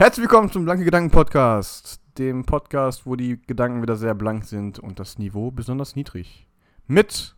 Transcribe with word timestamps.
Herzlich 0.00 0.22
willkommen 0.22 0.50
zum 0.50 0.64
Blanke 0.64 0.84
Gedanken 0.84 1.10
Podcast, 1.10 2.00
dem 2.18 2.46
Podcast, 2.46 3.04
wo 3.04 3.16
die 3.16 3.42
Gedanken 3.42 3.82
wieder 3.82 3.96
sehr 3.96 4.14
blank 4.14 4.44
sind 4.44 4.78
und 4.78 5.00
das 5.00 5.18
Niveau 5.18 5.50
besonders 5.50 5.96
niedrig. 5.96 6.46
Mit 6.86 7.36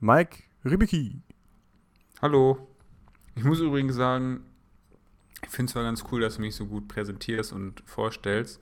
Mike 0.00 0.44
Ribicki. 0.64 1.20
Hallo. 2.22 2.68
Ich 3.34 3.44
muss 3.44 3.60
übrigens 3.60 3.96
sagen, 3.96 4.44
ich 5.42 5.50
finde 5.50 5.66
es 5.66 5.72
zwar 5.72 5.82
ganz 5.82 6.04
cool, 6.10 6.20
dass 6.20 6.36
du 6.36 6.42
mich 6.42 6.54
so 6.54 6.64
gut 6.66 6.88
präsentierst 6.88 7.52
und 7.52 7.82
vorstellst, 7.84 8.60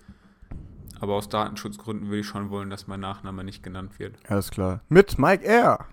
aber 1.02 1.14
aus 1.14 1.28
Datenschutzgründen 1.28 2.08
würde 2.08 2.20
ich 2.20 2.26
schon 2.26 2.50
wollen, 2.50 2.70
dass 2.70 2.86
mein 2.86 3.00
Nachname 3.00 3.42
nicht 3.42 3.62
genannt 3.62 3.98
wird. 3.98 4.14
Alles 4.28 4.50
klar. 4.50 4.80
Mit 4.88 5.18
Mike 5.18 5.44
R. 5.44 5.86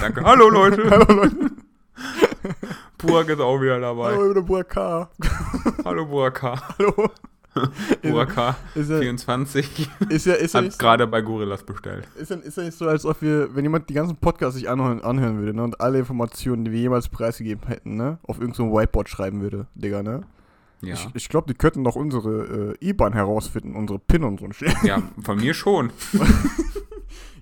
Danke. 0.00 0.24
Hallo 0.24 0.48
Leute. 0.48 0.82
Hallo 0.90 1.12
Leute. 1.12 1.50
Burak 2.98 3.28
ist 3.28 3.40
auch 3.40 3.60
wieder 3.60 3.78
dabei. 3.78 4.12
Hallo, 4.12 4.30
wieder 4.30 4.42
Burak 4.42 4.68
K. 4.70 5.10
Hallo 5.84 6.06
Burak. 6.06 6.42
Hallo. 6.42 7.10
Burak 8.02 8.56
Ist 8.74 8.90
ja, 8.90 8.98
24 8.98 9.90
ist 10.08 10.26
ja, 10.26 10.34
ist 10.34 10.54
ja 10.54 10.62
hat 10.62 10.72
so, 10.72 10.78
gerade 10.78 11.06
bei 11.06 11.20
Gorillas 11.20 11.62
bestellt. 11.62 12.08
ist 12.16 12.30
ja, 12.30 12.36
ist 12.36 12.56
ja 12.56 12.64
nicht 12.64 12.76
so, 12.76 12.88
als 12.88 13.04
ob 13.04 13.20
wir, 13.20 13.54
wenn 13.54 13.62
jemand 13.62 13.90
die 13.90 13.94
ganzen 13.94 14.16
Podcasts 14.16 14.56
sich 14.56 14.70
anhören, 14.70 15.02
anhören 15.02 15.38
würde, 15.38 15.54
ne, 15.54 15.62
und 15.62 15.80
alle 15.80 15.98
Informationen, 15.98 16.64
die 16.64 16.72
wir 16.72 16.80
jemals 16.80 17.10
preisgegeben 17.10 17.68
hätten, 17.68 17.96
ne, 17.96 18.18
auf 18.22 18.40
irgendein 18.40 18.70
so 18.70 18.72
Whiteboard 18.72 19.10
schreiben 19.10 19.42
würde, 19.42 19.66
Digga, 19.74 20.02
ne? 20.02 20.22
Ja. 20.82 20.94
Ich, 20.94 21.08
ich 21.14 21.28
glaube, 21.28 21.46
die 21.52 21.56
könnten 21.56 21.84
doch 21.84 21.94
unsere 21.96 22.76
äh, 22.80 22.88
IBAN 22.88 23.12
herausfinden, 23.12 23.76
unsere 23.76 23.98
PIN 24.00 24.24
und 24.24 24.40
so 24.40 24.46
ein 24.46 24.52
Shit. 24.52 24.74
ja, 24.82 25.02
von 25.22 25.38
mir 25.38 25.54
schon. 25.54 25.92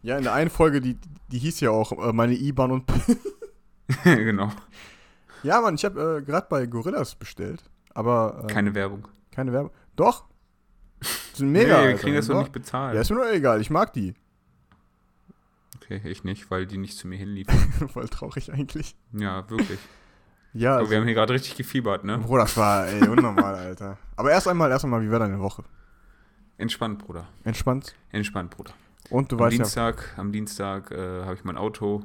Ja, 0.03 0.17
in 0.17 0.23
der 0.25 0.33
einen 0.33 0.49
Folge, 0.49 0.81
die, 0.81 0.97
die 1.31 1.39
hieß 1.39 1.61
ja 1.61 1.71
auch 1.73 1.93
äh, 1.93 2.13
meine 2.15 2.33
IBAN 2.35 2.71
und 2.71 2.87
PIN. 2.87 3.19
genau. 4.05 4.51
Ja, 5.43 5.61
Mann, 5.61 5.75
ich 5.75 5.85
habe 5.85 6.21
äh, 6.21 6.23
gerade 6.25 6.47
bei 6.49 6.65
Gorillas 6.65 7.15
bestellt, 7.17 7.63
aber 7.93 8.45
äh, 8.49 8.53
Keine 8.53 8.75
Werbung. 8.75 9.07
keine 9.31 9.53
Werbung. 9.53 9.73
Doch. 9.97 10.25
Sind 11.35 11.53
mega. 11.53 11.65
nee, 11.65 11.69
wir 11.69 11.77
Alter. 11.91 11.99
kriegen 11.99 12.17
das 12.17 12.27
doch 12.29 12.35
Doch. 12.35 12.41
nicht 12.45 12.53
bezahlt. 12.53 12.95
Ja, 12.95 13.03
ist 13.03 13.11
mir 13.11 13.17
nur 13.17 13.31
egal, 13.31 13.61
ich 13.61 13.69
mag 13.69 13.93
die. 13.93 14.15
Okay, 15.77 16.01
ich 16.05 16.25
nicht, 16.25 16.51
weil 16.51 16.67
die 16.67 16.79
nicht 16.79 16.97
zu 16.97 17.07
mir 17.07 17.17
hinliefern. 17.19 17.89
Voll 17.93 18.09
traurig 18.09 18.53
eigentlich. 18.53 18.97
ja, 19.13 19.49
wirklich. 19.51 19.79
Ja, 20.53 20.71
Aber 20.73 20.79
also, 20.81 20.91
wir 20.91 20.99
haben 20.99 21.05
hier 21.07 21.15
gerade 21.15 21.33
richtig 21.33 21.57
gefiebert, 21.57 22.05
ne? 22.05 22.19
Bro, 22.19 22.39
das 22.39 22.57
war, 22.57 22.87
ey, 22.89 23.07
unnormal, 23.09 23.55
Alter. 23.55 23.99
Aber 24.17 24.31
erst 24.31 24.49
einmal, 24.49 24.71
erst 24.71 24.85
einmal, 24.85 25.01
wie 25.03 25.11
war 25.11 25.19
deine 25.21 25.39
Woche? 25.41 25.63
Entspannt, 26.59 26.99
Bruder. 26.99 27.29
Entspannt? 27.45 27.95
Entspannt, 28.11 28.51
Bruder. 28.51 28.73
Und 29.11 29.31
du 29.33 29.37
am 29.37 29.41
weißt 29.41 29.53
ja, 29.53 29.59
Dienstag, 29.59 30.15
am 30.19 30.33
Dienstag 30.33 30.91
äh, 30.91 31.23
habe 31.25 31.35
ich 31.35 31.45
mein 31.45 31.57
Auto 31.57 32.05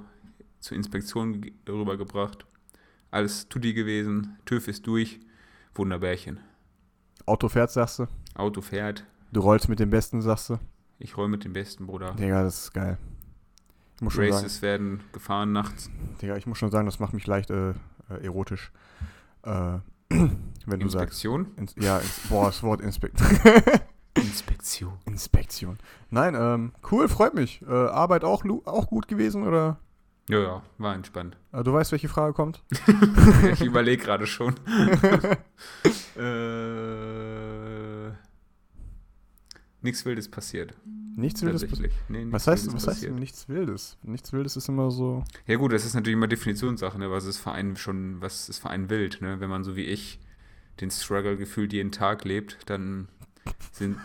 zur 0.60 0.78
Inspektion 0.78 1.42
ge- 1.42 1.54
rübergebracht. 1.68 2.46
Alles 3.12 3.48
tutti 3.50 3.74
gewesen. 3.74 4.38
TÜV 4.46 4.68
ist 4.68 4.88
durch. 4.88 5.20
Wunderbärchen. 5.74 6.40
Auto 7.26 7.50
fährt, 7.50 7.72
sagst 7.72 8.00
du. 8.00 8.08
Auto 8.36 8.62
fährt. 8.62 9.06
Du 9.32 9.42
rollst 9.42 9.68
mit 9.68 9.80
dem 9.80 9.90
Besten, 9.90 10.22
sagst 10.22 10.50
du. 10.52 10.60
Ich 11.00 11.18
roll 11.18 11.28
mit 11.28 11.44
dem 11.44 11.52
Besten, 11.54 11.86
Bruder. 11.88 12.14
Digga, 12.14 12.44
das 12.44 12.66
ist 12.66 12.74
geil. 12.74 12.98
Ich 13.98 14.02
muss 14.02 14.14
schon 14.14 14.24
sagen, 14.24 14.34
Races 14.36 14.62
werden 14.62 15.02
gefahren 15.12 15.52
nachts. 15.52 15.90
Digga, 16.22 16.38
ich 16.38 16.46
muss 16.48 16.58
schon 16.58 16.72
sagen, 16.72 16.86
das 16.86 17.00
macht 17.00 17.14
mich 17.14 17.28
leicht 17.28 17.50
äh, 17.50 17.74
äh, 18.10 18.26
erotisch. 18.26 18.72
Äh, 19.44 19.80
wenn 20.10 20.80
du 20.80 20.90
sagst. 20.90 21.06
Inspektion? 21.06 21.48
Ins, 21.58 21.76
ja, 21.78 22.00
ins, 22.00 22.22
boah, 22.30 22.48
das 22.48 22.64
Wort 22.64 22.82
Inspekt 22.82 23.22
Inspektion. 24.18 24.94
Inspektion. 25.06 25.78
Nein, 26.10 26.36
ähm, 26.36 26.72
cool, 26.92 27.08
freut 27.10 27.34
mich. 27.34 27.62
Äh, 27.62 27.72
Arbeit 27.72 28.24
auch, 28.24 28.46
auch 28.66 28.88
gut 28.88 29.08
gewesen 29.08 29.44
oder? 29.44 29.78
Ja, 30.30 30.40
ja, 30.40 30.64
war 30.78 30.96
entspannt. 30.96 31.38
Äh, 31.52 31.64
du 31.64 31.74
weißt, 31.74 31.92
welche 31.92 32.10
Frage 32.10 32.34
kommt? 32.34 32.64
ich 33.52 33.62
überlege 33.62 34.04
gerade 34.04 34.26
schon. 34.26 34.56
äh, 36.18 38.10
nichts 39.82 40.06
Wildes 40.06 40.30
passiert. 40.30 40.74
Nichts 41.18 41.42
Wildes. 41.42 41.64
Nee, 42.10 42.26
nichts 42.26 42.34
Was 42.34 42.48
heißt, 42.48 42.66
Wildes 42.66 42.74
was 42.76 42.88
heißt 42.88 42.96
passiert. 42.98 43.12
denn 43.14 43.20
nichts 43.20 43.48
Wildes? 43.50 43.98
Nichts 44.04 44.34
Wildes 44.34 44.58
ist 44.58 44.68
immer 44.70 44.92
so. 44.92 45.24
Ja 45.48 45.56
gut, 45.56 45.72
das 45.74 45.86
ist 45.86 45.94
natürlich 45.94 46.16
immer 46.18 46.28
Definitionssache, 46.28 47.00
ne? 47.00 47.10
Was 47.10 47.26
ist 47.26 47.38
für 47.38 47.52
einen 47.52 47.76
schon, 47.78 48.20
was 48.22 48.50
ist 48.50 48.60
für 48.60 48.70
einen 48.70 48.90
wild, 48.90 49.22
ne? 49.22 49.40
Wenn 49.40 49.50
man 49.50 49.64
so 49.64 49.76
wie 49.76 49.86
ich 49.86 50.20
den 50.82 50.92
Struggle 50.92 51.38
gefühlt 51.38 51.72
jeden 51.72 51.92
Tag 51.92 52.26
lebt, 52.26 52.58
dann 52.66 53.08
sind. 53.72 53.98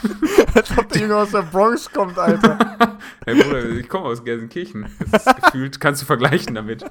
Als 0.54 0.78
ob 0.78 0.88
der 0.88 1.02
Junge 1.02 1.16
aus 1.16 1.32
der 1.32 1.42
Bronx 1.42 1.90
kommt, 1.90 2.16
Alter. 2.16 2.56
hey 3.26 3.34
Bruder, 3.42 3.68
ich 3.70 3.88
komme 3.88 4.06
aus 4.06 4.24
Gelsenkirchen. 4.24 4.86
Das 5.10 5.26
ist 5.26 5.36
gefühlt, 5.42 5.80
kannst 5.80 6.00
du 6.02 6.06
vergleichen 6.06 6.54
damit. 6.54 6.84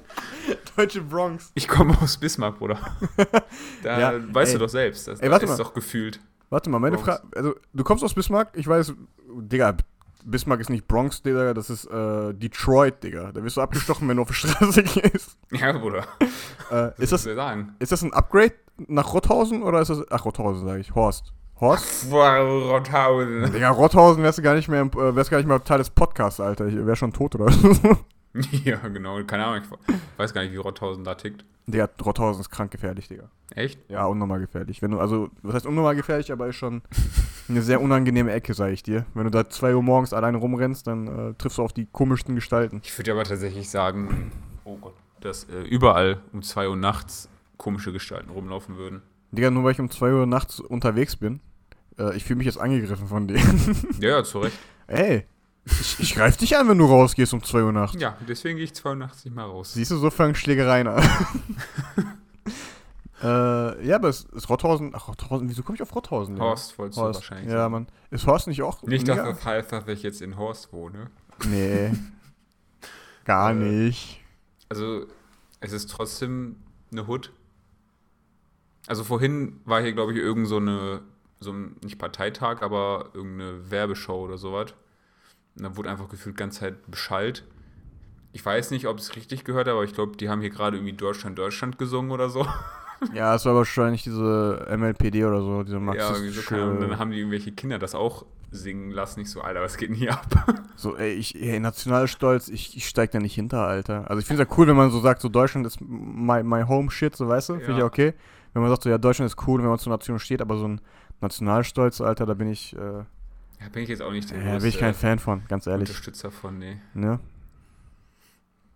Deutsche 0.76 1.02
Bronx. 1.02 1.52
Ich 1.56 1.68
komme 1.68 1.98
aus 2.02 2.18
Bismarck, 2.18 2.60
Bruder. 2.60 2.80
Da 3.84 4.00
Ja, 4.00 4.34
weißt 4.34 4.52
ey. 4.54 4.58
du 4.60 4.66
doch 4.66 4.70
selbst. 4.70 5.08
Das, 5.08 5.20
Ey, 5.22 5.30
das 5.30 5.44
ist 5.44 5.50
mal. 5.50 5.58
doch 5.58 5.74
gefühlt. 5.74 6.20
Warte 6.54 6.70
mal, 6.70 6.78
meine. 6.78 7.00
Frage. 7.00 7.24
Also, 7.36 7.56
du 7.74 7.84
kommst 7.84 8.04
aus 8.04 8.14
Bismarck? 8.14 8.50
Ich 8.54 8.68
weiß, 8.68 8.94
Digga, 9.40 9.76
Bismarck 10.24 10.60
ist 10.60 10.70
nicht 10.70 10.88
Bronx, 10.88 11.24
Digga, 11.24 11.56
das 11.56 11.72
ist 11.72 11.86
äh, 11.86 12.32
Detroit, 12.32 13.04
Digga. 13.04 13.32
Da 13.32 13.44
wirst 13.44 13.58
du 13.58 13.62
abgestochen, 13.62 14.08
wenn 14.08 14.18
du 14.18 14.22
auf 14.22 14.28
die 14.28 14.36
Straße 14.36 14.84
gehst. 14.84 15.36
Ja, 15.50 15.72
Bruder. 15.72 16.06
Äh, 16.70 16.92
ist, 17.02 17.12
das, 17.12 17.26
ist 17.80 17.92
das 17.92 18.04
ein 18.04 18.14
Upgrade 18.14 18.54
nach 18.88 19.16
Rotthausen 19.16 19.64
oder 19.64 19.82
ist 19.82 19.90
das. 19.90 20.04
Ach, 20.12 20.26
Rotthausen, 20.26 20.64
sage 20.64 20.80
ich. 20.80 20.94
Horst. 20.94 21.34
Horst? 21.60 22.12
Boah, 22.12 22.38
Rothausen. 22.38 23.52
Digga, 23.52 23.72
Rotthausen 23.72 24.22
wärst 24.22 24.38
du 24.38 24.44
gar 24.44 24.54
nicht 24.54 24.70
mehr, 24.70 24.82
äh, 24.82 25.16
wärst 25.16 25.32
gar 25.32 25.38
nicht 25.38 25.48
mehr 25.48 25.64
Teil 25.64 25.80
des 25.80 25.90
Podcasts, 25.90 26.40
Alter. 26.40 26.68
Ich 26.68 26.76
wär 26.76 26.96
schon 26.96 27.14
tot 27.14 27.34
oder 27.34 27.52
so. 27.52 27.98
Ja, 28.64 28.78
genau. 28.88 29.24
Keine 29.24 29.46
Ahnung. 29.46 29.64
Ich 29.88 29.94
weiß 30.20 30.34
gar 30.34 30.42
nicht, 30.42 30.54
wie 30.54 30.58
Rothausen 30.58 31.04
da 31.04 31.16
tickt. 31.16 31.46
Digga, 31.66 31.88
Rotthausen 32.04 32.42
ist 32.42 32.50
krank 32.50 32.72
gefährlich, 32.72 33.08
Digga. 33.08 33.30
Echt? 33.56 33.80
Ja, 33.90 34.06
unnormal 34.06 34.40
gefährlich. 34.40 34.82
Wenn 34.82 34.92
du, 34.92 35.00
also, 35.00 35.30
was 35.42 35.56
heißt 35.56 35.66
unnormal 35.66 35.96
gefährlich, 35.96 36.32
aber 36.32 36.48
ist 36.48 36.58
schon 36.58 36.82
eine 37.48 37.62
sehr 37.62 37.80
unangenehme 37.82 38.34
Ecke, 38.34 38.54
sag 38.54 38.72
ich 38.72 38.84
dir. 38.84 39.06
Wenn 39.14 39.26
du 39.26 39.30
da 39.30 39.50
2 39.50 39.76
Uhr 39.76 39.84
morgens 39.84 40.12
alleine 40.12 40.38
rumrennst, 40.38 40.88
dann 40.88 41.08
äh, 41.08 41.34
triffst 41.36 41.58
du 41.58 41.64
auf 41.64 41.72
die 41.72 41.86
komischsten 41.86 42.36
Gestalten. 42.36 42.82
Ich 42.84 42.98
würde 42.98 43.12
aber 43.14 43.24
tatsächlich 43.24 43.70
sagen, 43.70 44.32
oh 44.66 44.78
Gott, 44.78 44.96
dass 45.22 45.46
äh, 45.46 45.62
überall 45.62 46.22
um 46.34 46.42
2 46.42 46.68
Uhr 46.68 46.76
nachts 46.76 47.30
komische 47.58 47.94
Gestalten 47.94 48.30
rumlaufen 48.30 48.76
würden. 48.76 49.02
Digga, 49.32 49.50
nur 49.50 49.64
weil 49.64 49.72
ich 49.72 49.80
um 49.80 49.90
2 49.90 50.12
Uhr 50.12 50.26
nachts 50.26 50.60
unterwegs 50.60 51.16
bin, 51.16 51.40
äh, 51.98 52.16
ich 52.18 52.26
fühle 52.26 52.38
mich 52.38 52.46
jetzt 52.46 52.60
angegriffen 52.60 53.08
von 53.08 53.28
denen. 53.28 53.78
Ja, 54.02 54.10
ja, 54.10 54.24
zu 54.24 54.40
Recht. 54.40 54.58
Ey, 54.88 55.26
ich, 55.66 56.00
ich 56.00 56.16
greif 56.16 56.38
dich 56.38 56.58
an, 56.58 56.68
wenn 56.68 56.78
du 56.78 56.86
rausgehst 56.86 57.34
um 57.34 57.42
2 57.44 57.64
Uhr 57.64 57.72
nachts. 57.72 58.00
Ja, 58.02 58.18
deswegen 58.28 58.58
gehe 58.58 58.66
ich 58.66 58.74
2 58.74 58.90
Uhr 58.90 58.96
nachts 58.96 59.24
nicht 59.26 59.34
mal 59.36 59.46
raus. 59.46 59.74
Siehst 59.74 59.92
du, 59.92 59.98
so 59.98 60.10
fangen 60.10 60.36
Schlägereien 60.36 60.88
an. 60.88 61.04
äh, 63.24 63.88
ja, 63.88 63.96
aber 63.96 64.10
ist, 64.10 64.30
ist 64.34 64.50
Rotthausen, 64.50 64.92
ach 64.94 65.08
Rotthausen, 65.08 65.50
wieso 65.50 65.64
komme 65.64 65.76
ich 65.76 65.82
auf 65.82 65.96
Rotthausen? 65.96 66.36
Digga? 66.36 66.46
Horst 66.48 66.78
wolltest 66.78 67.00
du 67.00 67.04
wahrscheinlich 67.04 67.52
Ja. 67.52 67.70
Mann. 67.70 67.88
Ist 68.12 68.28
Horst 68.28 68.48
nicht 68.48 68.62
auch? 68.62 68.84
Nicht 68.84 69.08
mega? 69.08 69.16
dafür 69.24 69.36
Fall, 69.36 69.64
dass 69.64 69.88
ich 69.88 70.04
jetzt 70.04 70.22
in 70.22 70.38
Horst 70.38 70.74
wohne. 70.74 71.10
Nee. 71.48 71.92
Gar 73.26 73.52
Äh, 73.52 73.56
nicht. 73.56 74.22
Also, 74.70 75.06
es 75.62 75.72
ist 75.72 75.90
trotzdem 75.90 76.58
eine 76.92 77.08
Hood. 77.08 77.32
Also 78.88 79.04
vorhin 79.06 79.62
war 79.64 79.82
hier, 79.82 79.94
glaube 79.94 80.12
ich, 80.12 80.18
irgend 80.20 80.48
so 80.48 80.58
eine, 80.58 81.02
so 81.40 81.54
ein, 81.54 81.78
nicht 81.84 81.98
Parteitag, 82.00 82.62
aber 82.62 83.12
irgendeine 83.14 83.72
Werbeshow 83.72 84.26
oder 84.26 84.38
sowas. 84.38 84.74
Und 85.56 85.64
da 85.64 85.78
wurde 85.78 85.90
einfach 85.90 86.10
gefühlt 86.10 86.38
ganze 86.38 86.62
Zeit 86.62 86.90
beschallt. 86.90 87.44
Ich 88.32 88.44
weiß 88.44 88.72
nicht, 88.72 88.88
ob 88.88 88.98
es 88.98 89.16
richtig 89.16 89.44
gehört, 89.44 89.68
aber 89.68 89.84
ich 89.84 89.94
glaube, 89.94 90.18
die 90.18 90.30
haben 90.30 90.42
hier 90.42 90.50
gerade 90.50 90.78
irgendwie 90.78 90.94
Deutschland, 90.94 91.38
Deutschland 91.38 91.78
gesungen 91.78 92.12
oder 92.12 92.30
so. 92.30 92.48
Ja, 93.14 93.36
es 93.36 93.46
war 93.46 93.54
wahrscheinlich 93.54 94.04
diese 94.04 94.66
MLPD 94.78 95.26
oder 95.26 95.42
so, 95.42 95.64
diese 95.64 95.76
Ja, 95.76 95.82
irgendwie 95.82 96.30
so, 96.30 96.42
marxistische... 96.42 96.78
Dann 96.80 97.00
haben 97.00 97.12
die 97.12 97.18
irgendwelche 97.18 97.52
Kinder 97.52 97.78
das 97.78 97.96
auch 97.96 98.26
singen 98.50 98.92
lassen. 98.92 99.20
Ich 99.22 99.30
so, 99.30 99.42
Alter, 99.42 99.62
was 99.62 99.76
geht 99.78 99.90
denn 99.90 99.96
hier 99.96 100.14
ab? 100.14 100.28
So, 100.76 100.98
ey, 100.98 101.14
ich, 101.14 101.36
ey, 101.36 101.60
Nationalstolz, 101.60 102.48
ich, 102.48 102.76
ich 102.76 102.88
steig 102.88 103.12
da 103.12 103.20
nicht 103.20 103.36
hinter, 103.36 103.68
Alter. 103.68 104.10
Also 104.10 104.20
ich 104.20 104.26
finde 104.26 104.44
es 104.44 104.50
ja 104.50 104.56
cool, 104.58 104.68
wenn 104.68 104.76
man 104.76 104.90
so 104.90 105.00
sagt, 105.02 105.22
so 105.22 105.30
Deutschland 105.30 105.68
ist 105.68 105.80
my, 105.82 106.44
my 106.44 106.64
home 106.64 106.90
shit, 106.90 107.16
so 107.16 107.28
weißt 107.28 107.50
du, 107.50 107.54
finde 107.56 107.72
ich 107.72 107.78
ja 107.78 107.80
Ja. 107.80 107.86
okay. 107.86 108.14
Wenn 108.54 108.62
man 108.64 108.72
sagt, 108.72 108.84
so 108.84 108.90
ja, 108.90 108.98
Deutschland 108.98 109.30
ist 109.32 109.48
cool, 109.48 109.62
wenn 109.62 109.70
man 109.70 109.80
zur 109.80 109.92
Nation 109.92 110.18
steht, 110.20 110.42
aber 110.42 110.58
so 110.58 110.68
ein 110.68 110.82
Nationalstolz, 111.22 112.02
Alter, 112.02 112.26
da 112.26 112.34
bin 112.34 112.48
ich, 112.48 112.76
äh, 112.76 113.04
Da 113.64 113.70
bin 113.72 113.84
ich 113.84 113.90
jetzt 113.90 114.02
auch 114.02 114.12
nicht 114.12 114.30
der 114.30 114.42
ja, 114.44 114.58
bin 114.58 114.68
ich 114.68 114.78
kein 114.80 114.94
Fan 114.94 115.20
von, 115.20 115.44
ganz 115.48 115.68
ehrlich. 115.68 115.88
Unterstützer 115.90 116.32
von, 116.32 116.58
nee. 116.60 116.78
Ne? 116.94 117.20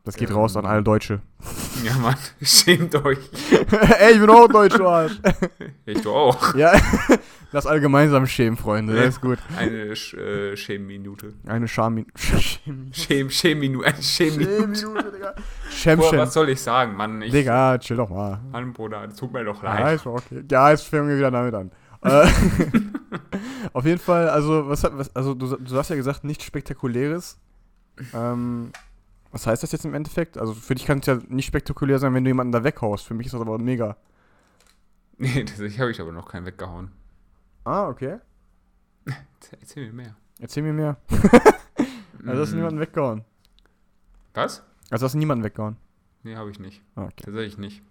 Das 0.05 0.15
geht 0.15 0.29
Ähm. 0.29 0.35
raus 0.37 0.55
an 0.55 0.65
alle 0.65 0.83
Deutsche. 0.83 1.21
Ja, 1.83 1.95
Mann, 1.97 2.15
schämt 2.41 2.95
euch. 2.95 3.19
ey, 3.99 4.13
ich 4.13 4.19
bin 4.19 4.29
auch 4.31 4.47
Deutsch, 4.47 4.75
du 4.75 4.87
Arsch. 4.87 5.19
Ich 5.85 6.01
du 6.01 6.11
auch. 6.11 6.55
ja, 6.55 6.73
lass 7.51 7.67
alle 7.67 7.79
gemeinsam 7.79 8.25
schämen, 8.25 8.57
Freunde, 8.57 8.95
das 8.95 9.09
ist 9.09 9.21
gut. 9.21 9.37
Eine 9.55 9.95
Sch 9.95 10.15
äh, 10.15 10.57
Schämminute. 10.57 11.33
Eine 11.45 11.67
Scham... 11.67 12.03
Schäm... 12.15 12.91
Schäm, 12.91 13.29
Schämminute. 13.29 13.85
Eine 13.85 14.01
Schämminute. 14.01 14.75
Schämminute, 14.75 15.11
Digga. 15.11 15.35
Schämchen. 15.69 16.17
was 16.17 16.33
soll 16.33 16.49
ich 16.49 16.59
sagen, 16.59 16.95
Mann? 16.95 17.21
Ich, 17.21 17.31
Digga, 17.31 17.77
chill 17.77 17.97
doch 17.97 18.09
mal. 18.09 18.39
Mann, 18.51 18.73
Bruder, 18.73 19.07
tut 19.15 19.31
mir 19.31 19.43
doch 19.43 19.61
Ja, 19.61 19.79
leid. 19.79 19.97
ist 19.97 20.07
okay. 20.07 20.43
Ja, 20.49 20.71
jetzt 20.71 20.87
fangen 20.87 21.09
wir 21.09 21.17
wieder 21.17 21.29
damit 21.29 21.53
an. 21.53 21.71
Äh, 22.01 22.27
Auf 23.73 23.85
jeden 23.85 23.99
Fall, 23.99 24.29
also, 24.29 24.67
was 24.69 24.83
hat, 24.83 24.97
was, 24.97 25.15
also 25.15 25.33
du, 25.33 25.55
du 25.57 25.77
hast 25.77 25.89
ja 25.89 25.95
gesagt, 25.95 26.23
nichts 26.23 26.43
Spektakuläres. 26.43 27.37
Ähm, 28.13 28.71
was 29.31 29.45
heißt 29.47 29.63
das 29.63 29.71
jetzt 29.71 29.85
im 29.85 29.93
Endeffekt? 29.93 30.37
Also 30.37 30.53
für 30.53 30.75
dich 30.75 30.85
kann 30.85 30.99
es 30.99 31.05
ja 31.07 31.19
nicht 31.27 31.47
spektakulär 31.47 31.99
sein, 31.99 32.13
wenn 32.13 32.23
du 32.23 32.29
jemanden 32.29 32.51
da 32.51 32.63
weghaust. 32.63 33.05
Für 33.05 33.13
mich 33.13 33.27
ist 33.27 33.33
das 33.33 33.41
aber 33.41 33.57
mega. 33.57 33.97
Nee, 35.19 35.43
tatsächlich 35.45 35.79
habe 35.79 35.89
ich 35.89 35.99
aber 35.99 36.11
noch 36.11 36.29
keinen 36.29 36.45
weggehauen. 36.45 36.91
Ah, 37.63 37.87
okay. 37.87 38.19
Erzähl, 39.59 39.87
mir 39.87 39.93
mehr. 39.93 40.15
Erzähl 40.39 40.61
mir 40.61 40.73
mehr. 40.73 40.97
Also 42.23 42.41
hast 42.43 42.51
du 42.51 42.55
Mm, 42.55 42.59
niemanden 42.59 42.79
weggehauen. 42.79 43.25
Was? 44.35 44.61
Also 44.91 45.05
hast 45.05 45.13
du 45.13 45.17
niemanden 45.17 45.43
weggehauen. 45.43 45.75
Nee, 46.21 46.35
habe 46.35 46.51
ich 46.51 46.59
nicht. 46.59 46.83
Ah, 46.95 47.05
okay. 47.05 47.23
Tatsächlich 47.25 47.57
nicht. 47.57 47.81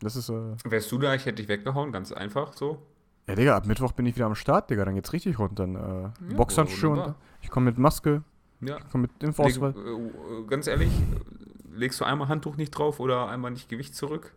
Das 0.00 0.16
ist, 0.16 0.28
äh. 0.28 0.54
Wärst 0.64 0.90
du 0.92 0.98
da, 0.98 1.14
ich 1.14 1.26
hätte 1.26 1.36
dich 1.36 1.48
weggehauen, 1.48 1.92
ganz 1.92 2.12
einfach 2.12 2.52
so. 2.52 2.80
Ja, 3.26 3.34
Digga, 3.34 3.56
ab 3.56 3.66
Mittwoch 3.66 3.92
bin 3.92 4.06
ich 4.06 4.16
wieder 4.16 4.26
am 4.26 4.34
Start, 4.34 4.70
Digga. 4.70 4.84
Dann 4.84 4.94
geht's 4.94 5.12
richtig 5.12 5.38
rund. 5.38 5.58
Dann, 5.58 5.74
äh, 5.74 5.78
Ja, 6.02 6.12
Boxhandschuhe 6.36 7.14
ich 7.42 7.50
komme 7.50 7.66
mit 7.66 7.78
Maske, 7.78 8.22
Ja. 8.60 8.78
ich 8.78 8.88
komme 8.90 9.02
mit 9.02 9.10
Leg, 9.20 9.28
Impfausweis. 9.28 9.74
äh, 9.76 9.78
äh, 9.78 10.44
ganz 10.48 10.66
ehrlich, 10.66 10.90
legst 11.74 12.00
du 12.00 12.04
einmal 12.04 12.28
Handtuch 12.28 12.56
nicht 12.56 12.70
drauf 12.70 13.00
oder 13.00 13.28
einmal 13.28 13.50
nicht 13.50 13.68
Gewicht 13.68 13.94
zurück? 13.94 14.32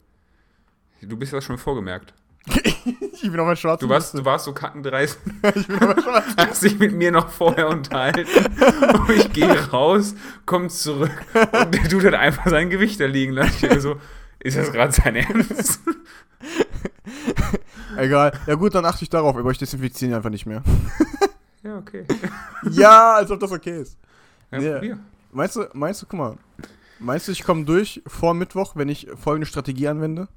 Du 1.02 1.18
bist 1.18 1.34
das 1.34 1.44
schon 1.44 1.58
vorgemerkt. 1.58 2.14
ich 2.46 3.22
bin 3.22 3.40
auf 3.40 3.46
mein 3.46 3.56
schwarzes 3.56 3.88
Du 3.88 3.94
warst, 3.94 4.14
du 4.16 4.26
warst 4.26 4.46
so 4.46 4.54
kackendreist, 4.54 5.20
Ich 5.56 5.68
bin 5.68 5.76
auf 5.80 5.96
mein 5.96 6.02
schwarzes 6.04 6.36
hast 6.38 6.64
dich 6.64 6.78
mit 6.80 6.94
mir 6.94 7.12
noch 7.12 7.30
vorher 7.30 7.70
unterhalten. 7.70 8.26
und 9.00 9.10
ich 9.12 9.32
gehe 9.32 9.70
raus, 9.70 10.16
komm 10.46 10.70
zurück 10.70 11.12
und 11.34 11.74
der 11.76 11.88
Dude 11.88 12.08
hat 12.08 12.16
einfach 12.16 12.48
sein 12.50 12.70
Gewicht 12.72 13.00
da 13.00 13.06
liegen 13.06 13.34
lassen. 13.34 13.68
Ich 13.72 13.80
so, 13.82 13.98
ist 14.44 14.58
das 14.58 14.72
gerade 14.72 14.92
sein 14.92 15.16
Ernst? 15.16 15.80
Egal. 17.98 18.32
Ja 18.48 18.56
gut, 18.56 18.76
dann 18.76 18.86
achte 18.86 19.04
ich 19.04 19.10
darauf, 19.10 19.36
aber 19.36 19.52
ich 19.52 19.58
desinfiziere 19.58 20.12
ihn 20.12 20.16
einfach 20.16 20.30
nicht 20.30 20.46
mehr. 20.46 20.64
Ja, 21.64 21.78
okay. 21.78 22.06
ja, 22.72 23.14
als 23.18 23.30
ob 23.30 23.40
das 23.40 23.52
okay 23.52 23.82
ist. 23.82 23.96
Ja, 24.50 24.74
probier. 24.74 24.98
Meinst 25.32 25.56
du, 25.56 25.66
meinst 25.74 26.02
du, 26.02 26.08
guck 26.08 26.18
mal, 26.18 26.38
meinst 26.98 27.28
du, 27.28 27.32
ich 27.32 27.44
komme 27.44 27.66
durch 27.66 28.02
vor 28.08 28.34
Mittwoch, 28.34 28.76
wenn 28.76 28.90
ich 28.90 29.08
folgende 29.16 29.46
Strategie 29.46 29.88
anwende? 29.88 30.28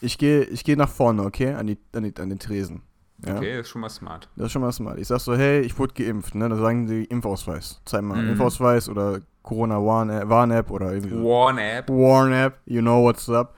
Ich 0.00 0.18
gehe 0.18 0.44
ich 0.44 0.62
geh 0.62 0.76
nach 0.76 0.88
vorne, 0.88 1.24
okay, 1.24 1.54
an, 1.54 1.66
die, 1.66 1.78
an, 1.92 2.04
die, 2.04 2.14
an 2.16 2.28
den 2.28 2.38
Tresen. 2.38 2.82
Ja? 3.26 3.36
Okay, 3.36 3.56
das 3.56 3.66
ist 3.66 3.70
schon 3.70 3.80
mal 3.82 3.88
smart. 3.90 4.28
Das 4.36 4.46
ist 4.46 4.52
schon 4.52 4.62
mal 4.62 4.72
smart. 4.72 4.98
Ich 4.98 5.08
sag 5.08 5.20
so, 5.20 5.34
hey, 5.36 5.60
ich 5.60 5.78
wurde 5.78 5.94
geimpft, 5.94 6.34
ne? 6.34 6.48
Dann 6.48 6.58
sagen 6.58 6.86
die 6.86 7.04
Impfausweis. 7.04 7.80
Zeig 7.84 8.02
mal, 8.02 8.22
Mhm. 8.22 8.30
Impfausweis 8.30 8.88
oder 8.88 9.20
Corona-Warn-App 9.42 10.70
oder 10.70 10.92
irgendwie 10.92 11.10
so. 11.10 11.22
One-App. 11.24 11.88
Warn-App, 11.88 12.58
you 12.66 12.80
know 12.80 13.02
what's 13.04 13.28
up. 13.28 13.54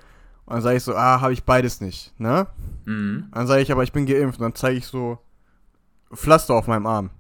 Und 0.47 0.55
dann 0.55 0.62
sage 0.62 0.76
ich 0.76 0.82
so, 0.82 0.94
ah, 0.94 1.20
habe 1.20 1.32
ich 1.32 1.44
beides 1.44 1.81
nicht, 1.81 2.19
ne? 2.20 2.47
Mhm. 2.85 3.29
Dann 3.32 3.47
sage 3.47 3.62
ich 3.62 3.70
aber, 3.73 3.82
ich 3.82 3.93
bin 3.93 4.06
geimpft. 4.06 4.38
Und 4.41 4.44
dann 4.44 4.55
zeige 4.55 4.76
ich 4.79 4.87
so 4.87 5.19
Pflaster 6.15 6.55
auf 6.55 6.67
meinem 6.67 6.87
Arm. 6.87 7.11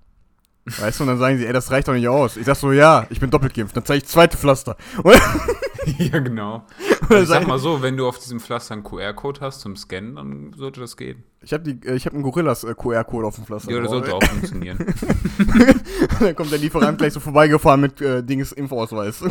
Weißt 0.64 1.00
du, 1.00 1.04
und 1.04 1.08
dann 1.08 1.18
sagen 1.18 1.38
sie, 1.38 1.46
ey, 1.46 1.52
das 1.52 1.70
reicht 1.72 1.88
doch 1.88 1.92
nicht 1.92 2.06
aus. 2.08 2.36
Ich 2.36 2.46
sag 2.46 2.54
so, 2.56 2.70
ja, 2.72 3.06
ich 3.10 3.18
bin 3.18 3.30
doppelt 3.30 3.52
geimpft. 3.52 3.76
Dann 3.76 3.84
zeige 3.84 3.98
ich 3.98 4.06
zweite 4.06 4.36
Pflaster. 4.36 4.76
Ja, 5.98 6.20
genau. 6.20 6.64
Also 7.08 7.22
ich 7.24 7.28
sag 7.28 7.44
mal 7.48 7.58
so, 7.58 7.82
wenn 7.82 7.96
du 7.96 8.06
auf 8.06 8.16
diesem 8.16 8.38
Pflaster 8.38 8.74
einen 8.74 8.84
QR-Code 8.84 9.40
hast 9.40 9.62
zum 9.62 9.74
Scannen, 9.74 10.14
dann 10.14 10.52
sollte 10.56 10.78
das 10.78 10.96
gehen. 10.96 11.24
ich 11.42 11.52
habe 11.52 11.68
äh, 11.70 11.98
hab 11.98 12.12
einen 12.14 12.22
Gorillas-QR-Code 12.22 13.26
auf 13.26 13.34
dem 13.34 13.44
Pflaster. 13.46 13.72
Ja, 13.72 13.80
das 13.80 13.90
sollte 13.90 14.14
auch 14.14 14.22
funktionieren. 14.30 14.78
dann 16.20 16.36
kommt 16.36 16.52
der 16.52 16.60
Lieferant 16.60 16.98
gleich 16.98 17.12
so 17.12 17.18
vorbeigefahren 17.18 17.80
mit 17.80 18.00
äh, 18.00 18.22
Dings 18.22 18.52
Impfausweis. 18.52 19.24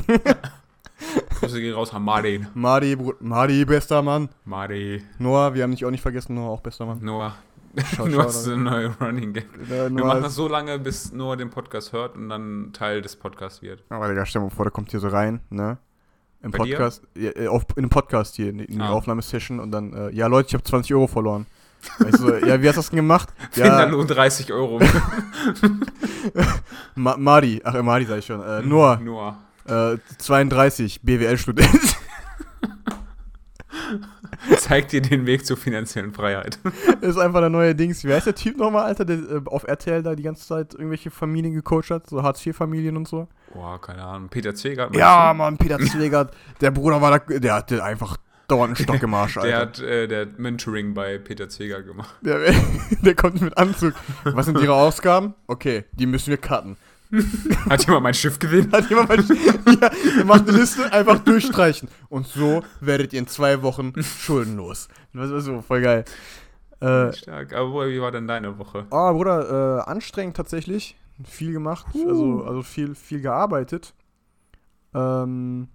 Grüße 1.39 1.61
gehen 1.61 1.73
raus 1.73 1.93
an 1.93 2.03
Martin. 2.03 2.47
Madi, 2.53 2.97
Bro- 2.97 3.15
Madi, 3.21 3.63
bester 3.63 4.01
Mann. 4.01 4.27
Marty. 4.43 5.01
Noah, 5.19 5.53
wir 5.53 5.63
haben 5.63 5.71
dich 5.71 5.85
auch 5.85 5.89
nicht 5.91 6.01
vergessen, 6.01 6.35
Noah, 6.35 6.49
auch 6.49 6.61
bester 6.61 6.85
Mann. 6.85 6.99
Noah. 7.01 7.35
Schau, 7.95 8.07
du 8.07 8.21
hast 8.21 8.47
eine 8.47 8.57
neue 8.57 8.95
Running 8.99 9.33
Gag. 9.33 9.47
Wir 9.67 9.89
machen 9.89 10.23
das 10.23 10.35
so 10.35 10.47
lange, 10.47 10.77
bis 10.79 11.11
Noah 11.13 11.37
den 11.37 11.49
Podcast 11.49 11.93
hört 11.93 12.15
und 12.15 12.29
dann 12.29 12.71
Teil 12.73 13.01
des 13.01 13.15
Podcasts 13.15 13.61
wird. 13.61 13.83
aber 13.89 14.07
Digga, 14.09 14.25
stell 14.25 14.41
dir 14.41 14.47
mal 14.47 14.55
vor, 14.55 14.65
der 14.65 14.71
kommt 14.71 14.91
hier 14.91 14.99
so 14.99 15.07
rein, 15.07 15.39
ne? 15.49 15.77
Im 16.43 16.51
Bei? 16.51 16.57
Podcast, 16.57 17.03
ja, 17.15 17.29
äh, 17.35 17.47
auf, 17.47 17.63
in 17.75 17.83
dem 17.83 17.89
Podcast 17.89 18.35
hier, 18.35 18.49
in, 18.49 18.59
in 18.59 18.75
die 18.79 18.81
Ah. 18.81 18.89
Aufnahmesession 18.89 19.59
und 19.59 19.71
dann, 19.71 19.93
äh, 19.93 20.09
ja 20.09 20.25
Leute, 20.27 20.47
ich 20.49 20.53
habe 20.55 20.63
20 20.63 20.93
Euro 20.95 21.07
verloren. 21.07 21.45
Weißt 21.99 22.19
du, 22.19 22.45
ja, 22.45 22.61
wie 22.61 22.67
hast 22.67 22.75
du 22.75 22.79
das 22.79 22.89
denn 22.89 22.97
gemacht? 22.97 23.29
Ja. 23.55 23.85
Nur 23.87 24.05
30 24.05 24.51
Euro. 24.51 24.79
Ma 26.95 27.15
Madi, 27.17 27.61
ach, 27.63 27.75
äh, 27.75 27.83
Madi 27.83 28.05
sag 28.05 28.19
ich 28.19 28.25
schon. 28.25 28.41
Äh, 28.41 28.61
Noah, 28.63 28.97
Noah. 28.99 29.37
äh, 29.67 29.97
32, 30.17 31.01
BWL-Student. 31.03 31.69
Zeigt 34.57 34.91
dir 34.91 35.01
den 35.01 35.25
Weg 35.25 35.45
zur 35.45 35.57
finanziellen 35.57 36.13
Freiheit. 36.13 36.59
ist 37.01 37.17
einfach 37.17 37.39
der 37.39 37.49
neue 37.49 37.75
Dings. 37.75 38.03
Wie 38.03 38.13
heißt 38.13 38.25
der 38.27 38.35
Typ 38.35 38.57
nochmal, 38.57 38.85
Alter, 38.85 39.05
der 39.05 39.17
äh, 39.17 39.41
auf 39.45 39.63
RTL 39.67 40.03
da 40.03 40.15
die 40.15 40.23
ganze 40.23 40.47
Zeit 40.47 40.73
irgendwelche 40.73 41.11
Familien 41.11 41.53
gecoacht 41.53 41.91
hat, 41.91 42.09
so 42.09 42.23
Hartz-IV-Familien 42.23 42.97
und 42.97 43.07
so? 43.07 43.27
Boah, 43.53 43.79
keine 43.79 44.03
Ahnung. 44.03 44.29
Peter 44.29 44.55
Zwegert. 44.55 44.95
Ja, 44.95 45.33
Mann, 45.33 45.57
Peter 45.57 45.79
Zwegert, 45.85 46.33
der 46.59 46.71
Bruder 46.71 47.01
war 47.01 47.19
da, 47.19 47.39
der 47.39 47.53
hatte 47.53 47.83
einfach 47.83 48.17
dauernd 48.47 48.77
einen 48.77 48.83
Stock 48.83 49.01
im 49.01 49.13
Arsch, 49.13 49.35
Der 49.35 49.43
Alter. 49.43 49.59
hat, 49.59 49.79
äh, 49.79 50.07
der 50.07 50.21
hat 50.21 50.39
Mentoring 50.39 50.93
bei 50.93 51.17
Peter 51.17 51.47
Zwegert 51.47 51.85
gemacht. 51.85 52.15
Der, 52.21 52.53
der 53.01 53.15
kommt 53.15 53.41
mit 53.41 53.57
Anzug. 53.57 53.93
Was 54.23 54.45
sind 54.45 54.59
ihre 54.59 54.73
Ausgaben? 54.73 55.33
Okay, 55.47 55.85
die 55.93 56.05
müssen 56.05 56.29
wir 56.31 56.37
cutten. 56.37 56.77
Hat 57.69 57.85
jemand 57.85 58.03
mein 58.03 58.13
Schiff 58.13 58.39
gesehen? 58.39 58.71
Hat 58.71 58.89
jemand 58.89 59.09
mal, 59.09 59.17
ja, 59.81 59.89
der 60.17 60.25
macht 60.25 60.47
eine 60.47 60.57
Liste, 60.57 60.91
einfach 60.93 61.19
durchstreichen. 61.19 61.89
Und 62.09 62.27
so 62.27 62.63
werdet 62.79 63.13
ihr 63.13 63.19
in 63.19 63.27
zwei 63.27 63.61
Wochen 63.61 63.93
schuldenlos. 64.01 64.87
Das 65.13 65.29
war 65.31 65.41
so, 65.41 65.61
voll 65.61 65.81
geil. 65.81 66.05
Äh, 66.79 67.13
Stark. 67.13 67.53
Aber 67.53 67.89
wie 67.89 68.01
war 68.01 68.11
denn 68.11 68.27
deine 68.27 68.57
Woche? 68.57 68.85
oh, 68.89 69.13
Bruder, 69.13 69.79
äh, 69.85 69.89
anstrengend 69.89 70.35
tatsächlich. 70.37 70.97
Viel 71.23 71.53
gemacht, 71.53 71.85
also, 71.93 72.43
also 72.43 72.63
viel, 72.63 72.95
viel 72.95 73.21
gearbeitet. 73.21 73.93
Ähm, 74.93 75.67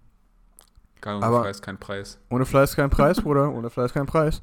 Gar 1.00 1.22
Aber- 1.22 1.42
Preis, 1.42 1.62
kein 1.62 1.78
Preis. 1.78 2.18
ohne 2.30 2.46
Fleiß 2.46 2.74
kein 2.74 2.90
Preis, 2.90 3.20
Bruder. 3.20 3.52
Ohne 3.52 3.70
Fleiß 3.70 3.92
kein 3.92 4.06
Preis. 4.06 4.42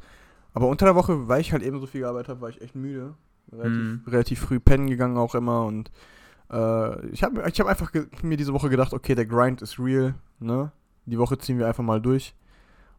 Aber 0.54 0.68
unter 0.68 0.86
der 0.86 0.96
Woche, 0.96 1.28
weil 1.28 1.42
ich 1.42 1.52
halt 1.52 1.64
eben 1.64 1.80
so 1.82 1.88
viel 1.88 2.02
gearbeitet 2.02 2.30
habe, 2.30 2.42
war 2.42 2.50
ich 2.50 2.62
echt 2.62 2.76
müde. 2.76 3.16
Relativ, 3.52 3.72
Mhm. 3.74 4.02
relativ 4.08 4.40
früh 4.40 4.60
pennen 4.60 4.88
gegangen 4.90 5.18
auch 5.18 5.36
immer 5.36 5.66
und 5.66 5.92
äh, 6.54 7.08
ich 7.08 7.24
habe 7.24 7.44
ich 7.50 7.60
hab 7.60 7.68
einfach 7.68 7.92
mir 8.22 8.38
diese 8.38 8.54
Woche 8.54 8.70
gedacht, 8.70 8.94
okay, 8.94 9.16
der 9.16 9.26
Grind 9.26 9.62
ist 9.62 9.80
real, 9.80 10.14
ne? 10.40 10.72
Die 11.06 11.18
Woche 11.20 11.38
ziehen 11.38 11.58
wir 11.60 11.68
einfach 11.68 11.84
mal 11.84 12.00
durch. 12.02 12.34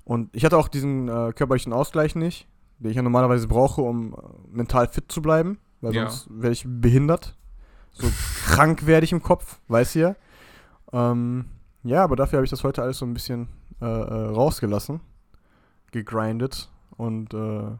Und 0.04 0.28
ich 0.36 0.44
hatte 0.44 0.58
auch 0.58 0.68
diesen 0.68 1.08
äh, 1.08 1.32
körperlichen 1.34 1.72
Ausgleich 1.72 2.14
nicht, 2.14 2.46
den 2.78 2.90
ich 2.90 2.96
ja 2.96 3.02
normalerweise 3.02 3.48
brauche, 3.48 3.80
um 3.80 4.12
äh, 4.12 4.16
mental 4.50 4.88
fit 4.88 5.10
zu 5.10 5.22
bleiben, 5.22 5.58
weil 5.80 5.94
Ja. 5.94 6.10
sonst 6.10 6.28
werde 6.30 6.52
ich 6.52 6.64
behindert. 6.66 7.34
So 7.92 8.06
krank 8.46 8.86
werde 8.86 9.04
ich 9.04 9.12
im 9.12 9.22
Kopf, 9.22 9.60
weißt 9.68 9.94
du 9.94 9.98
ja. 10.00 10.16
Ähm, 10.92 11.46
ja, 11.84 12.02
aber 12.04 12.16
dafür 12.16 12.38
habe 12.38 12.44
ich 12.44 12.50
das 12.50 12.64
heute 12.64 12.82
alles 12.82 12.98
so 12.98 13.06
ein 13.06 13.14
bisschen 13.14 13.48
äh, 13.80 13.84
äh, 13.86 14.26
rausgelassen, 14.30 15.00
gegrindet 15.92 16.70
und 16.96 17.32
äh, 17.34 17.70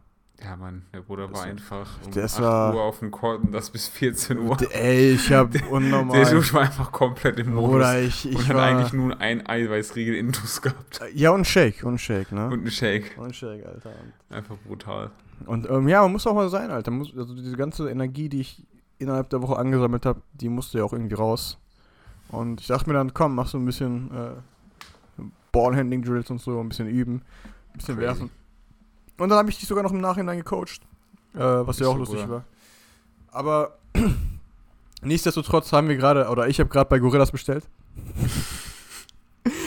Ja, 0.42 0.56
Mann, 0.56 0.82
der 0.92 1.00
Bruder 1.00 1.32
war 1.32 1.44
einfach 1.44 1.88
um 2.04 2.10
das 2.12 2.34
8 2.34 2.42
war- 2.42 2.74
Uhr 2.74 2.82
auf 2.82 2.98
dem 2.98 3.10
Court 3.10 3.42
und 3.44 3.52
das 3.52 3.70
bis 3.70 3.88
14 3.88 4.38
Uhr. 4.38 4.56
ey, 4.72 5.12
ich 5.12 5.28
Der 5.28 5.48
unnormal. 5.70 6.24
Dude 6.24 6.52
war 6.52 6.62
einfach 6.62 6.90
komplett 6.92 7.38
im 7.38 7.54
Modus. 7.54 7.70
Bruder, 7.70 8.02
ich, 8.02 8.28
ich 8.28 8.36
und 8.36 8.48
hat 8.48 8.56
war, 8.56 8.64
eigentlich 8.64 8.92
nur 8.92 9.18
ein 9.20 9.46
Eiweißriegel 9.46 10.14
intus 10.14 10.60
gehabt. 10.60 11.00
Ja, 11.14 11.30
und 11.30 11.42
ein 11.42 11.44
Shake, 11.44 11.84
und 11.84 11.94
ein 11.94 11.98
Shake, 11.98 12.32
ne? 12.32 12.46
Und 12.46 12.52
einen 12.60 12.70
Shake. 12.70 13.16
Und 13.16 13.26
ein 13.26 13.32
Shake, 13.34 13.64
Alter. 13.64 13.92
Einfach 14.28 14.56
brutal. 14.66 15.12
Und 15.46 15.68
ähm, 15.70 15.88
ja, 15.88 16.02
man 16.02 16.12
muss 16.12 16.26
auch 16.26 16.34
mal 16.34 16.48
sein, 16.50 16.70
Alter. 16.70 16.90
Muss, 16.90 17.16
also 17.16 17.34
diese 17.34 17.56
ganze 17.56 17.88
Energie, 17.88 18.28
die 18.28 18.40
ich 18.40 18.66
innerhalb 18.98 19.30
der 19.30 19.40
Woche 19.40 19.56
angesammelt 19.56 20.04
habe, 20.04 20.20
die 20.34 20.48
musste 20.48 20.78
ja 20.78 20.84
auch 20.84 20.92
irgendwie 20.92 21.14
raus. 21.14 21.58
Und 22.28 22.60
ich 22.60 22.66
dachte 22.66 22.88
mir 22.88 22.94
dann, 22.94 23.14
komm, 23.14 23.34
mach 23.34 23.46
so 23.48 23.56
ein 23.58 23.64
bisschen 23.64 24.10
äh, 24.12 25.22
Ballhandling-Drills 25.52 26.30
und 26.30 26.40
so, 26.40 26.60
ein 26.60 26.68
bisschen 26.68 26.88
üben, 26.88 27.22
ein 27.72 27.78
bisschen 27.78 27.94
Crazy. 27.96 28.06
werfen. 28.06 28.30
Und 29.18 29.28
dann 29.28 29.38
habe 29.38 29.50
ich 29.50 29.58
dich 29.58 29.68
sogar 29.68 29.82
noch 29.84 29.92
im 29.92 30.00
Nachhinein 30.00 30.38
gecoacht, 30.38 30.80
äh, 31.34 31.38
was 31.38 31.78
ja 31.78 31.86
auch 31.88 31.96
lustig 31.96 32.20
Bruder. 32.20 32.30
war. 32.32 32.44
Aber 33.30 33.78
nichtsdestotrotz 35.02 35.72
haben 35.72 35.88
wir 35.88 35.96
gerade, 35.96 36.28
oder 36.28 36.48
ich 36.48 36.58
habe 36.60 36.68
gerade 36.70 36.88
bei 36.88 36.98
Gorillas 36.98 37.30
bestellt. 37.30 37.64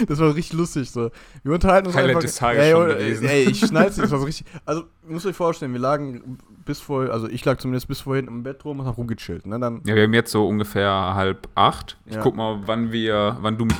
Das 0.07 0.17
war 0.19 0.33
richtig 0.33 0.57
lustig 0.57 0.89
so. 0.89 1.11
Wir 1.43 1.53
unterhalten 1.53 1.85
uns 1.87 1.95
Highlight 1.95 2.09
einfach. 2.15 2.21
des 2.23 2.35
Tages 2.35 2.63
ey, 2.63 2.71
schon 2.71 2.87
gewesen. 2.87 3.27
ey, 3.27 3.43
ich 3.43 3.59
schnall's, 3.67 3.95
das 3.97 4.09
war 4.09 4.17
so 4.19 4.25
richtig. 4.25 4.47
Also, 4.65 4.85
müsst 5.07 5.25
euch 5.27 5.35
vorstellen, 5.35 5.71
wir 5.71 5.79
lagen 5.79 6.39
bis 6.65 6.79
vor, 6.79 7.11
also 7.11 7.27
ich 7.27 7.45
lag 7.45 7.57
zumindest 7.59 7.87
bis 7.87 8.01
vorhin 8.01 8.25
im 8.27 8.41
Bett 8.41 8.65
rum 8.65 8.79
und 8.79 8.87
hab 8.87 8.97
rumgechillt, 8.97 9.45
ne? 9.45 9.59
Dann, 9.59 9.81
Ja, 9.85 9.93
wir 9.95 10.03
haben 10.03 10.13
jetzt 10.15 10.31
so 10.31 10.47
ungefähr 10.47 10.89
halb 11.13 11.47
acht. 11.53 11.97
Ich 12.07 12.15
Ja. 12.15 12.21
guck 12.21 12.35
mal, 12.35 12.59
wann 12.65 12.91
wir, 12.91 13.37
wann 13.41 13.57
du 13.59 13.65
mich 13.65 13.77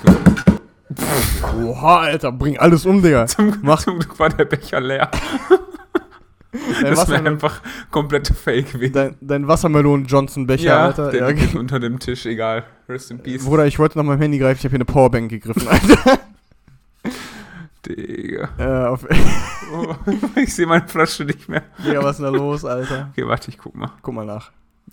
gefunden 0.89 1.65
oha, 1.65 1.98
Alter, 2.01 2.32
bring 2.32 2.58
alles 2.58 2.86
um, 2.86 3.01
Digga. 3.01 3.27
Zum, 3.27 3.58
Mach- 3.62 3.84
zum 3.84 4.00
Glück 4.00 4.17
war 4.20 4.29
der 4.29 4.46
Becher 4.46 4.79
leer. 4.79 5.10
Dein, 6.82 6.96
Das 6.96 7.08
wäre 7.10 7.24
einfach 7.27 7.62
komplette 7.91 8.34
Fake 8.34 8.72
gewesen. 8.72 8.94
dein, 8.94 9.15
dein 9.22 9.48
Wassermelonen-Johnson-Becher, 9.48 10.63
ja, 10.63 10.86
Alter. 10.86 11.12
der 11.12 11.22
Ja, 11.22 11.27
liegt 11.27 11.56
unter 11.56 11.79
dem 11.79 12.00
Tisch, 12.00 12.25
egal. 12.25 12.63
Rest 12.89 13.12
in 13.12 13.20
peace. 13.20 13.44
Bruder, 13.46 13.65
ich 13.67 13.77
wollte 13.77 13.98
nach 13.98 14.06
meinem 14.06 14.22
Handy 14.22 14.39
greifen, 14.39 14.58
ich 14.60 14.63
habe 14.63 14.72
hier 14.72 14.77
eine 14.77 14.86
Powerbank 14.86 15.29
gegriffen, 15.29 15.67
Alter. 15.67 16.20
Digga. 17.88 18.50
Äh, 18.58 18.88
auf 18.88 19.06
Oh, 19.74 19.94
ich 20.38 20.56
sehe 20.56 20.65
meine 20.65 20.88
Flasche 20.88 21.25
nicht 21.25 21.50
mehr. 21.50 21.63
Digga, 21.86 22.01
was 22.01 22.12
ist 22.17 22.24
denn 22.25 22.32
da 22.34 22.38
los, 22.39 22.63
Alter? 22.65 23.10
Okay, 23.12 23.27
warte, 23.27 23.50
ich 23.50 23.58
guck 23.58 23.75
mal. 23.75 23.91
Guck 24.01 24.13
mal 24.13 24.25
nach. 24.25 24.51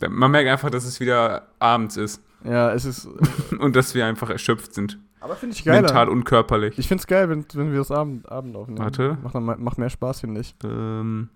Man 0.08 0.32
merkt 0.32 0.48
einfach, 0.50 0.70
dass 0.70 0.84
es 0.84 0.98
wieder 0.98 1.46
abends 1.60 1.96
ist 1.96 2.20
Ja, 2.42 2.72
es 2.72 2.84
ist. 2.84 3.08
und 3.58 3.76
dass 3.76 3.94
wir 3.94 4.04
einfach 4.04 4.28
erschöpft 4.30 4.74
sind. 4.74 4.98
Aber 5.24 5.36
finde 5.36 5.56
ich 5.56 5.64
geiler. 5.64 5.80
Mental 5.80 6.10
und 6.10 6.24
körperlich. 6.24 6.78
Ich 6.78 6.86
finde 6.86 7.00
es 7.00 7.06
geil, 7.06 7.30
wenn, 7.30 7.46
wenn 7.54 7.72
wir 7.72 7.78
das 7.78 7.90
Abend, 7.90 8.30
Abend 8.30 8.54
aufnehmen. 8.56 8.78
Warte. 8.78 9.16
Macht, 9.22 9.34
dann, 9.34 9.44
macht 9.44 9.78
mehr 9.78 9.88
Spaß, 9.88 10.20
finde 10.20 10.42
ich. 10.42 10.54
Ähm, 10.62 11.30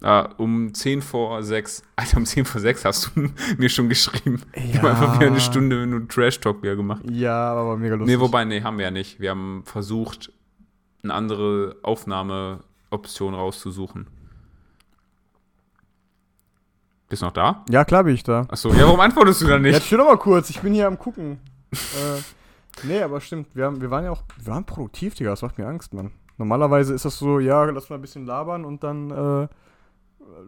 ah, 0.00 0.28
um 0.36 0.72
10 0.72 1.02
vor 1.02 1.42
6. 1.42 1.82
Alter, 1.96 2.18
um 2.18 2.24
10 2.24 2.44
vor 2.44 2.60
6 2.60 2.84
hast 2.84 3.10
du 3.16 3.28
mir 3.58 3.68
schon 3.68 3.88
geschrieben. 3.88 4.40
Ich 4.52 4.78
habe 4.78 4.90
einfach 4.90 5.16
wieder 5.16 5.26
eine 5.26 5.40
Stunde 5.40 5.84
nur 5.88 6.06
Trash-Talk 6.06 6.62
wieder 6.62 6.76
gemacht. 6.76 7.02
Ja, 7.10 7.52
aber 7.52 7.76
mega 7.76 7.96
lustig. 7.96 8.14
Nee, 8.14 8.20
wobei, 8.20 8.44
nee, 8.44 8.62
haben 8.62 8.78
wir 8.78 8.84
ja 8.84 8.90
nicht. 8.92 9.18
Wir 9.18 9.30
haben 9.30 9.64
versucht, 9.64 10.30
eine 11.02 11.12
andere 11.12 11.74
Aufnahmeoption 11.82 13.34
rauszusuchen. 13.34 14.06
Bist 17.08 17.22
du 17.22 17.26
noch 17.26 17.32
da? 17.32 17.64
Ja, 17.68 17.84
klar 17.84 18.04
bin 18.04 18.14
ich 18.14 18.22
da. 18.22 18.46
Achso, 18.48 18.72
ja, 18.72 18.84
warum 18.86 19.00
antwortest 19.00 19.42
du 19.42 19.48
dann 19.48 19.64
Ja, 19.64 19.72
nicht? 19.72 19.82
chill 19.84 19.98
doch 19.98 20.06
mal 20.06 20.16
kurz, 20.16 20.48
ich 20.48 20.60
bin 20.60 20.72
hier 20.74 20.86
am 20.86 20.96
gucken. 20.96 21.40
äh, 21.72 22.22
nee, 22.84 23.02
aber 23.02 23.20
stimmt, 23.20 23.48
wir, 23.54 23.64
haben, 23.66 23.80
wir 23.80 23.90
waren 23.90 24.04
ja 24.04 24.10
auch, 24.10 24.22
wir 24.42 24.52
waren 24.52 24.64
produktiv, 24.64 25.14
Digga, 25.14 25.30
das 25.30 25.42
macht 25.42 25.58
mir 25.58 25.66
Angst, 25.66 25.92
Mann. 25.94 26.10
Normalerweise 26.38 26.94
ist 26.94 27.04
das 27.04 27.18
so, 27.18 27.38
ja, 27.38 27.64
lass 27.64 27.90
mal 27.90 27.96
ein 27.96 28.02
bisschen 28.02 28.26
labern 28.26 28.64
und 28.64 28.82
dann 28.82 29.10
äh, 29.10 29.48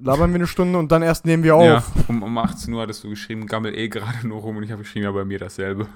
labern 0.03 0.31
wir 0.31 0.37
eine 0.37 0.47
Stunde 0.47 0.79
und 0.79 0.91
dann 0.91 1.03
erst 1.03 1.27
nehmen 1.27 1.43
wir 1.43 1.57
Ja, 1.63 1.77
auf. 1.79 2.09
um, 2.09 2.23
um 2.23 2.39
18 2.39 2.73
Uhr 2.73 2.83
hattest 2.83 3.05
du 3.05 3.11
geschrieben, 3.11 3.47
gammel 3.47 3.77
eh 3.77 3.89
gerade 3.89 4.27
nur 4.27 4.41
rum 4.41 4.57
und 4.57 4.63
ich 4.63 4.73
habe 4.73 4.83
geschrieben, 4.83 5.05
ja, 5.05 5.13
bei 5.13 5.25
mir 5.25 5.39
dasselbe. 5.39 5.87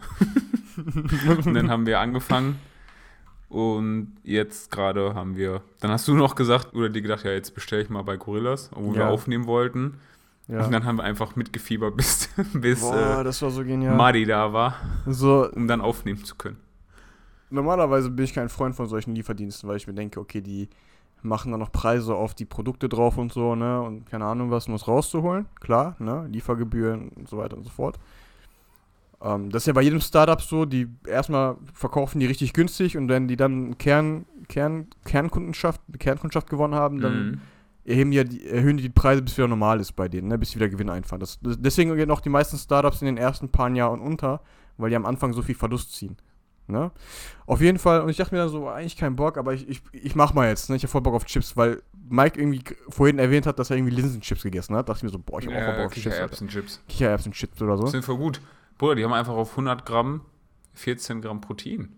und 1.44 1.54
dann 1.54 1.70
haben 1.70 1.87
wir 1.87 1.99
angefangen 2.00 2.58
und 3.49 4.12
jetzt 4.25 4.70
gerade 4.70 5.14
haben 5.14 5.37
wir, 5.37 5.62
dann 5.80 5.90
hast 5.90 6.06
du 6.06 6.14
noch 6.14 6.35
gesagt 6.35 6.75
oder 6.75 6.90
dir 6.90 7.00
gedacht, 7.02 7.25
ja, 7.25 7.32
jetzt 7.32 7.54
bestelle 7.54 7.82
ich 7.82 7.88
mal 7.88 8.02
bei 8.02 8.16
Gorillas, 8.16 8.70
obwohl 8.75 8.94
wir 8.94 9.00
Ja. 9.02 9.08
aufnehmen 9.08 9.47
wollten. 9.47 9.94
Ja. 10.49 10.64
Und 10.64 10.73
dann 10.73 10.85
haben 10.85 10.97
wir 10.97 11.05
einfach 11.05 11.37
mitgefiebert, 11.37 11.97
bis, 11.97 12.31
bis 12.55 12.81
Boah, 12.81 13.25
äh, 13.25 13.33
so. 13.33 13.50
Madi 13.50 14.25
da 14.25 14.52
war, 14.52 14.76
So, 15.07 15.49
um 15.52 15.69
dann 15.69 15.81
aufnehmen 15.81 16.25
zu 16.25 16.37
können. 16.37 16.57
normalerweise 17.50 18.11
bin 18.11 18.25
ich 18.25 18.35
kein 18.35 18.49
Freund 18.49 18.75
von 18.75 18.87
solchen 18.88 19.14
Lieferdiensten, 19.14 19.69
weil 19.69 19.76
ich 19.76 19.87
mir 19.87 19.95
denke, 19.95 20.21
okay, 20.21 20.40
die 20.40 20.69
machen 21.23 21.50
dann 21.50 21.61
noch 21.61 21.73
Preise 21.73 22.14
auf 22.14 22.35
die 22.35 22.45
Produkte 22.45 22.88
drauf 22.88 23.19
und 23.19 23.33
so, 23.33 23.55
ne, 23.57 23.81
und 23.83 24.07
keine 24.09 24.25
Ahnung 24.25 24.50
was, 24.50 24.69
um 24.69 24.75
was 24.75 24.87
rauszuholen. 24.88 25.47
Klar, 25.61 25.97
ne, 25.99 26.26
Liefergebühren 26.31 27.09
und 27.11 27.28
so 27.28 27.37
weiter 27.38 27.57
und 27.57 27.64
so 27.64 27.71
fort. 27.71 27.99
Ähm, 29.21 29.50
das 29.50 29.62
ist 29.62 29.67
ja 29.67 29.73
bei 29.73 29.83
jedem 29.83 30.00
Startup 30.00 30.40
so, 30.40 30.64
die 30.64 30.87
erstmal 31.07 31.57
verkaufen 31.75 32.21
die 32.21 32.26
richtig 32.26 32.52
günstig 32.52 32.97
und 32.97 33.09
wenn 33.09 33.26
die 33.28 33.37
dann 33.37 33.76
Kern, 33.78 34.26
Kern, 34.49 34.87
Kernkundschaft, 35.05 35.81
Kernkundschaft 35.99 36.49
gewonnen 36.49 36.75
haben, 36.75 37.00
dann 37.00 37.26
Mhm. 37.31 37.40
Erheben 37.88 38.11
die 38.11 38.16
ja 38.18 38.25
die, 38.25 38.47
erhöhen 38.47 38.76
die 38.76 38.88
Preise, 38.88 39.23
bis 39.23 39.37
wieder 39.37 39.49
normal 39.49 39.80
ist 39.80 39.92
bei 39.92 40.09
denen, 40.09 40.28
ne, 40.28 40.38
bis 40.38 40.50
sie 40.50 40.57
wieder 40.57 40.68
Gewinn 40.68 40.90
einfahren. 40.90 41.21
Das, 41.21 41.38
das, 41.40 41.57
deswegen 41.61 41.95
gehen 41.97 42.11
auch 42.11 42.21
die 42.21 42.28
meisten 42.28 42.59
Startups 42.59 43.00
in 43.00 43.07
den 43.07 43.16
ersten 43.16 43.49
paar 43.49 43.71
Jahren 43.71 44.00
unter, 44.00 44.40
weil 44.76 44.90
die 44.90 44.97
am 44.97 45.07
Anfang 45.07 45.33
so 45.33 45.42
viel 45.42 45.54
Verlust 45.54 45.95
ziehen. 45.95 46.16
Ne? 46.66 46.90
Auf 47.47 47.62
jeden 47.62 47.78
Fall, 47.78 48.02
und 48.02 48.11
ich 48.11 48.18
dachte 48.18 48.35
mir 48.35 48.42
dann 48.42 48.50
so, 48.50 48.68
eigentlich 48.68 48.97
keinen 48.97 49.16
Bock, 49.16 49.38
aber 49.38 49.54
ich, 49.54 49.66
ich, 49.66 49.80
ich 49.92 50.14
mach 50.14 50.35
mal 50.35 50.49
jetzt, 50.49 50.68
ne? 50.68 50.76
Ich 50.76 50.83
hab 50.83 50.90
voll 50.90 51.00
Bock 51.00 51.14
auf 51.14 51.25
Chips, 51.25 51.57
weil 51.57 51.83
Mike 52.11 52.38
irgendwie 52.38 52.62
vorhin 52.90 53.18
erwähnt 53.18 53.47
hat, 53.47 53.59
dass 53.59 53.71
er 53.71 53.78
irgendwie 53.78 53.95
Linsenchips 53.97 54.42
gegessen 54.42 54.76
hat. 54.76 54.87
dachte 54.87 54.99
ich 54.99 55.02
mir 55.04 55.09
so, 55.09 55.18
boah, 55.18 55.40
ich 55.40 55.47
hab 55.47 55.54
auch 55.54 55.64
voll 55.64 55.85
Bock 55.85 55.97
Ja, 55.97 56.26
auf 56.26 56.33
Chips. 56.49 56.83
Kichererbsen-Chips 56.88 57.62
oder 57.62 57.78
so. 57.78 57.87
Sind 57.87 58.04
voll 58.04 58.18
gut. 58.18 58.42
Bruder, 58.76 58.97
die 58.97 59.04
haben 59.04 59.14
einfach 59.14 59.33
auf 59.33 59.52
100 59.52 59.87
Gramm 59.87 60.21
14 60.75 61.23
Gramm 61.23 61.40
Protein. 61.40 61.97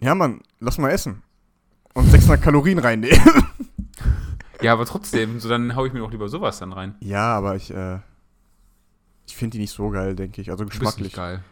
Ja, 0.00 0.16
Mann, 0.16 0.40
lass 0.58 0.78
mal 0.78 0.90
essen. 0.90 1.22
Und 1.94 2.10
600 2.10 2.42
Kalorien 2.42 2.78
reinnehmen. 2.80 3.20
Ja, 4.62 4.72
aber 4.72 4.84
trotzdem, 4.86 5.38
so 5.40 5.48
dann 5.48 5.74
hau 5.76 5.84
ich 5.86 5.92
mir 5.92 6.00
doch 6.00 6.10
lieber 6.10 6.28
sowas 6.28 6.58
dann 6.58 6.72
rein. 6.72 6.94
ja, 7.00 7.36
aber 7.36 7.56
ich, 7.56 7.72
äh, 7.72 7.98
ich 9.26 9.36
finde 9.36 9.52
die 9.56 9.58
nicht 9.60 9.72
so 9.72 9.90
geil, 9.90 10.14
denke 10.16 10.40
ich. 10.40 10.50
Also 10.50 10.64
Du 10.64 10.68
bist 10.70 10.80
geschmacklich. 10.80 11.04
nicht 11.08 11.16
geil. 11.16 11.42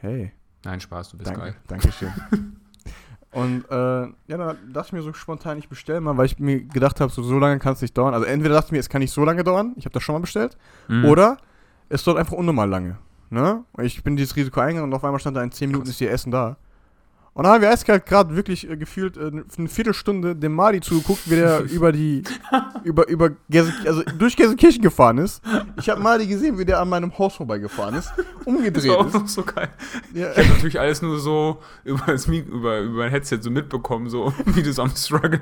Hey. 0.00 0.32
Nein, 0.64 0.80
Spaß, 0.80 1.10
du 1.10 1.18
bist 1.18 1.28
Danke, 1.30 1.40
geil. 1.40 1.56
danke 1.68 1.92
schön. 1.92 2.12
Und 3.32 3.64
äh, 3.70 3.74
ja, 4.28 4.36
dann 4.38 4.56
dachte 4.72 4.86
ich 4.88 4.92
mir 4.92 5.02
so 5.02 5.12
spontan, 5.12 5.58
ich 5.58 5.68
bestelle 5.68 6.00
mal, 6.00 6.16
weil 6.16 6.26
ich 6.26 6.38
mir 6.38 6.62
gedacht 6.64 7.00
habe, 7.00 7.12
so, 7.12 7.22
so 7.22 7.38
lange 7.38 7.58
kann 7.58 7.74
es 7.74 7.82
nicht 7.82 7.96
dauern. 7.96 8.14
Also 8.14 8.24
entweder 8.26 8.54
dachte 8.54 8.68
ich 8.68 8.72
mir, 8.72 8.78
es 8.78 8.88
kann 8.88 9.00
nicht 9.00 9.12
so 9.12 9.24
lange 9.24 9.44
dauern, 9.44 9.74
ich 9.76 9.84
habe 9.84 9.92
das 9.92 10.02
schon 10.02 10.14
mal 10.14 10.20
bestellt, 10.20 10.56
Mhm. 10.88 11.04
oder 11.04 11.36
es 11.88 12.02
dauert 12.04 12.18
einfach 12.18 12.32
unnormal 12.32 12.68
lange. 12.68 12.98
Ne? 13.28 13.64
Und 13.72 13.84
ich 13.84 14.02
bin 14.02 14.16
dieses 14.16 14.36
Risiko 14.36 14.60
eingegangen 14.60 14.90
und 14.90 14.94
auf 14.96 15.04
einmal 15.04 15.20
stand 15.20 15.36
da 15.36 15.42
in 15.42 15.52
10 15.52 15.68
Minuten 15.70 15.88
ist 15.88 16.00
ihr 16.00 16.10
Essen 16.10 16.30
da. 16.30 16.56
Und 17.36 17.44
dann 17.44 17.52
haben 17.52 17.60
wir 17.60 17.68
eiskalt 17.70 18.06
gerade 18.06 18.34
wirklich 18.34 18.66
äh, 18.68 18.78
gefühlt 18.78 19.18
äh, 19.18 19.30
eine 19.58 19.68
Viertelstunde 19.68 20.34
dem 20.34 20.54
Mali 20.54 20.80
zugeguckt, 20.80 21.20
wie 21.30 21.34
der 21.36 21.60
über 21.70 21.92
die, 21.92 22.22
über, 22.82 23.06
über 23.08 23.30
also 23.86 24.02
durch 24.18 24.36
Gelsenkirchen 24.36 24.80
gefahren 24.80 25.18
ist. 25.18 25.42
Ich 25.78 25.90
habe 25.90 26.00
Mali 26.00 26.26
gesehen, 26.26 26.58
wie 26.58 26.64
der 26.64 26.80
an 26.80 26.88
meinem 26.88 27.16
Haus 27.18 27.34
vorbeigefahren 27.34 27.94
ist, 27.96 28.10
Das 28.16 28.46
umgedreht 28.46 28.88
war 28.90 28.96
auch 29.00 29.06
ist. 29.08 29.12
noch 29.12 29.28
so 29.28 29.42
geil. 29.44 29.68
Ja, 30.14 30.30
Ich 30.32 30.38
habe 30.38 30.48
natürlich 30.48 30.80
alles 30.80 31.02
nur 31.02 31.18
so 31.18 31.58
über, 31.84 32.06
das 32.06 32.26
Mik 32.26 32.48
über, 32.48 32.78
über 32.80 33.04
ein 33.04 33.10
Headset 33.10 33.40
so 33.42 33.50
mitbekommen, 33.50 34.08
so 34.08 34.32
wie 34.46 34.62
du 34.62 34.72
so 34.72 34.80
am 34.80 34.90
Struggle 34.96 35.40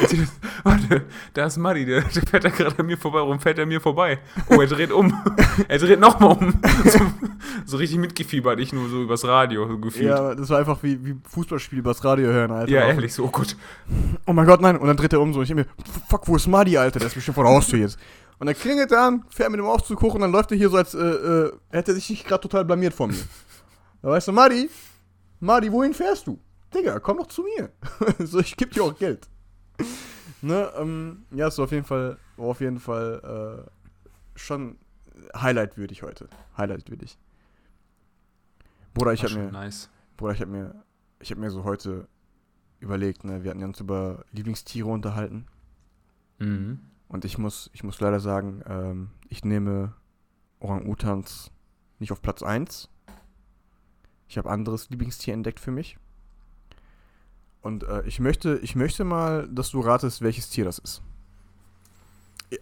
das- 0.00 0.14
Warte, 0.62 1.02
da 1.34 1.46
ist 1.46 1.56
Muddy, 1.58 1.84
der, 1.84 2.02
der 2.02 2.22
fährt 2.22 2.44
da 2.44 2.48
gerade 2.48 2.78
an 2.78 2.86
mir 2.86 2.96
vorbei, 2.96 3.18
warum 3.18 3.40
fährt 3.40 3.58
er 3.58 3.66
mir 3.66 3.80
vorbei? 3.80 4.20
Oh, 4.50 4.60
er 4.60 4.68
dreht 4.68 4.92
um. 4.92 5.12
er 5.68 5.78
dreht 5.78 5.98
nochmal 5.98 6.36
um. 6.38 6.54
So, 6.84 7.00
so 7.66 7.76
richtig 7.76 7.98
mitgefiebert, 7.98 8.60
ich 8.60 8.72
nur 8.72 8.88
so 8.88 9.02
übers 9.02 9.24
Radio 9.24 9.66
so 9.68 9.78
gefühlt. 9.78 10.06
Ja, 10.10 10.28
Ja, 10.28 10.34
das 10.36 10.48
war 10.50 10.60
einfach 10.60 10.80
wie, 10.82 11.04
wie 11.04 11.16
Fußballspiel 11.28 11.78
übers 11.78 12.04
Radio 12.04 12.28
hören, 12.28 12.50
Alter. 12.50 12.70
ehrlich, 12.86 13.12
so, 13.14 13.24
oh 13.24 13.30
Gott. 13.30 13.56
Oh 14.26 14.32
mein 14.32 14.46
Gott, 14.46 14.60
nein. 14.60 14.76
Und 14.76 14.86
dann 14.86 14.96
dreht 14.96 15.12
er 15.12 15.20
um 15.20 15.32
so. 15.32 15.42
Ich 15.42 15.48
denke 15.48 15.64
mir, 15.64 15.84
fuck, 16.08 16.28
wo 16.28 16.36
ist 16.36 16.46
Madi, 16.46 16.76
Alter? 16.76 16.98
Der 16.98 17.08
ist 17.08 17.14
bestimmt 17.14 17.34
vor 17.34 17.44
der 17.44 17.52
Haustür 17.52 17.78
jetzt. 17.78 17.98
Und 18.38 18.46
dann 18.46 18.56
klingelt 18.56 18.90
er 18.92 19.02
an, 19.02 19.24
fährt 19.28 19.50
mit 19.50 19.58
dem 19.58 19.66
Aufzug 19.66 20.02
hoch 20.02 20.14
und 20.14 20.20
dann 20.20 20.32
läuft 20.32 20.50
er 20.50 20.56
hier 20.56 20.68
so, 20.68 20.76
als 20.76 20.94
äh, 20.94 20.98
äh, 20.98 21.52
hätte 21.70 21.92
er 21.92 21.94
sich 21.94 22.10
nicht 22.10 22.26
gerade 22.26 22.42
total 22.42 22.64
blamiert 22.64 22.92
von 22.92 23.10
mir. 23.10 23.22
Da 24.02 24.10
weißt 24.10 24.28
du, 24.28 24.32
Madi, 24.32 24.68
Madi, 25.40 25.70
wohin 25.72 25.94
fährst 25.94 26.26
du? 26.26 26.38
Digga, 26.74 26.98
komm 27.00 27.18
doch 27.18 27.28
zu 27.28 27.42
mir. 27.42 27.70
so, 28.26 28.40
ich 28.40 28.56
geb 28.56 28.72
dir 28.72 28.82
auch 28.82 28.98
Geld. 28.98 29.28
ne, 30.42 30.70
ähm, 30.76 31.24
ja, 31.30 31.48
ist 31.48 31.58
auf 31.58 31.70
jeden 31.72 31.84
Fall, 31.84 32.18
war 32.36 32.46
auf 32.48 32.60
jeden 32.60 32.80
Fall 32.80 33.64
äh, 33.64 33.70
schon 34.38 34.78
highlightwürdig 35.36 36.02
heute. 36.02 36.28
Highlightwürdig. 36.58 37.16
Bruder, 38.92 39.12
ich 39.12 39.24
hab 39.24 39.32
mir. 39.32 39.50
nice. 39.50 39.88
Bruder, 40.16 40.32
ich 40.34 40.40
habe 40.40 40.50
mir, 40.50 40.74
ich 41.24 41.30
habe 41.30 41.40
mir 41.40 41.50
so 41.50 41.64
heute 41.64 42.06
überlegt, 42.80 43.24
ne, 43.24 43.42
wir 43.42 43.50
hatten 43.50 43.64
uns 43.64 43.80
über 43.80 44.24
Lieblingstiere 44.32 44.88
unterhalten 44.88 45.46
Mhm. 46.38 46.80
und 47.08 47.24
ich 47.24 47.38
muss, 47.38 47.70
ich 47.72 47.82
muss 47.82 47.98
leider 48.00 48.20
sagen, 48.20 48.62
ähm, 48.66 49.10
ich 49.28 49.42
nehme 49.44 49.94
Orang-Utans 50.60 51.50
nicht 51.98 52.12
auf 52.12 52.20
Platz 52.20 52.42
1. 52.42 52.90
Ich 54.28 54.36
habe 54.36 54.50
anderes 54.50 54.90
Lieblingstier 54.90 55.32
entdeckt 55.32 55.60
für 55.60 55.70
mich. 55.70 55.96
Und 57.62 57.84
äh, 57.84 58.02
ich 58.02 58.20
möchte, 58.20 58.58
ich 58.58 58.76
möchte 58.76 59.04
mal, 59.04 59.48
dass 59.48 59.70
du 59.70 59.80
ratest, 59.80 60.20
welches 60.20 60.50
Tier 60.50 60.66
das 60.66 60.78
ist. 60.78 61.02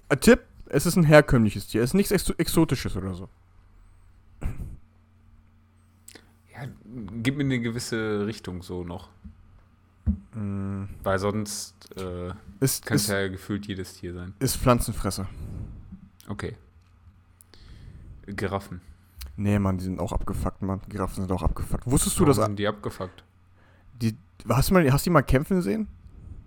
Äh, 0.09 0.16
Tipp, 0.19 0.40
es 0.66 0.87
ist 0.87 0.95
ein 0.97 1.04
herkömmliches 1.04 1.66
Tier, 1.66 1.83
es 1.83 1.90
ist 1.90 1.95
nichts 1.95 2.12
Exo 2.12 2.33
Exotisches 2.38 2.95
oder 2.95 3.14
so. 3.14 3.28
Gib 7.22 7.37
mir 7.37 7.44
eine 7.44 7.61
gewisse 7.61 8.26
Richtung 8.26 8.62
so 8.62 8.84
noch. 8.84 9.08
Mm, 10.34 10.84
Weil 11.02 11.18
sonst 11.18 11.75
äh, 11.96 12.32
ist, 12.61 12.84
kann 12.84 12.96
es 12.96 13.06
ja 13.06 13.28
gefühlt 13.28 13.66
jedes 13.66 13.94
Tier 13.94 14.12
sein. 14.14 14.34
ist 14.40 14.56
Pflanzenfresser. 14.56 15.28
Okay. 16.28 16.56
Giraffen. 18.26 18.80
Nee, 19.37 19.58
Mann, 19.58 19.78
die 19.78 19.84
sind 19.84 19.99
auch 20.00 20.12
abgefuckt, 20.12 20.62
Mann. 20.62 20.80
Giraffen 20.88 21.22
sind 21.22 21.32
auch 21.32 21.42
abgefuckt. 21.42 21.87
Wusstest 21.87 22.16
du 22.18 22.22
Warum 22.25 22.37
das? 22.37 22.46
sind 22.46 22.58
die 22.58 22.66
abgefuckt? 22.66 23.25
Die, 24.00 24.16
hast, 24.49 24.70
du 24.70 24.75
mal, 24.75 24.92
hast 24.92 25.04
du 25.06 25.11
die 25.11 25.12
mal 25.12 25.22
kämpfen 25.22 25.62
sehen? 25.62 25.88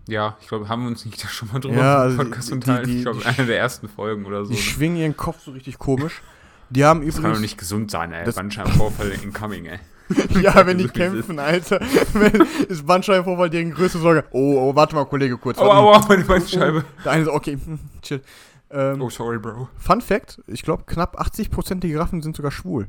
Ja, 0.07 0.37
ich 0.39 0.47
glaube, 0.47 0.69
haben 0.69 0.83
wir 0.83 0.89
uns 0.89 1.03
nicht 1.05 1.23
da 1.23 1.27
schon 1.27 1.49
mal 1.51 1.59
drüber 1.59 1.75
Ja, 1.77 1.97
also 1.97 2.17
die- 2.17 2.23
Podcast 2.23 2.49
die- 2.49 2.53
unterhalten? 2.53 2.87
die- 2.89 2.97
ich 2.97 3.03
glaube, 3.03 3.19
die- 3.19 3.25
eine 3.25 3.45
der 3.47 3.57
ersten 3.57 3.87
Folgen 3.89 4.25
oder 4.25 4.45
so. 4.45 4.51
Die 4.51 4.57
ne? 4.57 4.61
schwingen 4.61 4.97
ihren 4.97 5.17
Kopf 5.17 5.41
so 5.41 5.51
richtig 5.51 5.79
komisch. 5.79 6.21
Die 6.69 6.83
haben 6.85 7.01
Das 7.05 7.15
kann 7.15 7.23
doch 7.23 7.29
übrigens. 7.29 7.41
nicht 7.41 7.57
gesund 7.57 7.89
sein, 7.91 8.11
ey. 8.11 8.23
Das- 8.25 8.35
Bandscheibenvorfall 8.35 9.09
incoming, 9.23 9.65
ey. 9.65 9.79
ja, 10.41 10.65
wenn 10.65 10.77
die 10.79 10.87
kämpfen, 10.87 11.39
Alter. 11.39 11.79
Wenn- 12.13 12.45
ist 12.69 12.85
Bandscheibenvorfall 12.85 13.49
deren 13.49 13.71
größte 13.71 13.97
Sorge. 13.99 14.23
Oh, 14.31 14.69
oh, 14.69 14.75
warte 14.75 14.95
mal, 14.95 15.05
Kollege, 15.05 15.37
kurz. 15.37 15.57
Aua, 15.57 15.83
warte. 15.83 15.99
aua, 16.03 16.07
meine 16.09 16.23
Bandscheibe. 16.25 16.85
Der 17.03 17.11
eine 17.11 17.25
so, 17.25 17.33
okay, 17.33 17.57
hm, 17.63 17.79
chill. 18.01 18.21
Ähm, 18.69 19.01
Oh, 19.01 19.09
sorry, 19.09 19.37
Bro. 19.39 19.69
Fun 19.77 20.01
Fact: 20.01 20.41
Ich 20.47 20.63
glaube, 20.63 20.83
knapp 20.85 21.19
80% 21.19 21.79
der 21.79 21.89
Giraffen 21.89 22.21
sind 22.21 22.35
sogar 22.35 22.51
schwul. 22.51 22.87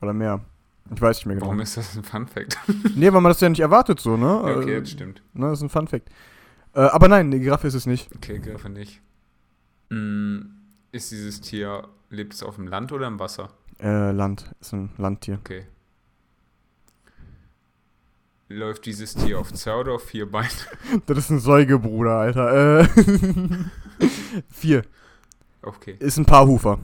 Oder 0.00 0.12
mehr. 0.12 0.40
Ich 0.94 1.00
weiß 1.00 1.16
nicht 1.18 1.26
mehr 1.26 1.34
genau. 1.36 1.46
Warum 1.46 1.60
ist 1.60 1.76
das 1.76 1.96
ein 1.96 2.04
Fun-Fact? 2.04 2.58
Nee, 2.94 3.12
weil 3.12 3.20
man 3.20 3.30
das 3.30 3.40
ja 3.40 3.48
nicht 3.48 3.58
erwartet, 3.60 3.98
so, 3.98 4.16
ne? 4.16 4.40
Okay, 4.42 4.76
Äh, 4.76 4.80
das 4.80 4.90
stimmt. 4.90 5.20
ne, 5.32 5.48
das 5.50 5.58
ist 5.58 5.62
ein 5.64 5.68
Fun 5.68 5.88
Fact. 5.88 6.08
Äh, 6.74 6.80
aber 6.80 7.08
nein, 7.08 7.30
die 7.32 7.40
Giraffe 7.40 7.66
ist 7.66 7.74
es 7.74 7.86
nicht. 7.86 8.08
Okay, 8.14 8.38
Giraffe 8.38 8.68
nicht. 8.68 9.00
Mm, 9.90 10.42
ist 10.92 11.10
dieses 11.10 11.40
Tier, 11.40 11.88
lebt 12.10 12.34
es 12.34 12.42
auf 12.44 12.54
dem 12.56 12.68
Land 12.68 12.92
oder 12.92 13.06
im 13.08 13.18
Wasser? 13.18 13.48
Äh, 13.80 14.12
Land. 14.12 14.50
Ist 14.60 14.74
ein 14.74 14.90
Landtier. 14.96 15.38
Okay. 15.40 15.66
Läuft 18.48 18.86
dieses 18.86 19.14
Tier 19.14 19.38
auf 19.38 19.52
zwei 19.52 19.74
oder 19.74 19.92
auf 19.92 20.04
vier 20.04 20.30
Beinen? 20.30 20.50
Das 21.06 21.18
ist 21.18 21.30
ein 21.30 21.40
Säugebruder, 21.40 22.12
Alter. 22.12 22.80
Äh, 22.80 22.88
vier. 24.50 24.82
Okay. 25.62 25.96
Ist 25.98 26.16
ein 26.16 26.26
Paarhufer. 26.26 26.78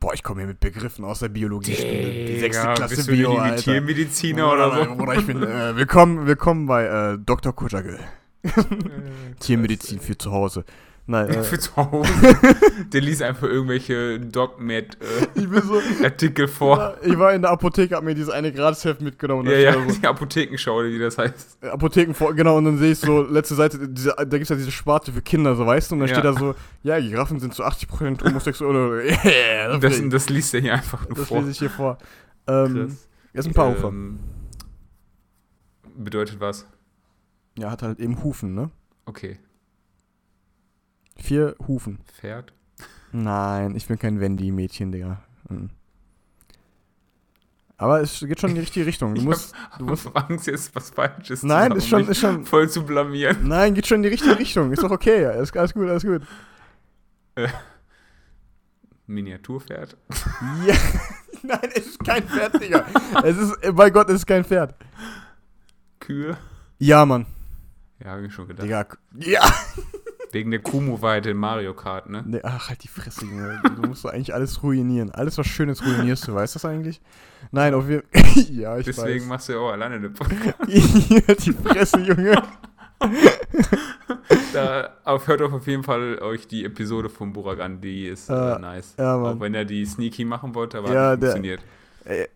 Boah, 0.00 0.14
ich 0.14 0.22
komme 0.22 0.42
hier 0.42 0.48
mit 0.48 0.60
Begriffen 0.60 1.04
aus 1.04 1.18
der 1.20 1.28
Biologie. 1.28 1.74
Bin 1.74 2.26
die 2.26 2.38
sechste 2.38 2.62
Digga, 2.62 2.74
Klasse 2.74 2.96
bist 2.96 3.08
du 3.08 3.12
Bio, 3.12 3.36
Alter. 3.36 3.56
Tiermediziner 3.56 4.52
oder 4.52 4.84
so? 4.84 4.94
Bruder, 4.94 5.14
ich 5.16 5.26
bin, 5.26 5.42
äh, 5.42 5.74
willkommen, 5.74 6.26
willkommen 6.26 6.66
bei 6.66 6.84
äh, 6.84 7.18
Dr. 7.18 7.52
Kujagel. 7.52 7.98
Tiermedizin 9.40 9.98
für 9.98 10.16
zu 10.16 10.30
Hause. 10.30 10.64
Nein, 11.10 11.30
äh, 11.30 11.42
Für 11.42 11.58
zu 11.58 11.74
Hause. 11.74 12.12
Der 12.92 13.00
liest 13.00 13.22
einfach 13.22 13.48
irgendwelche 13.48 14.16
ich 14.16 14.20
bin 14.20 14.30
so, 14.30 15.80
DocMed-Artikel 15.80 16.46
vor. 16.46 16.98
ich 17.02 17.18
war 17.18 17.32
in 17.32 17.40
der 17.40 17.50
Apotheke, 17.50 17.96
hab 17.96 18.04
mir 18.04 18.14
dieses 18.14 18.28
eine 18.28 18.52
Gratisheft 18.52 19.00
mitgenommen. 19.00 19.46
Ja, 19.46 19.52
da 19.52 19.58
ja, 19.58 19.72
so, 19.72 19.98
die 19.98 20.06
Apothekenschau, 20.06 20.84
wie 20.84 20.98
das 20.98 21.16
heißt. 21.16 21.64
Apotheken 21.64 22.12
vor, 22.12 22.34
genau, 22.34 22.58
und 22.58 22.66
dann 22.66 22.76
sehe 22.76 22.92
ich 22.92 22.98
so, 22.98 23.22
letzte 23.22 23.54
Seite, 23.54 23.88
diese, 23.88 24.14
da 24.18 24.24
gibt 24.24 24.42
es 24.42 24.48
ja 24.50 24.56
diese 24.56 24.70
Sparte 24.70 25.10
für 25.10 25.22
Kinder, 25.22 25.56
so 25.56 25.64
weißt 25.64 25.90
du, 25.90 25.94
und 25.94 26.00
dann 26.00 26.08
Ja. 26.10 26.14
steht 26.14 26.26
da 26.26 26.34
so, 26.34 26.54
ja, 26.82 27.00
Giraffen 27.00 27.40
sind 27.40 27.54
zu 27.54 27.64
80% 27.64 28.22
homosexuell 28.22 28.70
oder, 28.76 29.02
yeah, 29.02 29.72
Und 29.74 29.82
das, 29.82 29.98
das 30.10 30.28
liest 30.28 30.52
er 30.52 30.60
hier 30.60 30.74
einfach 30.74 31.08
nur 31.08 31.16
das 31.16 31.28
vor. 31.28 31.38
lese 31.38 31.52
ich 31.52 31.58
hier 31.58 31.70
vor. 31.70 31.96
Ähm, 32.46 32.98
er 33.32 33.40
ist 33.40 33.46
ein 33.46 33.54
Paarhufer. 33.54 33.88
Ähm, 33.88 34.18
bedeutet 35.96 36.38
was? 36.38 36.66
Ja, 37.58 37.70
hat 37.70 37.82
halt 37.82 37.98
eben 37.98 38.22
Hufen, 38.22 38.54
ne? 38.54 38.70
Okay. 39.06 39.38
Vier 41.20 41.56
Hufen. 41.66 41.98
Pferd? 42.18 42.52
Nein, 43.12 43.74
ich 43.74 43.86
bin 43.86 43.98
kein 43.98 44.20
Wendy-Mädchen, 44.20 44.92
Digga. 44.92 45.22
Mhm. 45.48 45.70
Aber 47.80 48.00
es 48.00 48.18
geht 48.20 48.40
schon 48.40 48.50
in 48.50 48.56
die 48.56 48.60
richtige 48.62 48.86
Richtung. 48.86 49.14
Du 49.14 49.20
Ich 49.20 49.26
musst, 49.26 49.54
hab 49.70 49.78
du 49.78 49.84
musst, 49.84 50.08
Angst, 50.14 50.46
jetzt 50.48 50.74
was 50.74 50.90
Falsches 50.90 51.44
nein, 51.44 51.72
ist 51.72 51.88
schon, 51.88 52.08
ist 52.08 52.18
schon, 52.18 52.44
voll 52.44 52.68
zu 52.68 52.84
blamieren. 52.84 53.46
nein, 53.46 53.74
geht 53.74 53.86
schon 53.86 53.96
in 53.98 54.02
die 54.02 54.08
richtige 54.08 54.36
Richtung. 54.38 54.72
Ist 54.72 54.82
doch 54.82 54.90
okay, 54.90 55.22
ja. 55.24 55.30
Ist 55.32 55.56
alles 55.56 55.72
gut, 55.74 55.88
alles 55.88 56.02
gut. 56.04 56.22
Miniaturpferd? 59.06 59.96
Ja, 60.66 60.74
nein, 61.42 61.70
es 61.74 61.86
ist 61.86 62.04
kein 62.04 62.24
Pferd, 62.24 62.60
Digga. 62.60 62.84
Es 63.22 63.36
ist, 63.36 63.62
äh, 63.62 63.72
bei 63.72 63.90
Gott, 63.90 64.08
es 64.08 64.16
ist 64.16 64.26
kein 64.26 64.44
Pferd. 64.44 64.74
Kühe? 66.00 66.36
Ja, 66.78 67.06
Mann. 67.06 67.26
Ja, 68.04 68.10
hab 68.12 68.20
ich 68.20 68.32
schon 68.34 68.48
gedacht. 68.48 68.66
Digga, 68.66 68.86
ja. 69.18 69.40
Wegen 70.32 70.50
der 70.50 70.60
Kumu-Weite 70.60 71.30
in 71.30 71.36
Mario 71.36 71.72
Kart, 71.74 72.08
ne? 72.10 72.22
Nee, 72.26 72.40
ach, 72.42 72.68
halt 72.68 72.82
die 72.84 72.88
Fresse, 72.88 73.24
Junge. 73.24 73.60
Du 73.76 73.88
musst 73.88 74.04
doch 74.04 74.10
eigentlich 74.12 74.34
alles 74.34 74.62
ruinieren. 74.62 75.10
Alles, 75.10 75.38
was 75.38 75.46
Schönes 75.46 75.84
ruinierst 75.84 76.28
du, 76.28 76.34
weißt 76.34 76.54
du 76.54 76.58
das 76.58 76.64
eigentlich? 76.64 77.00
Nein, 77.50 77.72
auf 77.74 77.88
jeden 77.88 78.02
Ja, 78.52 78.76
ich 78.78 78.84
Deswegen 78.86 79.20
weiß. 79.22 79.28
machst 79.28 79.48
du 79.48 79.52
ja 79.54 79.58
auch 79.58 79.72
alleine 79.72 79.94
eine 79.96 80.10
Podcast. 80.10 80.56
die 80.68 81.52
Fresse, 81.52 82.00
Junge. 82.00 82.42
Da 84.52 84.90
auf, 85.04 85.26
hört 85.28 85.42
auf 85.42 85.66
jeden 85.66 85.82
Fall 85.84 86.18
euch 86.20 86.46
die 86.48 86.64
Episode 86.64 87.08
von 87.08 87.32
Burak 87.32 87.60
an, 87.60 87.80
die 87.80 88.06
ist 88.06 88.28
äh, 88.28 88.32
Äh, 88.54 88.58
nice. 88.58 88.94
ja, 88.98 89.14
auch 89.16 89.40
wenn 89.40 89.54
er 89.54 89.64
die 89.64 89.84
Sneaky 89.84 90.24
machen 90.24 90.54
wollte, 90.54 90.78
aber 90.78 90.92
Ja, 90.92 91.10
hat 91.10 91.20
nicht 91.20 91.28
funktioniert. 91.30 91.60
Ey, 92.04 92.26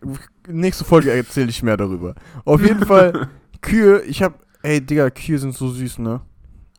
nächste 0.47 0.85
Folge 0.85 1.11
erzähle 1.11 1.49
ich 1.49 1.63
mehr 1.63 1.77
darüber. 1.77 2.15
Auf 2.45 2.61
jeden 2.61 2.85
Fall, 2.85 3.29
Kühe, 3.61 4.01
ich 4.03 4.21
hab, 4.21 4.39
ey, 4.61 4.79
Digga, 4.79 5.09
Kühe 5.09 5.37
sind 5.39 5.53
so 5.55 5.69
süß, 5.69 5.99
ne? 5.99 6.21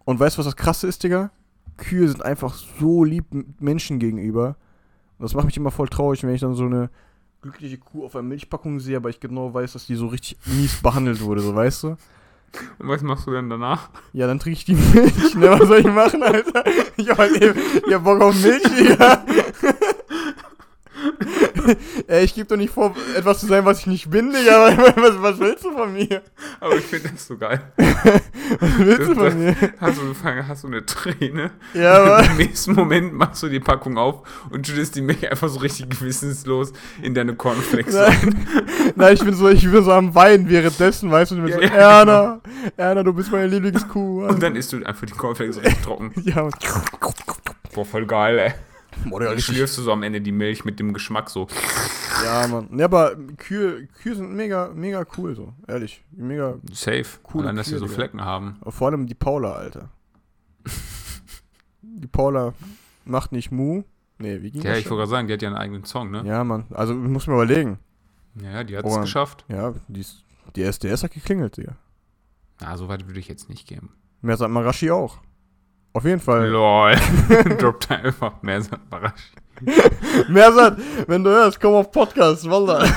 Und 0.05 0.21
weißt 0.21 0.37
du, 0.37 0.39
was 0.41 0.47
das 0.47 0.57
Krasse 0.57 0.87
ist, 0.87 1.03
Digga? 1.03 1.31
Kühe 1.77 2.09
sind 2.09 2.25
einfach 2.25 2.55
so 2.55 3.05
lieb 3.05 3.27
Menschen 3.59 3.99
gegenüber. 3.99 4.57
Und 5.19 5.25
das 5.25 5.35
macht 5.35 5.47
mich 5.47 5.57
immer 5.57 5.71
voll 5.71 5.89
traurig, 5.89 6.23
wenn 6.23 6.35
ich 6.35 6.41
dann 6.41 6.55
so 6.55 6.65
eine 6.65 6.91
glückliche 7.43 7.79
Kuh 7.79 8.05
auf 8.05 8.17
einer 8.17 8.23
Milchpackung 8.23 8.81
sehe, 8.81 8.97
aber 8.97 9.11
ich 9.11 9.21
genau 9.21 9.53
weiß, 9.53 9.75
dass 9.75 9.87
die 9.87 9.97
so 9.97 10.07
richtig 10.07 10.39
mies 10.47 10.81
behandelt 10.83 11.21
wurde, 11.21 11.43
so, 11.43 11.55
weißt 11.55 11.83
du? 11.83 11.89
Und 12.79 12.89
was 12.89 13.03
machst 13.03 13.27
du 13.27 13.33
denn 13.33 13.51
danach? 13.51 13.91
Ja, 14.13 14.27
dann 14.27 14.39
trinke 14.39 14.59
ich 14.59 14.65
die 14.65 14.75
Milch, 14.75 15.35
ne? 15.35 15.51
Was 15.51 15.69
soll 15.69 15.81
ich 15.81 15.87
machen, 15.87 16.23
Alter? 16.23 16.65
Ich 16.97 17.09
hab 17.09 17.19
halt 17.19 17.43
eben, 17.43 17.59
ich 17.87 17.93
hab 17.93 18.05
Bock 18.05 18.21
auf 18.21 18.35
Milch, 18.41 18.63
Digga. 18.63 19.25
Ey, 22.07 22.25
ich 22.25 22.35
gebe 22.35 22.47
doch 22.47 22.57
nicht 22.57 22.73
vor, 22.73 22.95
etwas 23.17 23.41
zu 23.41 23.47
sein, 23.47 23.65
was 23.65 23.81
ich 23.81 23.87
nicht 23.87 24.11
bin, 24.11 24.33
Digga. 24.33 24.77
Was, 24.97 25.21
was 25.23 25.39
willst 25.41 25.65
du 25.65 25.73
von 25.73 25.93
mir? 25.93 26.23
Aber 26.61 26.77
ich 26.77 26.85
finde 26.85 27.11
das 27.11 27.27
so 27.27 27.37
geil. 27.37 27.61
Was 27.77 28.79
willst 28.79 29.09
du 29.09 29.15
Das- 29.15 29.33
von 29.33 29.39
mir? 29.43 29.57
Hast 29.81 29.99
du, 29.99 30.15
hast 30.49 30.63
du 30.65 30.67
eine 30.69 30.85
Träne? 30.87 31.51
Ja, 31.73 31.95
aber. 32.03 32.25
Im 32.25 32.37
nächsten 32.37 32.73
Moment 32.75 33.13
machst 33.15 33.43
du 33.43 33.49
die 33.49 33.61
Packung 33.61 33.97
auf 33.99 34.23
und 34.51 34.67
schüttest 34.67 34.95
die 34.97 35.03
Milch 35.03 35.29
einfach 35.31 35.49
so 35.49 35.59
richtig 35.61 35.91
gewissenslos 35.91 36.73
in 37.03 37.15
deine 37.15 37.35
Cornflakes 37.35 37.95
rein. 37.95 38.47
Nein, 38.97 39.15
ich 39.15 39.25
bin 39.25 39.35
so, 39.35 39.49
ich 39.49 39.69
bin 39.71 39.83
so 39.85 39.93
am 39.93 40.15
Weinen 40.15 40.49
währenddessen, 40.49 41.11
weißt 41.11 41.33
du, 41.33 41.37
und 41.37 41.49
ich 41.49 41.55
bin 41.57 41.63
Ja, 41.63 41.69
so, 41.71 41.75
ja, 41.75 41.99
Erna, 42.01 42.41
Erna, 42.77 43.03
du 43.03 43.13
bist 43.13 43.33
meine 43.33 43.47
Lieblingskuh. 43.47 44.27
Und 44.27 44.43
dann 44.43 44.55
isst 44.57 44.73
du 44.73 44.85
einfach 44.85 45.07
die 45.07 45.13
Cornflakes 45.15 45.57
richtig 45.59 45.83
trocken. 45.83 46.13
ja, 46.25 46.43
und- 46.43 46.55
Boah, 47.75 47.85
voll 47.85 48.07
geil, 48.07 48.39
ey. 48.39 48.55
Digga, 49.05 49.19
dann 49.19 49.39
schlürfst 49.41 49.77
du 49.79 49.83
so 49.83 49.93
am 49.93 50.03
Ende 50.03 50.21
die 50.21 50.33
Milch 50.33 50.65
mit 50.65 50.79
dem 50.81 50.93
Geschmack 50.93 51.31
so. 51.31 51.47
ja, 52.25 52.47
Mann. 52.47 52.69
Ja, 52.79 52.85
aber 52.87 53.17
Kühe, 53.37 53.87
Kühe 53.87 54.15
sind 54.15 54.33
mega, 54.35 54.71
mega 54.75 55.05
cool, 55.17 55.35
so. 55.35 55.53
Ehrlich. 55.69 56.03
Mega. 56.13 56.57
Safe. 56.73 57.05
Coole 57.23 57.45
Allein, 57.45 57.57
dass 57.57 57.67
sie 57.67 57.77
so 57.79 57.85
Digga. 57.87 57.95
Flecken 57.95 58.25
haben. 58.25 58.61
Vor 58.69 58.89
allem 58.89 59.07
die 59.07 59.15
Paula, 59.15 59.53
Alter. 59.53 59.91
Die 61.83 62.07
Paula 62.09 62.55
macht 63.05 63.33
nicht 63.33 63.53
Mu. 63.53 63.83
Nee, 64.19 64.43
wie 64.43 64.51
ging 64.51 64.63
Ja, 64.63 64.71
das 64.71 64.79
ich 64.81 64.87
wollte 64.91 65.01
gerade 65.01 65.11
sagen, 65.11 65.29
die 65.29 65.35
hat 65.35 65.43
ja 65.43 65.49
einen 65.49 65.57
eigenen 65.59 65.85
Song, 65.85 66.11
ne? 66.11 66.23
Ja, 66.27 66.43
Mann. 66.45 66.65
Also, 66.71 66.95
muss 66.95 67.27
mir 67.27 67.35
überlegen. 67.35 67.79
Ja, 68.41 68.51
ja 68.51 68.65
die 68.65 68.77
hat 68.77 68.85
es 68.85 68.93
Oh. 68.97 69.01
geschafft. 69.01 69.45
Ja, 69.49 69.75
die, 69.89 70.01
ist, 70.01 70.25
die 70.57 70.63
SDS 70.63 71.03
hat 71.05 71.13
geklingelt, 71.13 71.57
Digga. 71.57 71.77
Na, 72.61 72.77
so 72.77 72.89
weit 72.89 73.07
würde 73.07 73.21
ich 73.21 73.29
jetzt 73.29 73.49
nicht 73.49 73.67
gehen. 73.69 73.91
Mehr 74.23 74.37
sagt 74.37 74.51
Marashi 74.53 74.91
auch. 74.91 75.19
Auf 75.95 76.05
jeden 76.05 76.21
Fall. 76.21 76.49
Lol. 76.49 76.97
Droppt 77.59 77.91
einfach 77.91 78.43
mehr 78.43 78.61
so 78.61 78.75
überrascht. 78.75 79.33
Mersat, 80.29 80.79
wenn 81.07 81.23
du 81.23 81.31
hörst, 81.31 81.61
komm 81.61 81.75
auf 81.75 81.91
Podcast, 81.93 82.51
Wallah. 82.51 82.83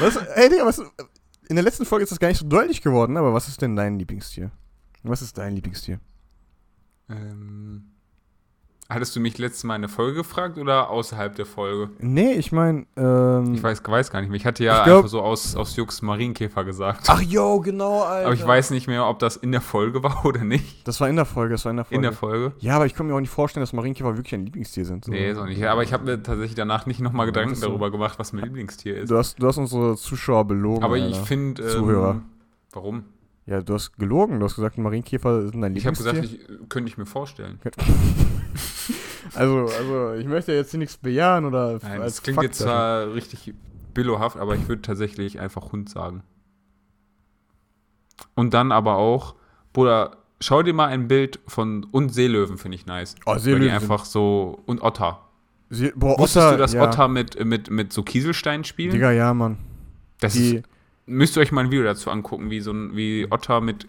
was, 0.00 0.16
ey, 0.16 0.48
Digga, 0.48 0.66
was, 0.66 0.80
in 1.48 1.54
der 1.54 1.62
letzten 1.62 1.84
Folge 1.84 2.02
ist 2.02 2.10
das 2.10 2.18
gar 2.18 2.28
nicht 2.28 2.40
so 2.40 2.48
deutlich 2.48 2.82
geworden, 2.82 3.16
aber 3.16 3.32
was 3.32 3.46
ist 3.46 3.62
denn 3.62 3.76
dein 3.76 3.96
Lieblingstier? 3.96 4.50
Was 5.04 5.22
ist 5.22 5.38
dein 5.38 5.54
Lieblingstier? 5.54 6.00
Ähm, 7.08 7.93
hattest 8.88 9.16
du 9.16 9.20
mich 9.20 9.38
letztes 9.38 9.64
Mal 9.64 9.76
in 9.76 9.82
der 9.82 9.88
Folge 9.88 10.14
gefragt 10.18 10.58
oder 10.58 10.90
außerhalb 10.90 11.34
der 11.34 11.46
Folge? 11.46 11.90
Nee, 11.98 12.32
ich 12.32 12.52
meine, 12.52 12.86
ähm. 12.96 13.54
Ich 13.54 13.62
weiß, 13.62 13.82
weiß 13.86 14.10
gar 14.10 14.20
nicht 14.20 14.30
mehr. 14.30 14.36
Ich 14.36 14.46
hatte 14.46 14.62
ja 14.64 14.78
Ich 14.78 14.84
glaub- 14.84 14.96
einfach 14.98 15.08
so 15.10 15.20
aus, 15.22 15.56
aus 15.56 15.74
Jux 15.76 16.02
Marienkäfer 16.02 16.64
gesagt. 16.64 17.04
Ach, 17.08 17.20
yo, 17.20 17.60
genau, 17.60 18.02
Alter. 18.02 18.26
Aber 18.26 18.34
ich 18.34 18.46
weiß 18.46 18.70
nicht 18.70 18.86
mehr, 18.86 19.06
ob 19.06 19.18
das 19.18 19.36
in 19.36 19.52
der 19.52 19.60
Folge 19.60 20.02
war 20.02 20.24
oder 20.24 20.44
nicht. 20.44 20.86
Das 20.86 21.00
war 21.00 21.08
in 21.08 21.16
der 21.16 21.24
Folge, 21.24 21.54
das 21.54 21.64
war 21.64 21.70
in 21.70 21.76
der 21.76 21.84
Folge. 21.84 21.96
In 21.96 22.02
der 22.02 22.12
Folge? 22.12 22.52
ja, 22.60 22.76
aber 22.76 22.86
ich 22.86 22.94
kann 22.94 23.06
mir 23.06 23.14
auch 23.14 23.20
nicht 23.20 23.30
vorstellen, 23.30 23.62
dass 23.62 23.72
Marienkäfer 23.72 24.16
wirklich 24.16 24.34
ein 24.34 24.44
Lieblingstier 24.44 24.84
sind. 24.84 25.04
So. 25.04 25.10
Nee, 25.12 25.30
ist 25.30 25.38
auch 25.38 25.46
nicht. 25.46 25.62
Aber 25.64 25.82
ich 25.82 25.92
habe 25.92 26.04
mir 26.04 26.22
tatsächlich 26.22 26.54
danach 26.54 26.86
nicht 26.86 27.00
nochmal 27.00 27.26
Gedanken 27.26 27.54
so. 27.54 27.66
darüber 27.68 27.90
gemacht, 27.90 28.18
was 28.18 28.32
mein 28.32 28.44
Lieblingstier 28.44 28.98
ist. 28.98 29.10
Du 29.10 29.16
hast, 29.16 29.40
du 29.42 29.46
hast 29.46 29.58
unsere 29.58 29.96
Zuschauer 29.96 30.44
belogen. 30.46 30.82
Aber 30.84 30.94
Alter. 30.94 31.08
ich 31.08 31.18
finde. 31.18 31.62
Ähm, 31.62 31.68
Zuhörer. 31.70 32.20
Warum? 32.72 33.04
Ja, 33.46 33.60
du 33.60 33.74
hast 33.74 33.96
gelogen. 33.98 34.38
Du 34.40 34.46
hast 34.46 34.54
gesagt, 34.54 34.78
Marienkäfer 34.78 35.42
sind 35.48 35.60
dein 35.60 35.76
Ich 35.76 35.86
habe 35.86 35.96
Lieblingstier. 35.96 36.22
gesagt, 36.38 36.58
ich, 36.62 36.68
könnte 36.68 36.88
ich 36.88 36.96
mir 36.96 37.06
vorstellen. 37.06 37.60
also, 39.34 39.66
also, 39.66 40.14
ich 40.14 40.26
möchte 40.26 40.52
jetzt 40.52 40.70
hier 40.70 40.78
nichts 40.78 40.96
bejahen 40.96 41.44
oder 41.44 41.78
Nein, 41.82 42.00
das 42.00 42.22
klingt 42.22 42.36
Fakt 42.36 42.46
jetzt 42.48 42.58
zwar 42.58 43.12
richtig 43.14 43.52
billohaft, 43.92 44.36
aber 44.38 44.54
ich 44.54 44.66
würde 44.68 44.82
tatsächlich 44.82 45.40
einfach 45.40 45.72
Hund 45.72 45.88
sagen. 45.90 46.22
Und 48.34 48.54
dann 48.54 48.72
aber 48.72 48.96
auch, 48.96 49.34
Bruder, 49.72 50.16
schau 50.40 50.62
dir 50.62 50.72
mal 50.74 50.86
ein 50.88 51.08
Bild 51.08 51.40
von, 51.46 51.84
und 51.90 52.10
Seelöwen 52.14 52.58
finde 52.58 52.76
ich 52.76 52.86
nice. 52.86 53.14
Oh, 53.26 53.32
Weil 53.32 53.38
Seelöwen 53.40 53.62
die 53.62 53.68
sind- 53.68 53.82
einfach 53.82 54.04
so, 54.04 54.62
und 54.66 54.82
Otter. 54.82 55.20
Sie, 55.70 55.92
boah, 55.96 56.18
Wusstest 56.18 56.52
du, 56.52 56.56
dass 56.56 56.72
ja. 56.72 56.82
Otter 56.84 57.08
mit, 57.08 57.42
mit, 57.44 57.70
mit 57.70 57.92
so 57.92 58.02
Kieselsteinen 58.02 58.64
spielen? 58.64 58.92
Digga, 58.92 59.10
ja, 59.12 59.34
Mann. 59.34 59.58
das 60.20 60.34
Die, 60.34 60.56
ist, 60.56 60.64
müsst 61.06 61.36
ihr 61.36 61.40
euch 61.40 61.52
mal 61.52 61.64
ein 61.64 61.70
Video 61.70 61.84
dazu 61.84 62.10
angucken, 62.10 62.50
wie 62.50 62.60
so 62.60 62.72
ein, 62.72 62.96
wie 62.96 63.26
Otter 63.30 63.60
mit 63.60 63.86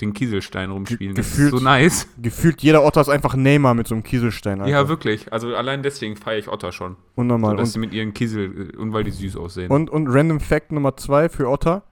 den 0.00 0.12
Kieselsteinen 0.12 0.72
rumspielen. 0.72 1.14
Das 1.14 1.26
ist 1.26 1.32
gefühlt- 1.36 1.50
so 1.52 1.60
nice. 1.60 2.08
gefühlt 2.20 2.62
jeder 2.62 2.84
Otter 2.84 3.00
ist 3.00 3.08
einfach 3.08 3.36
Neymar 3.36 3.74
mit 3.74 3.86
so 3.86 3.94
einem 3.94 4.02
Kieselstein, 4.02 4.60
Alter. 4.60 4.72
Ja, 4.72 4.88
wirklich. 4.88 5.32
Also 5.32 5.54
allein 5.54 5.82
deswegen 5.84 6.16
feiere 6.16 6.38
ich 6.38 6.48
Otter 6.48 6.72
schon. 6.72 6.94
So, 7.14 7.20
Unnormal. 7.20 7.56
dass 7.56 7.68
und, 7.68 7.72
sie 7.74 7.78
mit 7.78 7.92
ihren 7.92 8.12
Kiesel, 8.12 8.74
und 8.76 8.92
weil 8.92 9.04
die 9.04 9.12
süß 9.12 9.36
aussehen. 9.36 9.70
und, 9.70 9.90
und 9.90 10.08
Random 10.08 10.40
Fact 10.40 10.72
Nummer 10.72 10.96
zwei 10.96 11.28
für 11.28 11.48
Otter. 11.48 11.84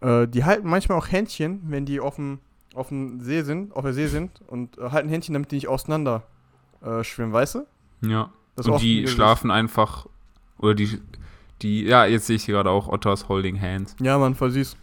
Äh, 0.00 0.26
die 0.28 0.44
halten 0.44 0.68
manchmal 0.68 0.96
auch 0.98 1.08
Händchen, 1.10 1.60
wenn 1.68 1.84
die 1.84 2.00
auf 2.00 2.16
dem, 2.16 2.38
auf 2.74 2.88
dem 2.88 3.20
See 3.20 3.42
sind, 3.42 3.76
auf 3.76 3.84
der 3.84 3.92
See 3.92 4.06
sind 4.06 4.30
und 4.46 4.78
äh, 4.78 4.90
halten 4.90 5.08
Händchen, 5.10 5.34
damit 5.34 5.50
die 5.50 5.56
nicht 5.56 5.68
auseinander 5.68 6.22
äh, 6.82 7.04
schwimmen, 7.04 7.32
weißt 7.32 7.56
du? 7.56 7.66
ja. 8.02 8.30
Das 8.54 8.66
und 8.66 8.82
die 8.82 9.06
schlafen 9.08 9.50
einfach, 9.50 10.06
oder 10.58 10.74
die, 10.74 11.00
die, 11.62 11.84
ja, 11.84 12.04
jetzt 12.06 12.26
sehe 12.26 12.36
ich 12.36 12.44
hier 12.44 12.54
gerade 12.54 12.70
auch 12.70 12.88
Otters 12.88 13.28
Holding 13.28 13.60
Hands. 13.60 13.94
Ja, 14.00 14.18
Mann, 14.18 14.34
voll 14.34 14.50
süß. 14.50 14.76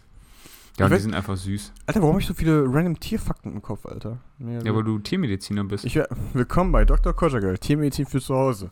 Ja, 0.78 0.86
Ich 0.86 0.90
die 0.92 0.96
weiß- 0.96 1.02
sind 1.02 1.14
einfach 1.14 1.36
süß. 1.36 1.72
Alter, 1.86 2.00
warum 2.00 2.14
habe 2.14 2.20
ich 2.22 2.26
so 2.26 2.34
viele 2.34 2.64
random 2.66 2.98
Tierfakten 2.98 3.52
im 3.52 3.60
Kopf, 3.62 3.84
Alter? 3.86 4.18
Mega 4.38 4.64
Ja, 4.64 4.74
weil 4.74 4.84
du 4.84 4.98
Tiermediziner 4.98 5.64
bist. 5.64 5.84
Ich, 5.84 5.98
willkommen 6.32 6.72
bei 6.72 6.84
Dr. 6.84 7.12
Kojagel, 7.12 7.58
Tiermedizin 7.58 8.06
für 8.06 8.20
zu 8.20 8.34
Hause. 8.34 8.70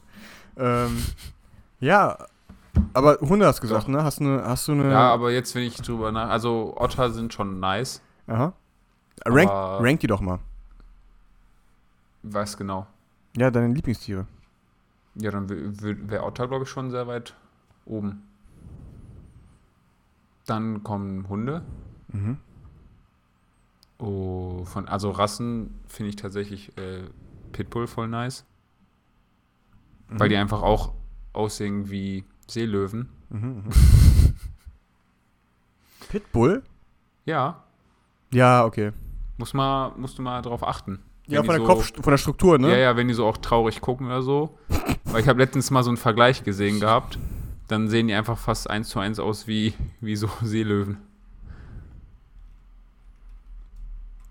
Ähm, 0.57 0.97
ja, 1.81 2.17
aber 2.95 3.19
Hunde 3.21 3.47
hast 3.47 3.59
du 3.59 3.63
gesagt, 3.63 3.85
Doch. 3.85 3.89
ne? 3.89 4.03
Hast 4.05 4.21
du 4.21 4.25
eine, 4.25 4.45
hast 4.45 4.67
du 4.69 4.73
eine, 4.73 4.91
Ja, 4.91 5.13
aber 5.13 5.31
jetzt, 5.33 5.55
wenn 5.55 5.65
ich 5.65 5.77
drüber 5.77 6.11
nach. 6.13 6.31
Also, 6.31 6.75
Otter 6.77 7.11
sind 7.11 7.33
schon 7.35 7.61
nice. 7.61 8.01
aha. 8.27 8.53
Rank, 9.27 9.51
rank 9.51 10.01
die 10.01 10.07
doch 10.07 10.21
mal. 10.21 10.39
Was 12.23 12.57
genau? 12.57 12.87
Ja, 13.37 13.51
deine 13.51 13.75
Lieblingstiere. 13.75 14.27
Ja, 15.17 15.31
dann 15.31 15.49
wäre 15.51 16.23
Otter, 16.23 16.47
glaube 16.49 16.65
ich, 16.65 16.71
schon 16.71 16.91
sehr 16.91 17.07
weit 17.07 17.35
oben. 17.89 18.23
Dann 20.47 20.83
kommen 20.83 21.29
Hunde. 21.29 21.63
Mhm. 22.13 22.39
Oh, 23.99 24.65
von, 24.65 24.87
also 24.89 25.11
Rassen 25.11 25.75
finde 25.89 26.11
ich 26.11 26.17
tatsächlich 26.17 26.77
äh, 26.79 27.03
Pitbull 27.53 27.87
voll 27.87 28.09
nice. 28.09 28.45
Weil 30.09 30.29
die 30.29 30.37
Mhm. 30.37 30.43
einfach 30.43 30.63
auch 30.63 30.93
aussehen 31.33 31.91
wie 31.91 32.25
Seelöwen. 32.47 33.09
Mhm, 33.31 33.41
mhm. 33.41 33.65
Pitbull? 36.09 36.63
Ja, 37.27 37.63
Ja, 38.33 38.65
okay. 38.65 38.93
muss 39.37 39.53
mal, 39.55 39.93
musst 39.97 40.19
du 40.19 40.23
mal 40.23 40.41
drauf 40.43 40.63
achten. 40.67 41.01
Ja, 41.27 41.43
von 41.43 41.49
der, 41.55 41.59
so, 41.59 41.65
Kopf, 41.67 41.93
von 41.95 42.11
der 42.11 42.17
Struktur, 42.19 42.59
ne? 42.59 42.71
Ja, 42.71 42.77
ja, 42.79 42.97
wenn 42.97 43.09
die 43.09 43.13
so 43.15 43.27
auch 43.27 43.37
traurig 43.37 43.83
gucken 43.83 44.07
oder 44.07 44.23
so. 44.23 44.57
Weil 45.05 45.21
ich 45.21 45.29
habe 45.29 45.39
letztens 45.41 45.71
mal 45.71 45.83
so 45.83 45.91
einen 45.91 45.99
Vergleich 45.99 46.43
gesehen 46.43 46.81
gehabt. 46.81 47.19
Dann 47.69 47.89
sehen 47.89 48.09
die 48.09 48.15
einfach 48.15 48.39
fast 48.39 48.69
eins 48.69 48.89
zu 48.89 48.99
eins 48.99 49.19
aus 49.19 49.47
wie, 49.47 49.75
wie 50.01 50.17
so 50.17 50.29
Seelöwen. 50.43 50.99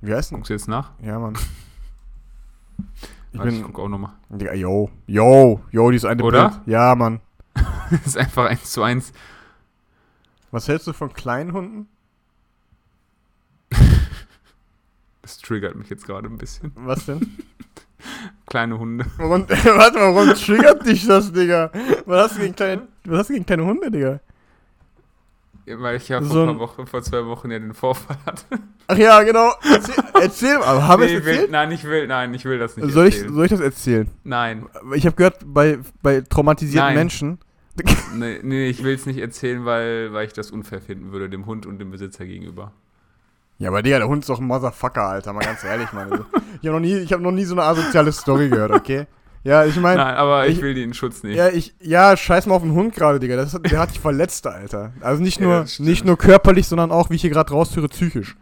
Wie 0.02 0.14
heißt 0.14 0.32
denn? 0.32 0.38
Guckst 0.40 0.50
du 0.50 0.54
jetzt 0.54 0.68
nach? 0.68 0.92
Ja, 1.02 1.20
Mann. 1.20 1.38
Ich 3.34 3.40
Warte, 3.40 3.52
ich 3.52 3.62
bin. 3.62 3.66
guck 3.74 3.80
auch 3.84 3.90
nochmal. 3.90 4.14
Digga, 4.30 4.54
yo, 4.54 4.90
yo, 5.06 5.62
yo, 5.70 5.92
dieses 5.92 6.10
eine 6.10 6.24
Oder? 6.24 6.50
Bild. 6.50 6.62
Ja, 6.68 6.96
Mann. 6.96 7.20
Das 7.92 8.02
ist 8.08 8.18
einfach 8.18 8.46
eins 8.46 8.72
zu 8.72 8.82
eins. 8.84 9.12
Was 10.50 10.68
hältst 10.70 10.88
du 10.88 10.94
von 10.94 11.12
kleinen 11.12 11.52
Hunden? 11.52 11.88
Das 15.22 15.40
triggert 15.40 15.76
mich 15.76 15.90
jetzt 15.90 16.06
gerade 16.06 16.28
ein 16.30 16.38
bisschen. 16.38 16.72
Was 16.76 17.06
denn? 17.06 17.38
Kleine 18.48 18.80
Hunde. 18.80 19.06
Warum, 19.18 19.48
warte 19.50 19.98
mal, 20.00 20.16
warum 20.16 20.34
triggert 20.34 20.86
dich 20.86 21.06
das, 21.06 21.32
Digga? 21.32 21.70
Was 22.06 22.24
hast 22.32 22.38
du 22.38 22.42
gegen 22.42 22.56
kleine, 22.56 22.88
was 23.06 23.20
hast 23.20 23.30
du 23.30 23.34
gegen 23.34 23.46
kleine 23.46 23.66
Hunde, 23.66 23.92
Digga? 23.92 24.20
Ja, 25.66 25.82
Weil 25.82 25.98
ich 25.98 26.08
ja 26.08 26.22
vor, 26.22 26.30
So 26.30 26.46
paar 26.46 26.60
Wochen, 26.60 26.88
vor 26.88 27.02
zwei 27.04 27.26
Wochen 27.26 27.52
ja 27.52 27.60
den 27.60 27.74
Vorfall 27.74 28.18
hatte. 28.26 28.46
Ach 28.88 28.98
ja, 28.98 29.22
genau. 29.24 29.52
Erzähl, 29.70 29.96
erzähl 30.22 30.56
aber 30.58 30.88
habe 30.88 31.06
ich 31.06 31.12
Nee, 31.12 31.26
will, 31.26 31.34
erzählt? 31.34 31.52
nein, 31.52 31.72
ich 31.74 31.84
will, 31.84 32.08
nein, 32.08 32.34
ich 32.34 32.46
will 32.46 32.58
das 32.58 32.78
nicht 32.78 32.90
Soll 32.90 33.08
ich, 33.08 33.16
erzählen. 33.16 33.34
soll 33.34 33.46
ich 33.46 33.52
das 33.52 33.60
erzählen? 33.60 34.10
Nein, 34.24 34.66
Ich 34.96 35.06
habe 35.06 35.16
gehört, 35.18 35.40
bei, 35.46 35.80
bei 36.02 36.22
traumatisierten 36.22 36.88
Nein. 36.88 36.96
Menschen. 36.96 37.40
nee, 38.16 38.40
nee, 38.44 38.70
ich 38.70 38.82
will 38.82 38.96
es 38.96 39.06
nicht 39.06 39.20
erzählen, 39.20 39.66
weil, 39.66 40.14
weil 40.14 40.26
ich 40.26 40.34
das 40.34 40.52
unfair 40.52 40.80
finden 40.82 41.12
würde, 41.12 41.30
dem 41.30 41.46
Hund 41.46 41.66
und 41.66 41.80
dem 41.80 41.92
Besitzer 41.92 42.26
gegenüber. 42.26 42.72
Ja, 43.60 43.70
aber 43.70 43.82
Digga, 43.82 43.98
der 44.00 44.08
Hund 44.08 44.24
ist 44.24 44.30
doch 44.30 44.40
ein 44.40 44.46
Motherfucker, 44.46 45.04
Alter, 45.04 45.34
mal 45.34 45.44
ganz 45.44 45.64
ehrlich, 45.64 45.92
Mann. 45.92 46.12
Also, 46.12 46.26
Ich 46.62 46.68
habe 46.68 46.80
noch, 46.80 46.80
nie- 46.80 46.98
ich 46.98 47.12
hab 47.14 47.22
noch 47.22 47.32
nie 47.32 47.44
so 47.46 47.56
eine 47.56 47.64
asoziale 47.64 48.12
Story 48.12 48.50
gehört, 48.50 48.72
okay? 48.72 49.08
Ja, 49.44 49.66
ich 49.66 49.76
meine, 49.78 50.04
Nein, 50.04 50.16
aber 50.16 50.48
ich, 50.48 50.58
ich- 50.58 50.62
will 50.62 50.74
den 50.74 50.94
Schutz 50.94 51.24
nicht. 51.24 51.38
ja, 51.38 51.48
ich, 51.50 51.74
ja, 51.80 52.16
scheiß 52.18 52.46
mal 52.48 52.56
auf 52.56 52.62
den 52.64 52.74
Hund 52.74 52.94
gerade, 52.94 53.20
Digga. 53.20 53.36
Das, 53.36 53.52
der 53.60 53.80
hat 53.80 53.92
dich 53.92 54.00
verletzt, 54.00 54.46
Alter. 54.46 54.92
Also 55.02 55.24
nicht 55.24 55.40
Ja, 55.40 55.46
nur, 55.48 55.68
stimmt. 55.68 55.90
nicht 55.90 56.06
nur 56.06 56.18
körperlich, 56.18 56.68
sondern 56.68 56.92
auch, 56.92 57.10
wie 57.10 57.16
ich 57.16 57.22
hier 57.22 57.30
gerade 57.30 57.52
raushöre, 57.54 57.88
psychisch. 57.88 58.36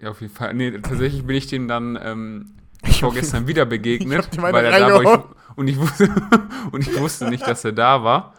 Ja, 0.00 0.10
auf 0.10 0.20
jeden 0.20 0.32
Fall. 0.34 0.54
Nee, 0.54 0.70
tatsächlich 0.78 1.26
bin 1.26 1.36
ich 1.36 1.46
dem 1.48 1.68
dann 1.68 1.98
ähm, 2.02 2.50
vorgestern 3.00 3.46
wieder 3.48 3.66
begegnet, 3.66 4.28
Ich 4.32 4.40
weil 4.40 4.54
er 4.64 4.78
da 4.78 5.04
war. 5.04 5.24
Ich, 5.50 5.56
und, 5.58 5.68
ich 5.68 5.78
wusste, 5.78 6.08
und 6.70 6.86
ich 6.86 6.98
wusste 7.00 7.28
nicht, 7.28 7.46
dass 7.46 7.64
er 7.64 7.72
da 7.72 8.04
war. 8.04 8.34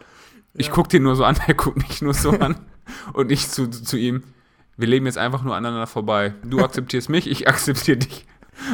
Ich 0.54 0.66
Ja. 0.68 0.72
guck 0.72 0.88
den 0.88 1.02
nur 1.02 1.14
so 1.14 1.24
an, 1.24 1.36
er 1.46 1.54
guckt 1.54 1.76
mich 1.76 2.00
nur 2.02 2.14
so 2.14 2.30
an. 2.30 2.56
Und 3.12 3.30
ich 3.30 3.48
zu, 3.50 3.68
zu 3.68 3.96
ihm, 3.96 4.22
wir 4.78 4.88
leben 4.88 5.04
jetzt 5.04 5.18
einfach 5.18 5.42
nur 5.42 5.54
aneinander 5.54 5.86
vorbei. 5.86 6.32
Du 6.44 6.60
akzeptierst 6.64 7.10
mich, 7.10 7.26
ich 7.28 7.46
akzeptiere 7.48 7.98
dich. 7.98 8.24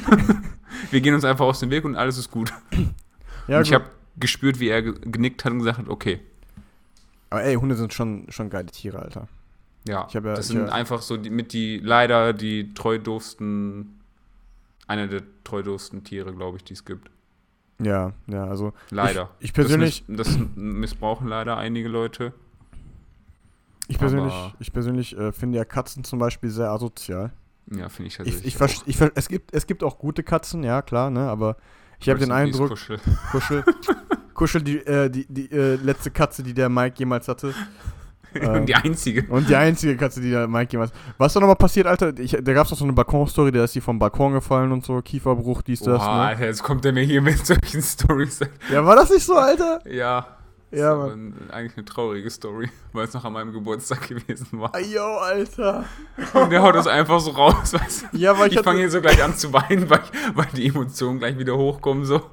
wir 0.91 1.01
gehen 1.01 1.15
uns 1.15 1.25
einfach 1.25 1.45
aus 1.47 1.59
dem 1.61 1.71
Weg 1.71 1.85
und 1.85 1.97
alles 1.97 2.17
ist 2.19 2.31
gut. 2.31 2.53
Ja, 3.47 3.59
und 3.59 3.65
ich 3.65 3.73
gut. 3.73 3.81
habe 3.83 3.91
gespürt, 4.17 4.59
wie 4.59 4.69
er 4.69 4.81
ge- 4.81 4.95
genickt 5.03 5.45
hat 5.45 5.53
und 5.53 5.59
gesagt 5.59 5.77
hat, 5.77 5.89
okay. 5.89 6.21
Aber 7.29 7.43
ey, 7.43 7.57
Hunde 7.57 7.75
sind 7.75 7.93
schon, 7.93 8.25
schon 8.31 8.49
geile 8.49 8.69
Tiere, 8.69 9.01
Alter. 9.01 9.29
Ja, 9.87 10.09
ja- 10.11 10.21
das 10.23 10.49
sind 10.49 10.67
ja- 10.67 10.73
einfach 10.73 11.03
so 11.03 11.19
die, 11.19 11.29
mit 11.29 11.53
die 11.53 11.77
leider 11.79 12.33
die 12.33 12.73
treudursten, 12.73 14.01
einer 14.87 15.09
der 15.09 15.23
treudursten 15.45 16.05
Tiere, 16.05 16.33
glaube 16.33 16.57
ich, 16.57 16.65
die 16.65 16.73
es 16.73 16.87
gibt. 16.87 17.11
Ja, 17.83 18.13
ja, 18.29 18.45
also. 18.47 18.73
Leider. 18.89 19.29
Ich, 19.41 19.47
ich 19.49 19.53
persönlich, 19.53 20.05
Das, 20.09 20.29
das 20.29 20.39
missbrauchen 20.55 21.29
leider 21.29 21.59
einige 21.59 21.89
Leute. 21.89 22.33
Ich 23.89 23.99
persönlich, 23.99 24.33
aber- 24.33 24.53
ich 24.59 24.73
persönlich 24.73 25.17
äh, 25.19 25.33
finde 25.33 25.59
ja 25.59 25.65
Katzen 25.65 26.05
zum 26.05 26.19
Beispiel 26.19 26.51
sehr 26.51 26.71
asozial. 26.71 27.33
Ja, 27.71 27.89
finde 27.89 28.09
ich 28.09 28.15
Ich, 28.15 28.17
tatsächlich. 28.19 28.47
ich, 28.47 28.57
verst- 28.61 28.83
ich, 28.87 28.97
ver- 28.97 29.13
es, 29.15 29.29
gibt, 29.29 29.55
es 29.55 29.67
gibt 29.67 29.83
auch 29.83 29.99
gute 29.99 30.23
Katzen, 30.23 30.63
ja, 30.63 30.83
klar, 30.83 31.11
ne, 31.11 31.21
aber 31.29 31.57
ich 31.99 32.09
habe 32.09 32.19
den 32.19 32.33
Eindruck, 32.33 32.69
Kuschel. 32.71 32.99
Kuschel, 33.31 33.65
Kuschel, 34.35 34.63
die, 34.63 34.79
äh, 34.79 35.09
die, 35.09 35.27
die 35.29 35.51
äh, 35.51 35.77
letzte 35.77 36.11
Katze, 36.11 36.43
die 36.43 36.53
der 36.53 36.69
Mike 36.69 36.97
jemals 36.99 37.27
hatte. 37.29 37.55
Und 38.35 38.67
die 38.69 38.75
einzige. 38.75 39.23
Und 39.33 39.49
die 39.49 39.55
einzige 39.55 39.97
Katze, 39.97 40.21
die 40.21 40.31
der 40.31 40.49
Mike 40.49 40.73
jemals. 40.73 40.91
Was 41.19 41.29
ist 41.29 41.37
da 41.37 41.41
nochmal 41.41 41.55
passiert, 41.55 41.87
Alter? 41.87 42.19
Ich, 42.19 42.33
da 42.33 42.53
gab 42.53 42.65
es 42.65 42.71
doch 42.71 42.77
so 42.77 42.83
eine 42.85 42.93
Balkonstory, 42.93 43.53
da 43.53 43.63
ist 43.63 43.77
die 43.77 43.81
vom 43.81 43.97
Balkon 43.97 44.33
gefallen 44.33 44.73
und 44.73 44.85
so, 44.85 45.01
Kieferbruch, 45.01 45.63
dies, 45.63 45.79
das. 45.81 46.01
Oha, 46.03 46.17
Ne? 46.17 46.23
Alter, 46.31 46.47
jetzt 46.47 46.63
kommt 46.65 46.85
er 46.85 46.93
mir 46.93 47.05
hier 47.05 47.23
mit 47.23 47.47
solchen 47.47 47.81
Stories. 47.81 48.41
Ja, 48.73 48.85
war 48.85 48.97
das 48.97 49.11
nicht 49.11 49.25
so, 49.25 49.37
Alter? 49.37 49.81
Ja. 49.89 50.27
Ja, 50.75 50.95
Mann. 50.95 51.35
eigentlich 51.51 51.77
eine 51.77 51.85
traurige 51.85 52.29
Story, 52.31 52.71
weil 52.93 53.07
es 53.07 53.15
noch 53.15 53.25
an 53.25 53.33
meinem 53.33 53.53
Geburtstag 53.53 54.09
gewesen 54.09 54.47
war. 54.53 54.75
Ayo, 54.75 55.19
Alter. 55.19 55.85
Und 56.33 56.51
der 56.51 56.63
haut 56.63 56.75
das 56.75 56.87
einfach 56.87 57.21
so 57.21 57.31
raus, 57.31 57.73
weißt 57.73 58.07
du? 58.13 58.17
Ja, 58.17 58.39
weil 58.39 58.49
ich, 58.49 58.57
Ich 58.57 58.63
fange 58.63 58.81
hier 58.81 58.91
so 58.91 59.01
gleich 59.01 59.23
an 59.23 59.37
zu 59.37 59.53
weinen, 59.53 59.89
weil, 59.89 60.03
weil 60.35 60.49
die 60.55 60.67
Emotionen 60.67 61.19
gleich 61.19 61.39
wieder 61.39 61.57
hochkommen. 61.57 62.05
So. 62.05 62.31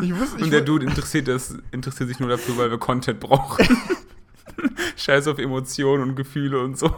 ich 0.00 0.14
wusste, 0.18 0.38
ich, 0.38 0.44
Und 0.44 0.50
der 0.52 0.62
Dude 0.62 0.86
interessiert, 0.86 1.28
das, 1.28 1.56
interessiert 1.70 2.08
sich 2.08 2.20
nur 2.20 2.28
dafür, 2.28 2.56
weil 2.56 2.70
wir 2.70 2.78
Content 2.78 3.20
brauchen. 3.20 3.66
Scheiß 4.96 5.28
auf 5.28 5.38
Emotionen 5.38 6.02
und 6.02 6.16
Gefühle 6.16 6.60
und 6.60 6.78
so. 6.78 6.94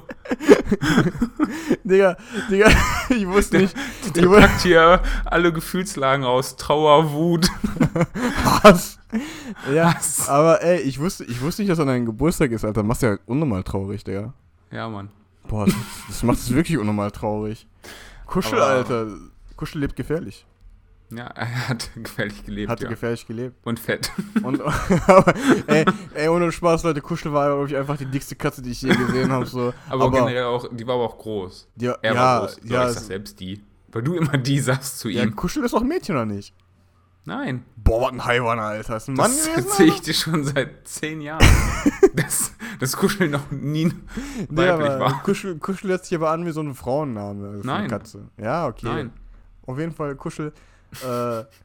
Digga, 1.84 2.16
Digga, 2.50 2.70
ich 3.10 3.26
wusste 3.26 3.58
nicht, 3.58 3.76
ich 4.04 4.12
Der 4.12 4.28
wusste, 4.28 4.40
packt 4.40 4.60
hier 4.62 5.02
alle 5.24 5.52
Gefühlslagen 5.52 6.24
aus. 6.24 6.56
Trauer, 6.56 7.12
Wut. 7.12 7.48
Hass. 8.44 8.98
Ja, 9.72 9.94
Hass. 9.94 10.28
aber 10.28 10.62
ey, 10.62 10.80
ich 10.80 10.98
wusste, 10.98 11.24
ich 11.24 11.40
wusste 11.40 11.62
nicht, 11.62 11.70
dass 11.70 11.78
an 11.80 11.86
deinem 11.86 12.06
Geburtstag 12.06 12.50
ist, 12.50 12.64
Alter. 12.64 12.82
Machst 12.82 13.02
ja 13.02 13.18
unnormal 13.26 13.62
traurig, 13.62 14.04
Digga. 14.04 14.32
Ja, 14.70 14.88
Mann. 14.88 15.10
Boah, 15.48 15.66
das, 15.66 15.74
das 16.08 16.22
macht 16.22 16.38
es 16.38 16.52
wirklich 16.52 16.78
unnormal 16.78 17.10
traurig. 17.10 17.66
Kuschel, 18.26 18.54
Aber- 18.60 18.66
Alter. 18.66 19.06
Kuschel 19.56 19.80
lebt 19.80 19.96
gefährlich. 19.96 20.46
Ja, 21.10 21.26
er 21.34 21.68
hat 21.68 21.90
gefährlich 21.94 22.44
gelebt. 22.44 22.70
Hatte 22.70 22.84
ja. 22.84 22.90
gefährlich 22.90 23.26
gelebt. 23.26 23.56
und 23.64 23.78
fett. 23.78 24.10
Und, 24.42 24.60
aber, 25.06 25.34
ey, 25.66 25.84
ey, 26.14 26.28
ohne 26.28 26.50
Spaß, 26.50 26.82
Leute, 26.82 27.00
Kuschel 27.02 27.32
war, 27.32 27.46
glaube 27.48 27.68
ich, 27.68 27.76
einfach 27.76 27.96
die 27.96 28.06
dickste 28.06 28.34
Katze, 28.36 28.62
die 28.62 28.70
ich 28.70 28.82
je 28.82 28.94
gesehen 28.94 29.30
habe. 29.30 29.46
So. 29.46 29.72
Aber, 29.88 30.10
generell 30.10 30.44
auch, 30.44 30.66
die 30.72 30.86
war 30.86 30.94
aber 30.94 31.04
auch 31.04 31.18
groß. 31.18 31.68
die, 31.76 31.86
Er 31.86 31.98
ja, 32.02 32.14
war 32.14 32.40
groß. 32.40 32.54
So, 32.62 32.74
ja, 32.74 32.88
ich 32.88 32.94
sag 32.94 33.02
selbst 33.04 33.38
die. 33.38 33.62
Weil 33.92 34.02
du 34.02 34.14
immer 34.14 34.36
die 34.38 34.58
sagst 34.58 34.98
zu 34.98 35.08
ja, 35.08 35.22
ihm. 35.22 35.36
Kuschel 35.36 35.62
ist 35.62 35.74
ein 35.74 35.86
Mädchen, 35.86 36.16
oder 36.16 36.26
nicht? 36.26 36.52
Nein. 37.26 37.64
Boah, 37.76 38.02
was 38.02 38.12
ein 38.12 38.24
Haiwan, 38.24 38.58
Alter. 38.58 38.96
Ist 38.96 39.08
ein 39.08 39.14
Mann 39.14 39.30
Das 39.30 39.46
gewesen? 39.46 39.68
erzähle 39.68 39.88
ich 39.88 40.00
dir 40.02 40.14
schon 40.14 40.44
seit 40.44 40.86
zehn 40.86 41.20
Jahren. 41.20 41.46
dass 42.14 42.52
das 42.80 42.96
Kuscheln 42.96 43.30
noch 43.30 43.50
nie 43.50 43.86
Nee, 43.86 43.94
weiblich 44.50 44.90
aber 44.90 45.00
war. 45.00 45.22
Kuschel, 45.22 45.58
Kuschel 45.58 45.90
hört 45.90 46.04
sich 46.04 46.14
aber 46.16 46.30
an 46.30 46.44
wie 46.44 46.50
so 46.52 46.60
ein 46.60 46.74
Frauenname 46.74 47.48
für 47.48 47.54
eine 47.54 47.64
Nein. 47.64 47.88
Katze. 47.88 48.28
Ja, 48.36 48.66
okay. 48.66 48.86
Nein. 48.86 49.10
Auf 49.66 49.78
jeden 49.78 49.92
Fall 49.92 50.14
Kuschel. 50.16 50.52
Äh, 51.02 51.44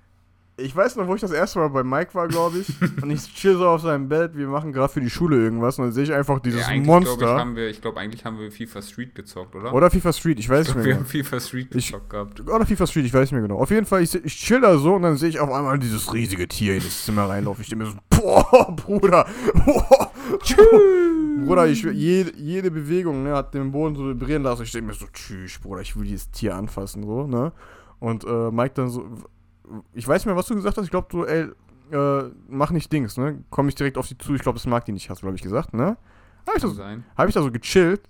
ich 0.62 0.76
weiß 0.76 0.96
noch, 0.96 1.08
wo 1.08 1.16
ich 1.16 1.22
das 1.22 1.32
erste 1.32 1.60
Mal 1.60 1.70
bei 1.70 1.84
Mike 1.84 2.14
war, 2.14 2.28
glaube 2.28 2.60
ich. 2.60 2.68
und 3.04 3.10
ich 3.10 3.34
chill 3.34 3.56
so 3.58 3.68
auf 3.68 3.82
seinem 3.82 4.08
Bett. 4.10 4.36
Wir 4.36 4.48
machen 4.48 4.72
gerade 4.72 4.92
für 4.92 5.02
die 5.02 5.10
Schule 5.10 5.38
irgendwas. 5.38 5.78
Und 5.80 5.86
dann 5.86 5.92
sehe 5.94 6.04
ich 6.04 6.14
einfach 6.14 6.40
dieses 6.40 6.62
Ja, 6.62 6.68
eigentlich, 6.68 6.84
glaub 6.86 7.04
Monster. 7.04 7.34
Ich, 7.36 7.40
haben 7.42 7.56
wir, 7.56 7.70
ich 7.70 7.82
glaube, 7.82 8.00
eigentlich 8.00 8.26
haben 8.26 8.40
wir 8.40 8.52
FIFA 8.52 8.82
Street 8.82 9.16
gezockt, 9.16 9.56
oder? 9.56 9.74
oder 9.74 9.90
FIFA 9.90 10.14
Street, 10.14 10.40
ich 10.40 10.50
weiß 10.50 10.68
ich 10.70 10.76
nicht 10.76 10.84
glaub, 10.84 10.86
wir 10.86 10.94
mehr 10.96 10.96
haben 11.04 11.12
genau. 11.12 11.24
FIFA 11.26 11.40
Street 11.40 11.76
Ich- 11.76 11.88
gezockt 11.88 12.10
gehabt. 12.10 12.42
Oder 12.42 12.66
FIFA 12.66 12.88
Street, 12.88 13.06
ich 13.06 13.14
weiß 13.14 13.22
nicht 13.22 13.32
mehr 13.34 13.42
genau. 13.42 13.58
Auf 13.60 13.72
jeden 13.72 13.86
Fall, 13.86 14.04
ich, 14.04 14.14
ich 14.16 14.36
chill 14.36 14.62
da 14.62 14.78
so 14.78 14.96
und 14.96 15.02
dann 15.02 15.18
sehe 15.18 15.30
ich 15.30 15.40
auf 15.40 15.52
einmal 15.52 15.80
dieses 15.80 16.14
riesige 16.14 16.48
Tier 16.48 16.76
in 16.76 16.84
das 16.84 17.06
Zimmer 17.06 17.30
reinlaufen. 17.30 17.62
Ich 17.64 17.70
denke 17.70 17.86
mir 17.86 17.92
so, 17.92 17.98
boah, 18.22 18.72
Bruder. 18.76 19.26
Boah. 19.66 20.12
Bruder, 21.46 21.68
ich, 21.68 21.84
jede, 21.84 22.36
jede 22.38 22.70
Bewegung 22.72 23.24
ne, 23.24 23.34
hat 23.36 23.54
den 23.54 23.72
Boden 23.72 23.96
so 23.96 24.08
vibrieren 24.08 24.44
lassen. 24.44 24.64
Ich 24.64 24.72
denke 24.72 24.88
mir 24.88 24.94
so, 24.94 25.06
tschüss, 25.12 25.58
Bruder, 25.60 25.82
ich 25.82 25.96
will 25.98 26.06
dieses 26.06 26.30
Tier 26.32 26.56
anfassen, 26.56 27.04
so, 27.04 27.26
ne? 27.28 27.52
Und 28.00 28.24
äh, 28.24 28.52
Mike 28.52 28.74
dann 28.76 28.90
so, 28.90 29.06
ich 29.94 30.08
weiß 30.08 30.22
nicht 30.22 30.28
mehr, 30.28 30.36
was 30.36 30.48
du 30.48 30.56
gesagt 30.56 30.78
hast. 30.78 30.86
Ich 30.86 30.92
glaube, 30.92 31.08
so, 31.12 31.26
ey, 31.26 31.50
äh, 31.92 32.30
mach 32.48 32.72
nicht 32.72 32.92
Dings, 32.92 33.18
ne? 33.18 33.44
Komm 33.50 33.68
ich 33.70 33.76
direkt 33.76 33.98
auf 33.98 34.08
sie 34.08 34.18
zu. 34.18 34.36
Ich 34.36 34.42
glaube, 34.42 34.58
das 34.58 34.68
mag 34.68 34.86
die 34.86 34.92
nicht, 34.92 35.10
hast 35.10 35.22
du, 35.22 35.26
glaube 35.26 35.36
ich, 35.36 35.42
gesagt, 35.42 35.74
ne? 35.74 35.98
Hab 36.48 36.56
ich, 36.56 36.64
hab 37.18 37.28
ich 37.28 37.34
da 37.34 37.42
so 37.42 37.52
gechillt. 37.52 38.02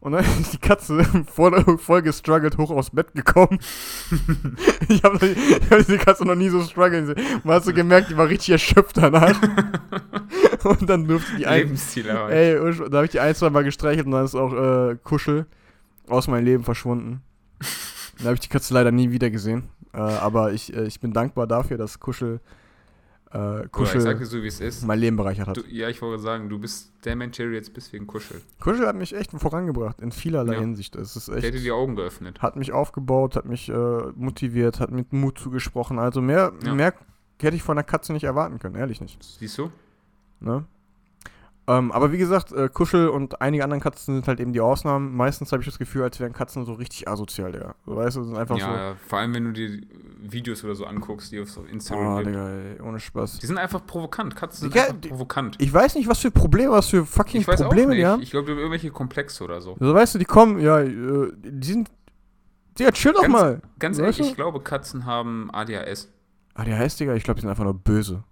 Und 0.00 0.12
dann 0.12 0.24
ist 0.40 0.54
die 0.54 0.58
Katze 0.58 1.04
voll, 1.30 1.78
voll 1.78 2.02
gestruggelt 2.02 2.56
hoch 2.56 2.70
aus 2.70 2.90
Bett 2.90 3.12
gekommen. 3.14 3.58
ich 4.88 5.02
habe 5.02 5.18
hab 5.70 5.78
diese 5.78 5.98
Katze 5.98 6.24
noch 6.24 6.34
nie 6.34 6.48
so 6.48 6.62
strugglen 6.62 7.06
sehen. 7.06 7.20
Man 7.44 7.56
hat 7.56 7.64
so 7.64 7.72
gemerkt, 7.72 8.10
die 8.10 8.16
war 8.16 8.28
richtig 8.28 8.50
erschöpft 8.50 8.96
danach. 8.96 9.38
und 10.64 10.88
dann 10.88 11.06
durfte 11.06 11.36
die 11.36 11.46
ein, 11.46 11.78
ey, 12.28 12.54
da 12.90 12.96
habe 12.96 13.04
ich 13.04 13.10
die 13.10 13.20
ein, 13.20 13.34
zwei 13.34 13.50
Mal 13.50 13.64
gestreichelt 13.64 14.06
und 14.06 14.12
dann 14.12 14.24
ist 14.24 14.34
auch 14.34 14.52
äh, 14.54 14.96
Kuschel 15.04 15.46
aus 16.08 16.28
meinem 16.28 16.44
Leben 16.44 16.64
verschwunden. 16.64 17.22
Dann 18.18 18.26
habe 18.26 18.34
ich 18.34 18.40
die 18.40 18.48
Katze 18.48 18.72
leider 18.72 18.92
nie 18.92 19.10
wieder 19.10 19.30
gesehen. 19.30 19.68
Äh, 19.92 19.98
aber 19.98 20.52
ich, 20.52 20.74
äh, 20.74 20.84
ich 20.86 21.00
bin 21.00 21.12
dankbar 21.12 21.46
dafür, 21.46 21.76
dass 21.78 21.98
Kuschel, 21.98 22.40
äh, 23.34 23.64
ich 23.64 23.72
Kuschel 23.72 24.00
sag 24.00 24.18
dir 24.18 24.26
so, 24.26 24.42
wie 24.42 24.46
es 24.46 24.60
ist. 24.60 24.84
mein 24.86 24.98
Leben 24.98 25.16
bereichert 25.16 25.48
hat. 25.48 25.56
Du, 25.56 25.62
ja, 25.68 25.88
ich 25.88 26.00
wollte 26.02 26.22
sagen, 26.22 26.48
du 26.48 26.58
bist 26.58 26.92
der 27.04 27.16
Mensch, 27.16 27.36
der 27.36 27.46
du 27.46 27.54
jetzt 27.54 27.72
bist 27.74 27.92
wegen 27.92 28.06
Kuschel. 28.06 28.40
Kuschel 28.60 28.86
hat 28.86 28.96
mich 28.96 29.14
echt 29.14 29.32
vorangebracht, 29.32 30.00
in 30.00 30.12
vielerlei 30.12 30.54
Ja. 30.54 30.60
Hinsicht. 30.60 30.94
Es 30.96 31.16
ist 31.16 31.28
Der 31.28 31.36
hätte 31.36 31.48
echt, 31.56 31.64
die 31.64 31.72
Augen 31.72 31.96
geöffnet. 31.96 32.40
hat 32.42 32.56
mich 32.56 32.72
aufgebaut, 32.72 33.36
hat 33.36 33.46
mich 33.46 33.68
äh, 33.68 33.72
motiviert, 34.14 34.78
hat 34.80 34.90
mit 34.90 35.12
Mut 35.12 35.38
zugesprochen. 35.38 35.98
Also 35.98 36.20
mehr, 36.22 36.52
Ja. 36.64 36.74
mehr 36.74 36.94
hätte 37.40 37.56
ich 37.56 37.62
von 37.62 37.76
einer 37.78 37.84
Katze 37.84 38.12
nicht 38.12 38.24
erwarten 38.24 38.58
können, 38.58 38.76
ehrlich 38.76 39.00
nicht. 39.00 39.22
Siehst 39.22 39.58
du? 39.58 39.70
Ne? 40.40 40.64
Ähm, 41.70 41.92
aber 41.92 42.10
wie 42.10 42.18
gesagt, 42.18 42.52
äh, 42.52 42.68
Kuschel 42.72 43.08
und 43.08 43.40
einige 43.40 43.62
anderen 43.62 43.80
Katzen 43.80 44.14
sind 44.16 44.26
halt 44.26 44.40
eben 44.40 44.52
die 44.52 44.60
Ausnahmen. 44.60 45.14
Meistens 45.14 45.52
habe 45.52 45.62
ich 45.62 45.66
das 45.68 45.78
Gefühl, 45.78 46.02
als 46.02 46.18
wären 46.18 46.32
Katzen 46.32 46.64
so 46.64 46.72
richtig 46.72 47.06
asozial, 47.06 47.52
Digga. 47.52 47.74
So, 47.86 47.94
weißt 47.96 48.16
du, 48.16 48.24
sind 48.24 48.36
einfach 48.36 48.56
Ja, 48.58 48.74
ja, 48.90 48.96
vor 49.06 49.18
allem 49.18 49.34
wenn 49.34 49.44
du 49.44 49.52
dir 49.52 49.80
Videos 50.22 50.64
oder 50.64 50.74
so 50.74 50.84
anguckst, 50.86 51.30
die 51.32 51.40
auf 51.40 51.48
so 51.50 51.60
so. 51.62 51.66
Instagram 51.68 52.06
Oh. 52.18 52.22
Digga, 52.22 52.48
ey, 52.50 52.80
ohne 52.80 52.98
Spaß. 52.98 53.38
Die 53.38 53.46
sind 53.46 53.58
einfach 53.58 53.86
provokant. 53.86 54.34
Katzen 54.34 54.60
sind 54.62 54.74
Digga, 54.74 54.84
einfach 54.86 55.00
die- 55.00 55.08
provokant. 55.08 55.56
Ich 55.60 55.72
weiß 55.72 55.94
nicht, 55.94 56.08
was 56.08 56.18
für 56.18 56.30
Probleme, 56.30 56.72
was 56.72 56.88
für 56.88 57.04
fucking 57.06 57.42
Ich 57.42 57.48
weiß 57.48 57.62
Probleme 57.62 57.86
auch 57.86 57.88
nicht. 57.90 57.98
die 58.00 58.06
haben. 58.06 58.22
Ich 58.22 58.30
glaube, 58.30 58.46
die 58.46 58.52
haben 58.52 58.58
irgendwelche 58.58 58.90
Komplexe 58.90 59.44
oder 59.44 59.60
so. 59.60 59.76
So, 59.78 59.94
weißt 59.94 60.14
du, 60.14 60.18
die 60.18 60.24
kommen, 60.24 60.58
ja, 60.60 60.80
äh, 60.80 60.90
die 61.42 61.66
sind. 61.66 61.90
Digga, 62.78 62.90
chill 62.92 63.12
doch 63.12 63.22
Ganz- 63.22 63.32
mal. 63.32 63.60
Ganz 63.78 63.96
Weißt 63.98 64.02
ehrlich, 64.04 64.16
du? 64.18 64.24
ich 64.24 64.34
glaube, 64.36 64.60
Katzen 64.60 65.04
haben 65.04 65.50
ADHS. 65.52 66.08
Heißt, 66.56 67.00
Digga, 67.00 67.14
ich 67.14 67.22
glaube, 67.24 67.36
die 67.38 67.42
sind 67.42 67.50
einfach 67.50 67.64
nur 67.64 67.74
böse. 67.74 68.22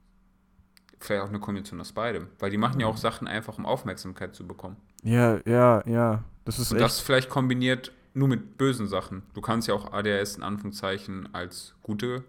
Vielleicht 1.00 1.22
auch 1.22 1.28
eine 1.28 1.38
Kombination 1.40 1.80
aus 1.80 1.92
beidem. 1.92 2.28
Weil 2.38 2.50
die 2.50 2.56
machen 2.58 2.80
ja 2.80 2.86
auch 2.86 2.96
Sachen 2.96 3.28
einfach, 3.28 3.58
um 3.58 3.66
Aufmerksamkeit 3.66 4.34
zu 4.34 4.46
bekommen. 4.46 4.76
Ja, 5.02 5.38
ja, 5.46 5.82
ja. 5.86 6.24
Das 6.44 6.58
ist 6.58 6.72
Und 6.72 6.78
echt. 6.78 6.84
das 6.84 7.00
vielleicht 7.00 7.28
kombiniert 7.30 7.92
nur 8.14 8.26
mit 8.28 8.58
bösen 8.58 8.88
Sachen. 8.88 9.22
Du 9.34 9.40
kannst 9.40 9.68
ja 9.68 9.74
auch 9.74 9.92
ADHS 9.92 10.36
in 10.36 10.42
Anführungszeichen 10.42 11.28
als 11.34 11.74
gute 11.82 12.24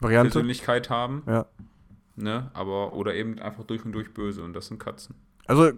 Variante. 0.00 0.30
Persönlichkeit 0.32 0.88
haben. 0.88 1.22
Ja. 1.26 1.46
Ne? 2.16 2.50
Aber, 2.54 2.94
oder 2.94 3.14
eben 3.14 3.38
einfach 3.38 3.64
durch 3.64 3.84
und 3.84 3.92
durch 3.92 4.14
böse. 4.14 4.42
Und 4.42 4.54
das 4.54 4.68
sind 4.68 4.78
Katzen. 4.78 5.14
Also, 5.46 5.72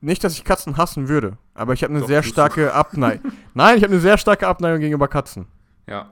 nicht, 0.00 0.24
dass 0.24 0.32
ich 0.34 0.44
Katzen 0.44 0.76
hassen 0.76 1.08
würde, 1.08 1.38
aber 1.54 1.72
ich 1.72 1.82
habe 1.82 1.92
eine 1.92 2.00
Doch, 2.00 2.08
sehr 2.08 2.22
starke 2.22 2.72
Abneigung. 2.74 3.32
Nein, 3.54 3.76
ich 3.78 3.84
habe 3.84 3.92
eine 3.92 4.00
sehr 4.00 4.18
starke 4.18 4.46
Abneigung 4.46 4.80
gegenüber 4.80 5.08
Katzen. 5.08 5.46
Ja. 5.86 6.10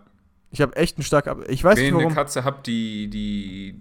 Ich 0.51 0.61
habe 0.61 0.77
echt 0.77 0.97
eine 0.97 1.05
starke 1.05 1.31
Abneigung. 1.31 1.53
Ich 1.53 1.65
weiß 1.65 1.77
Wenn 1.77 1.85
nicht, 1.85 1.93
ihr 1.93 1.97
eine 1.97 2.05
warum. 2.05 2.15
Katze 2.15 2.45
habt, 2.45 2.67
die, 2.67 3.09
die 3.09 3.81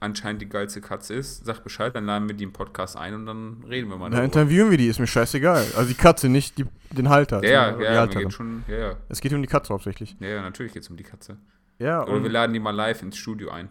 anscheinend 0.00 0.42
die 0.42 0.48
geilste 0.48 0.80
Katze 0.80 1.14
ist, 1.14 1.44
sagt 1.44 1.64
Bescheid, 1.64 1.94
dann 1.94 2.04
laden 2.04 2.28
wir 2.28 2.36
die 2.36 2.44
im 2.44 2.52
Podcast 2.52 2.96
ein 2.96 3.14
und 3.14 3.26
dann 3.26 3.64
reden 3.68 3.88
wir 3.88 3.96
mal 3.96 4.10
Dann 4.10 4.24
interviewen 4.24 4.70
wir 4.70 4.78
die, 4.78 4.86
ist 4.88 4.98
mir 4.98 5.06
scheißegal. 5.06 5.64
Also 5.76 5.88
die 5.88 5.94
Katze, 5.94 6.28
nicht 6.28 6.58
die, 6.58 6.66
den 6.90 7.08
Halter. 7.08 7.42
Ja, 7.42 7.70
ja, 7.78 7.80
ja, 7.80 8.00
Halterin. 8.00 8.24
geht 8.24 8.32
schon, 8.32 8.64
ja, 8.68 8.78
ja. 8.78 8.96
Es 9.08 9.20
geht 9.20 9.32
um 9.32 9.42
die 9.42 9.48
Katze 9.48 9.72
hauptsächlich. 9.72 10.16
Ja, 10.20 10.28
ja, 10.28 10.42
natürlich 10.42 10.72
geht 10.72 10.82
es 10.82 10.90
um 10.90 10.96
die 10.96 11.04
Katze. 11.04 11.38
Ja, 11.78 12.04
Oder 12.04 12.22
wir 12.22 12.30
laden 12.30 12.52
die 12.52 12.60
mal 12.60 12.70
live 12.70 13.02
ins 13.02 13.16
Studio 13.16 13.50
ein. 13.50 13.68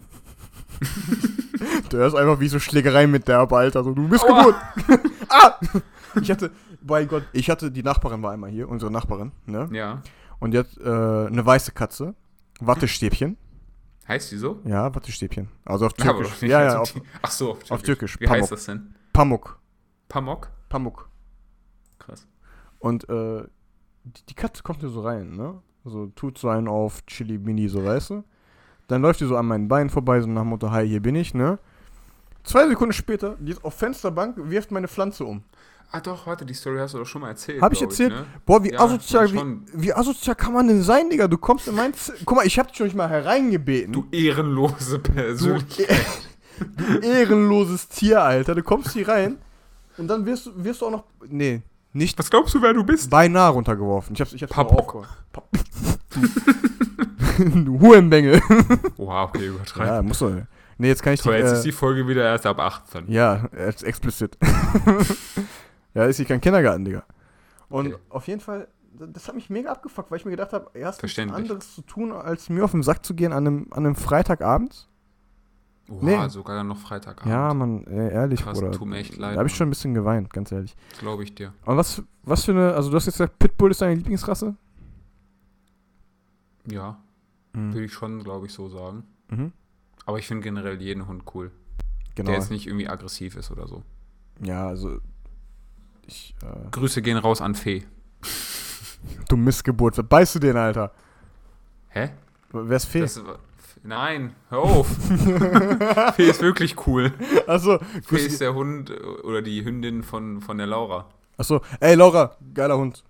du 1.89 1.97
hörst 1.97 2.15
einfach 2.15 2.39
wie 2.39 2.47
so 2.47 2.59
Schlägerei 2.59 3.07
mit 3.07 3.27
der 3.27 3.51
Alter. 3.51 3.83
So, 3.83 3.93
du 3.93 4.07
bist 4.07 4.23
Aua. 4.23 4.43
kaputt. 4.43 4.99
ah! 5.29 5.59
Ich 6.21 6.29
hatte, 6.29 6.51
bei 6.81 7.05
Gott, 7.05 7.23
ich 7.33 7.49
hatte, 7.49 7.71
die 7.71 7.83
Nachbarin 7.83 8.21
war 8.21 8.31
einmal 8.31 8.49
hier, 8.49 8.69
unsere 8.69 8.91
Nachbarin, 8.91 9.31
ne? 9.45 9.69
Ja. 9.71 10.01
Und 10.39 10.51
die 10.51 10.59
hat 10.59 10.77
äh, 10.77 11.27
eine 11.27 11.45
weiße 11.45 11.71
Katze. 11.71 12.13
Wattestäbchen. 12.59 13.37
Heißt 14.07 14.31
die 14.31 14.37
so? 14.37 14.59
Ja, 14.65 14.93
Wattestäbchen. 14.93 15.49
Also 15.65 15.87
auf 15.87 15.93
Türkisch. 15.97 16.29
nicht 16.41 16.51
ja, 16.51 16.63
ja, 16.63 16.79
auf 16.79 16.93
Ach 17.21 17.31
so, 17.31 17.51
auf 17.51 17.57
Türkisch. 17.59 17.71
auf 17.71 17.81
Türkisch, 17.81 18.19
Wie 18.19 18.27
heißt 18.27 18.39
Pamuk. 18.41 18.49
das 18.49 18.65
denn? 18.65 18.95
Pamuk. 19.13 19.59
Pamok? 20.07 20.51
Pamuk. 20.69 21.09
Krass. 21.99 22.27
Und 22.79 23.09
äh, 23.09 23.43
die, 24.03 24.25
die 24.29 24.33
Katze 24.35 24.61
kommt 24.63 24.81
hier 24.81 24.89
so 24.89 25.01
rein, 25.01 25.35
ne? 25.35 25.61
So 25.83 26.07
tut 26.07 26.37
so 26.37 26.49
einen 26.49 26.67
auf 26.67 27.05
Chili 27.05 27.37
Mini, 27.37 27.67
so 27.67 27.83
weißt 27.83 28.11
du. 28.11 28.23
Dann 28.87 29.01
läuft 29.01 29.21
die 29.21 29.25
so 29.25 29.37
an 29.37 29.47
meinen 29.47 29.67
Beinen 29.67 29.89
vorbei, 29.89 30.19
so 30.21 30.27
nach 30.27 30.41
dem 30.41 30.49
Motto, 30.49 30.69
hi, 30.69 30.87
hier 30.87 31.01
bin 31.01 31.15
ich, 31.15 31.33
ne? 31.33 31.57
Zwei 32.43 32.67
Sekunden 32.67 32.93
später, 32.93 33.35
die 33.39 33.51
ist 33.51 33.63
auf 33.63 33.73
Fensterbank, 33.73 34.35
wirft 34.37 34.71
meine 34.71 34.87
Pflanze 34.87 35.25
um. 35.25 35.43
Ah 35.91 36.01
doch, 36.01 36.27
warte, 36.27 36.45
die 36.45 36.53
Story 36.53 36.77
hast 36.79 36.93
du 36.93 36.97
doch 36.97 37.05
schon 37.05 37.21
mal 37.21 37.29
erzählt. 37.29 37.61
Hab 37.61 37.71
ich 37.71 37.81
erzählt? 37.81 38.11
ne? 38.11 38.25
Boah, 38.45 38.61
wie 38.63 38.71
Ja, 38.73 38.81
asozial, 38.81 39.31
wie, 39.31 39.41
wie 39.73 39.93
asozial 39.93 40.35
kann 40.35 40.51
man 40.53 40.67
denn 40.67 40.81
sein, 40.81 41.09
Digga? 41.09 41.27
Du 41.29 41.37
kommst 41.37 41.67
in 41.69 41.75
mein 41.75 41.93
Z 41.93 42.15
Guck 42.25 42.35
mal, 42.37 42.45
ich 42.45 42.59
hab 42.59 42.67
dich 42.67 42.77
schon 42.77 42.87
nicht 42.87 42.95
mal 42.97 43.07
hereingebeten. 43.09 43.93
Du 43.93 44.05
ehrenlose 44.11 44.99
Persönlichkeit. 44.99 45.87
du 46.77 46.99
ehrenloses 46.99 47.87
Tier, 47.87 48.21
Alter. 48.21 48.55
Du 48.55 48.63
kommst 48.63 48.91
hier 48.91 49.07
rein 49.07 49.37
und 49.97 50.07
dann 50.09 50.25
wirst, 50.25 50.47
du- 50.47 50.51
wirst 50.63 50.81
du 50.81 50.87
auch 50.87 50.91
noch. 50.91 51.03
Nee, 51.29 51.61
nicht 51.93 52.19
Was 52.19 52.29
glaubst 52.29 52.53
du, 52.55 52.61
wer 52.61 52.73
du 52.73 52.83
bist? 52.83 53.09
beinahe 53.09 53.51
runtergeworfen. 53.51 54.13
Ich 54.15 54.19
hab's, 54.21 54.33
ich 54.33 54.43
hab's 54.43 54.51
Papok. 54.53 55.07
Du, 55.31 55.41
du 57.63 57.79
Hurenbengel. 57.79 58.41
Oha, 58.97 59.23
okay, 59.23 59.47
übertreib. 59.47 59.87
Ja, 59.87 60.01
muss 60.01 60.19
doch. 60.19 60.31
Nee, 60.77 60.87
jetzt 60.89 61.01
kann 61.03 61.13
ich 61.13 61.21
So, 61.21 61.31
jetzt 61.31 61.51
ist 61.53 61.61
die. 61.63 61.69
die 61.69 61.71
Folge 61.71 62.05
wieder 62.05 62.23
erst 62.25 62.45
ab 62.45 62.59
18. 62.59 63.07
Äh, 63.07 63.13
ja, 63.13 63.45
jetzt 63.57 63.83
explizit. 63.85 64.37
ja, 65.95 66.05
ist 66.05 66.17
hier 66.17 66.25
kein 66.27 66.41
Kindergarten, 66.41 66.85
Digga. 66.85 67.03
Und 67.69 67.87
Okay. 67.87 67.97
auf 68.09 68.27
jeden 68.27 68.41
Fall, 68.41 68.67
das 68.93 69.27
hat 69.27 69.33
mich 69.35 69.49
mega 69.49 69.71
abgefuckt, 69.71 70.11
weil 70.11 70.19
ich 70.19 70.25
mir 70.25 70.31
gedacht 70.31 70.53
habe, 70.53 70.69
erst 70.77 71.01
nichts 71.01 71.17
anderes 71.19 71.73
zu 71.73 71.81
tun, 71.81 72.11
als 72.11 72.49
mir 72.49 72.63
auf 72.63 72.71
den 72.71 72.83
Sack 72.83 73.03
zu 73.03 73.15
gehen 73.15 73.33
an 73.33 73.47
einem, 73.47 73.67
an 73.71 73.85
einem 73.85 73.95
Freitagabend. 73.95 74.87
Oha, 75.89 75.99
Nee. 76.01 76.29
sogar 76.29 76.55
dann 76.55 76.67
noch 76.67 76.77
Freitagabend. 76.77 77.29
Ja, 77.31 77.53
Mann, 77.53 77.83
ehrlich, 77.85 78.41
Krass, 78.41 78.59
Bruder. 78.59 78.71
tut 78.71 78.87
mir 78.87 78.97
echt 78.97 79.17
leid, 79.17 79.35
Da 79.35 79.39
habe 79.39 79.47
ich 79.49 79.55
schon 79.55 79.67
ein 79.67 79.71
bisschen 79.71 79.93
geweint, 79.93 80.31
ganz 80.33 80.51
ehrlich. 80.51 80.75
Glaube 80.99 81.23
ich 81.23 81.35
dir. 81.35 81.53
Aber 81.63 81.77
was, 81.77 82.01
was 82.23 82.45
für 82.45 82.51
eine, 82.53 82.73
also 82.73 82.89
du 82.89 82.95
hast 82.95 83.05
jetzt 83.05 83.15
gesagt, 83.15 83.37
Pitbull 83.39 83.69
ist 83.71 83.81
deine 83.81 83.93
Lieblingsrasse? 83.95 84.55
Ja, 86.69 86.97
Mhm. 87.53 87.73
würde 87.73 87.85
ich 87.85 87.93
schon, 87.93 88.23
glaube 88.23 88.47
ich, 88.47 88.53
so 88.53 88.67
sagen. 88.69 89.03
Mhm. 89.29 89.51
Aber 90.05 90.17
ich 90.19 90.27
finde 90.27 90.43
generell 90.43 90.81
jeden 90.81 91.07
Hund 91.07 91.23
cool. 91.33 91.51
Genau. 92.15 92.27
Der 92.31 92.39
jetzt 92.39 92.51
nicht 92.51 92.67
irgendwie 92.67 92.87
aggressiv 92.87 93.35
ist 93.35 93.51
oder 93.51 93.67
so. 93.67 93.83
Ja, 94.41 94.67
also. 94.67 94.99
Ich, 96.07 96.35
äh, 96.43 96.69
Grüße 96.71 97.01
gehen 97.01 97.17
raus 97.17 97.41
an 97.41 97.55
Fee. 97.55 97.83
du 99.29 99.37
Missgeburt, 99.37 99.97
was 99.97 100.07
beißt 100.07 100.35
du 100.35 100.39
den, 100.39 100.57
Alter? 100.57 100.91
Hä? 101.89 102.11
Wer 102.51 102.77
ist 102.77 102.85
Fee? 102.85 103.01
Das 103.01 103.21
Nein, 103.87 104.35
hör 104.49 104.59
auf. 104.59 104.87
Fee 106.15 106.29
ist 106.29 106.41
wirklich 106.41 106.75
cool. 106.87 107.13
Achso, 107.45 107.77
Fee 108.03 108.25
ist 108.25 108.41
der 108.41 108.55
Hund 108.55 108.89
äh, 108.89 108.93
oder 108.93 109.43
die 109.43 109.63
Hündin 109.63 110.01
von, 110.01 110.41
von 110.41 110.57
der 110.57 110.65
Laura. 110.65 111.07
achso. 111.37 111.61
Ey, 111.79 111.93
Laura, 111.93 112.35
geiler 112.53 112.77
Hund. 112.77 113.03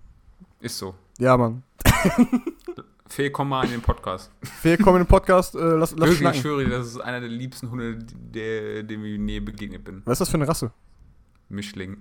Ist 0.60 0.78
so. 0.78 0.94
Ja, 1.18 1.38
Mann. 1.38 1.64
Fee, 3.08 3.30
komm 3.30 3.50
mal 3.50 3.64
in 3.64 3.72
den 3.72 3.82
Podcast. 3.82 4.32
Fee, 4.42 4.76
komm 4.76 4.96
in 4.96 5.04
den 5.04 5.08
Podcast, 5.08 5.56
äh, 5.56 5.60
lass, 5.60 5.96
lass 5.96 6.10
Wirklich, 6.10 6.30
ich 6.30 6.42
schwöre 6.42 6.66
dir, 6.66 6.72
das 6.72 6.88
ist 6.88 7.00
einer 7.00 7.22
der 7.22 7.30
liebsten 7.30 7.72
Hunde, 7.72 8.00
der, 8.00 8.84
dem 8.84 9.06
ich 9.06 9.18
je 9.18 9.40
begegnet 9.40 9.86
bin. 9.86 10.02
Was 10.04 10.14
ist 10.14 10.20
das 10.22 10.30
für 10.30 10.36
eine 10.36 10.48
Rasse? 10.48 10.72
Mischling. 11.50 11.98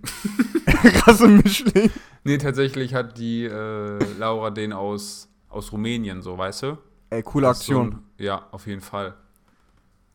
Rasse 1.07 1.29
Mischling. 1.29 1.91
Nee, 2.25 2.39
tatsächlich 2.39 2.95
hat 2.95 3.19
die 3.19 3.45
äh, 3.45 3.99
Laura 4.19 4.51
den 4.51 4.73
aus, 4.73 5.29
aus 5.49 5.73
Rumänien, 5.73 6.23
so, 6.23 6.37
weißt 6.39 6.63
du? 6.65 6.79
Ey, 7.11 7.23
coole 7.23 7.51
ist 7.51 7.61
so 7.61 7.73
Aktion. 7.81 7.93
ein- 8.19 8.25
ja, 8.25 8.47
auf 8.51 8.67
jeden 8.67 8.81
Fall. 8.81 9.15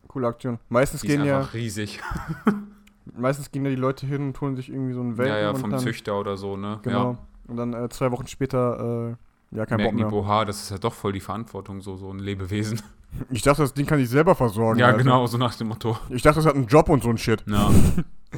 Coole 0.08 0.26
Aktion. 0.26 0.58
Meistens 0.68 1.02
Die 1.02 1.06
ist 1.06 1.12
gehen 1.16 1.24
ja, 1.24 1.38
einfach 1.38 1.54
riesig. 1.54 2.00
meistens 3.16 3.50
gehen 3.50 3.64
ja 3.64 3.70
die 3.70 3.76
Leute 3.76 4.06
hin 4.06 4.22
und 4.28 4.40
holen 4.40 4.56
sich 4.56 4.68
irgendwie 4.68 4.92
so 4.94 5.00
einen 5.00 5.16
Welpen 5.16 5.34
ja, 5.34 5.40
ja, 5.40 5.54
vom 5.54 5.70
dann, 5.70 5.80
Züchter 5.80 6.18
oder 6.18 6.36
so, 6.36 6.56
ne? 6.56 6.80
Genau. 6.82 7.12
Ja. 7.12 7.18
Und 7.48 7.56
dann 7.56 7.72
äh, 7.74 7.88
zwei 7.88 8.10
Wochen 8.10 8.26
später, 8.26 9.16
äh, 9.52 9.56
ja, 9.56 9.66
kein 9.66 9.78
Bock 9.78 9.84
Merken 9.94 9.96
die, 9.98 10.02
mehr. 10.04 10.10
boah, 10.10 10.44
das 10.44 10.62
ist 10.62 10.70
ja 10.70 10.78
doch 10.78 10.94
voll 10.94 11.12
die 11.12 11.20
Verantwortung, 11.20 11.80
so, 11.80 11.96
so 11.96 12.10
ein 12.12 12.18
Lebewesen. 12.18 12.80
Ich 13.28 13.42
dachte, 13.42 13.62
das 13.62 13.74
Ding 13.74 13.86
kann 13.86 13.98
sich 13.98 14.08
selber 14.08 14.36
versorgen. 14.36 14.78
ja, 14.78 14.86
Alter. 14.86 14.98
genau, 14.98 15.26
so 15.26 15.36
nach 15.36 15.52
dem 15.56 15.66
Motto. 15.66 15.98
Ich 16.10 16.22
dachte, 16.22 16.36
das 16.36 16.46
hat 16.46 16.54
einen 16.54 16.68
Job 16.68 16.88
und 16.88 17.02
so 17.02 17.08
ein 17.08 17.18
Shit. 17.18 17.42
Ja. 17.48 17.68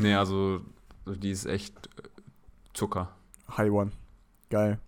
nee, 0.00 0.14
also, 0.14 0.62
die 1.06 1.30
ist 1.30 1.46
echt 1.46 1.86
äh, 1.98 2.02
Zucker. 2.74 3.08
High 3.56 3.70
One. 3.70 3.92
Geil. 4.50 4.78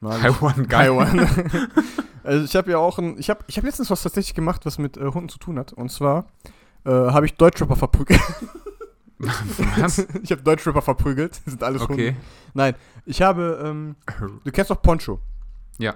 Mag 0.00 0.16
ich. 0.16 0.22
Taiwan, 0.22 0.68
geil. 0.68 0.88
Taiwan. 0.88 1.70
also 2.24 2.44
ich 2.44 2.56
habe 2.56 2.70
ja 2.70 2.78
auch 2.78 2.98
ein, 2.98 3.18
ich 3.18 3.30
habe 3.30 3.44
ich 3.46 3.56
hab 3.56 3.64
letztens 3.64 3.90
was 3.90 4.02
tatsächlich 4.02 4.34
gemacht, 4.34 4.64
was 4.64 4.78
mit 4.78 4.96
äh, 4.96 5.06
Hunden 5.06 5.28
zu 5.28 5.38
tun 5.38 5.58
hat. 5.58 5.72
Und 5.72 5.90
zwar 5.90 6.26
äh, 6.84 6.90
habe 6.90 7.26
ich 7.26 7.34
Deutschrapper 7.34 7.76
verprügelt. 7.76 8.20
Was? 9.76 9.98
ich 10.22 10.32
habe 10.32 10.40
Deutschrapper 10.40 10.80
verprügelt. 10.80 11.42
Das 11.44 11.52
sind 11.52 11.62
alles 11.62 11.82
Okay. 11.82 11.92
Hunde. 11.92 12.16
Nein, 12.54 12.74
ich 13.04 13.20
habe, 13.20 13.60
ähm, 13.62 13.96
du 14.44 14.50
kennst 14.50 14.70
doch 14.70 14.80
Poncho. 14.80 15.20
Ja, 15.76 15.94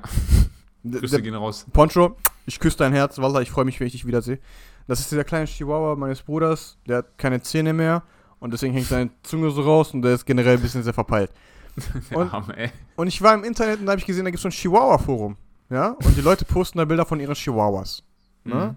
Grüße 0.84 1.22
gehen 1.22 1.34
raus. 1.34 1.64
Poncho, 1.72 2.18
ich 2.44 2.60
küsse 2.60 2.76
dein 2.76 2.92
Herz, 2.92 3.16
Wallah, 3.16 3.40
ich 3.40 3.50
freue 3.50 3.64
mich, 3.64 3.80
wenn 3.80 3.86
ich 3.86 3.94
dich 3.94 4.06
wiedersehe. 4.06 4.40
Das 4.86 5.00
ist 5.00 5.10
dieser 5.10 5.24
kleine 5.24 5.46
Chihuahua 5.46 5.96
meines 5.96 6.20
Bruders, 6.20 6.76
der 6.86 6.98
hat 6.98 7.16
keine 7.16 7.40
Zähne 7.40 7.72
mehr 7.72 8.02
und 8.44 8.52
deswegen 8.52 8.74
hängt 8.74 8.86
seine 8.86 9.10
Zunge 9.22 9.50
so 9.50 9.62
raus 9.62 9.94
und 9.94 10.02
der 10.02 10.12
ist 10.14 10.26
generell 10.26 10.56
ein 10.56 10.62
bisschen 10.62 10.82
sehr 10.82 10.92
verpeilt. 10.92 11.32
Und- 12.14 12.30
ey. 12.56 12.70
Und 12.94 13.08
ich 13.08 13.20
war 13.22 13.34
im 13.34 13.42
Internet 13.42 13.80
und 13.80 13.86
da 13.86 13.92
habe 13.92 13.98
ich 14.00 14.06
gesehen, 14.06 14.24
da 14.24 14.30
gibt 14.30 14.36
es 14.38 14.42
so 14.42 14.48
ein 14.48 14.52
Chihuahua-Forum. 14.52 15.36
Ja? 15.70 15.88
Und 16.04 16.16
die 16.16 16.20
Leute 16.20 16.44
posten 16.44 16.78
da 16.78 16.84
Bilder 16.84 17.04
von 17.06 17.18
ihren 17.18 17.34
Chihuahuas. 17.34 18.02
Ne? 18.44 18.54
Mhm. 18.54 18.76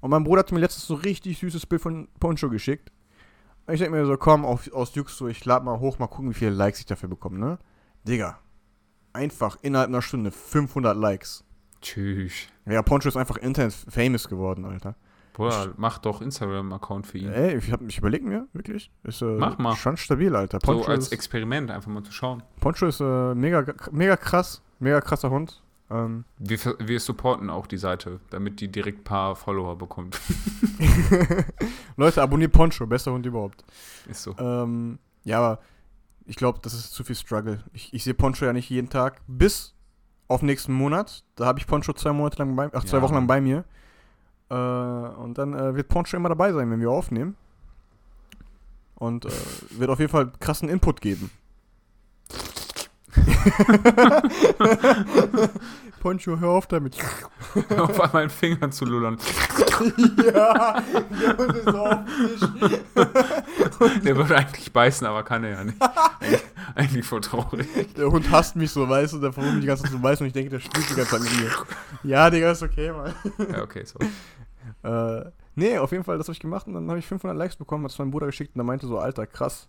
Und 0.00 0.10
mein 0.10 0.22
Bruder 0.24 0.38
hat 0.38 0.52
mir 0.52 0.60
letztens 0.60 0.86
so 0.86 0.94
ein 0.94 1.00
richtig 1.00 1.36
süßes 1.38 1.66
Bild 1.66 1.82
von 1.82 2.08
Poncho 2.20 2.48
geschickt. 2.48 2.90
Ich 3.70 3.80
denke 3.80 3.96
mir 3.98 4.06
so, 4.06 4.16
komm, 4.16 4.44
auf, 4.46 4.72
aus 4.72 4.94
Jux 4.94 5.16
so, 5.18 5.26
ich 5.28 5.44
lade 5.44 5.64
mal 5.64 5.78
hoch, 5.80 5.98
mal 5.98 6.06
gucken, 6.06 6.30
wie 6.30 6.34
viele 6.34 6.52
Likes 6.52 6.78
ich 6.80 6.86
dafür 6.86 7.08
bekomme, 7.10 7.38
ne? 7.38 7.58
Digga. 8.04 8.38
Einfach 9.12 9.58
innerhalb 9.62 9.88
einer 9.88 10.00
Stunde 10.00 10.30
500 10.30 10.96
Likes. 10.96 11.44
Tschüss. 11.82 12.32
Ja, 12.66 12.80
Poncho 12.82 13.08
ist 13.08 13.16
einfach 13.16 13.36
internet 13.36 13.74
famous 13.74 14.28
geworden, 14.28 14.64
Alter. 14.64 14.94
Bruder, 15.38 15.72
mach 15.76 15.98
doch 15.98 16.20
Instagram-Account 16.20 17.06
für 17.06 17.18
ihn. 17.18 17.28
Ey, 17.30 17.56
ich, 17.56 17.72
hab- 17.72 17.80
ich 17.82 17.96
überlege 17.98 18.26
mir, 18.26 18.46
wirklich. 18.52 18.90
Ist, 19.04 19.22
äh, 19.22 19.24
Mach 19.24 19.56
mal. 19.58 19.74
Schon 19.76 19.96
stabil, 19.96 20.34
Alter. 20.36 20.58
so 20.62 20.72
Poncho, 20.72 20.90
als 20.90 21.06
ist, 21.06 21.12
Experiment, 21.12 21.70
einfach 21.70 21.90
mal 21.90 22.02
zu 22.02 22.12
schauen. 22.12 22.42
Poncho 22.60 22.86
ist 22.86 23.00
äh, 23.00 23.34
mega, 23.34 23.64
mega 23.92 24.16
krass. 24.16 24.62
Mega 24.80 25.00
krasser 25.00 25.30
Hund. 25.30 25.62
Ähm, 25.90 26.24
Wir, 26.38 26.58
wir 26.78 27.00
supporten 27.00 27.48
auch 27.50 27.66
die 27.66 27.78
Seite, 27.78 28.20
damit 28.30 28.60
die 28.60 28.68
direkt 28.68 29.00
ein 29.00 29.04
paar 29.04 29.34
Follower 29.36 29.76
bekommt. 29.78 30.20
Leute, 31.96 32.22
abonniert 32.22 32.52
Poncho, 32.52 32.86
bester 32.86 33.12
Hund 33.12 33.26
überhaupt. 33.26 33.64
Ist 34.08 34.22
so. 34.22 34.36
Ähm, 34.38 34.98
ja, 35.24 35.38
aber 35.38 35.60
ich 36.26 36.36
glaube, 36.36 36.58
das 36.62 36.74
ist 36.74 36.92
zu 36.92 37.04
viel 37.04 37.16
Struggle. 37.16 37.64
Ich, 37.72 37.92
ich 37.94 38.04
sehe 38.04 38.14
Poncho 38.14 38.44
ja 38.44 38.52
nicht 38.52 38.68
jeden 38.70 38.88
Tag. 38.90 39.20
Bis 39.26 39.74
auf 40.28 40.42
nächsten 40.42 40.72
Monat. 40.72 41.24
Da 41.36 41.46
habe 41.46 41.58
ich 41.58 41.66
Poncho 41.66 41.92
zwei 41.94 42.12
Monate 42.12 42.38
lang 42.38 42.54
bei, 42.54 42.68
ach, 42.72 42.84
zwei 42.84 42.98
Ja, 42.98 43.02
Wochen 43.02 43.14
lang 43.14 43.26
bei 43.26 43.40
mir. 43.40 43.64
Äh, 44.50 44.54
und 44.54 45.38
dann 45.38 45.54
äh, 45.54 45.74
wird 45.74 45.88
Poncho 45.88 46.16
immer 46.16 46.28
dabei 46.28 46.52
sein, 46.52 46.70
wenn 46.70 46.80
wir 46.80 46.90
aufnehmen. 46.90 47.36
Und 48.96 49.26
äh, 49.26 49.30
wird 49.70 49.90
auf 49.90 50.00
jeden 50.00 50.10
Fall 50.10 50.32
krassen 50.40 50.68
Input 50.68 51.00
geben. 51.00 51.30
Poncho, 56.00 56.38
hör 56.38 56.50
auf 56.50 56.66
damit. 56.66 56.96
auf 57.78 58.00
einmal 58.00 58.22
einen 58.22 58.30
Finger 58.30 58.70
zu 58.70 58.84
lullern. 58.84 59.18
ja, 60.24 60.82
der 60.82 61.36
Hund 61.36 61.56
ist 61.56 61.64
so 61.64 61.78
auf 61.78 61.98
dem. 62.04 64.02
Der 64.04 64.16
würde 64.16 64.36
eigentlich 64.36 64.72
beißen, 64.72 65.06
aber 65.06 65.22
kann 65.22 65.44
er 65.44 65.50
ja 65.50 65.64
nicht. 65.64 65.80
Eigentlich, 66.20 66.42
eigentlich 66.74 67.06
voll 67.06 67.20
traurig. 67.20 67.68
Der 67.94 68.10
Hund 68.10 68.28
hasst 68.30 68.56
mich 68.56 68.72
so, 68.72 68.88
weißt 68.88 69.14
du, 69.14 69.18
der 69.20 69.32
versucht 69.32 69.54
mich 69.54 69.60
die 69.62 69.68
ganze 69.68 69.84
Zeit 69.84 69.92
zu 69.92 70.00
beißen 70.00 70.24
und 70.24 70.26
ich 70.28 70.32
denke, 70.32 70.50
der 70.50 70.60
spielt 70.60 70.90
die 70.90 70.94
ganze 70.94 71.12
Zeit 71.12 71.20
mit 71.20 71.38
mir. 71.38 71.50
Ja, 72.02 72.28
Digga, 72.28 72.50
ist 72.50 72.62
okay, 72.62 72.90
Mann. 72.90 73.14
Ja, 73.52 73.62
okay, 73.62 73.84
so. 73.84 73.98
Äh, 74.82 75.30
nee, 75.54 75.78
auf 75.78 75.92
jeden 75.92 76.04
Fall, 76.04 76.18
das 76.18 76.26
habe 76.26 76.32
ich 76.32 76.40
gemacht 76.40 76.66
und 76.66 76.74
dann 76.74 76.88
habe 76.88 76.98
ich 76.98 77.06
500 77.06 77.36
Likes 77.36 77.56
bekommen, 77.56 77.84
hat 77.84 77.92
es 77.92 77.98
meinem 77.98 78.10
Bruder 78.10 78.26
geschickt 78.26 78.54
und 78.54 78.58
der 78.58 78.64
meinte 78.64 78.86
so, 78.86 78.98
Alter, 78.98 79.26
krass. 79.26 79.68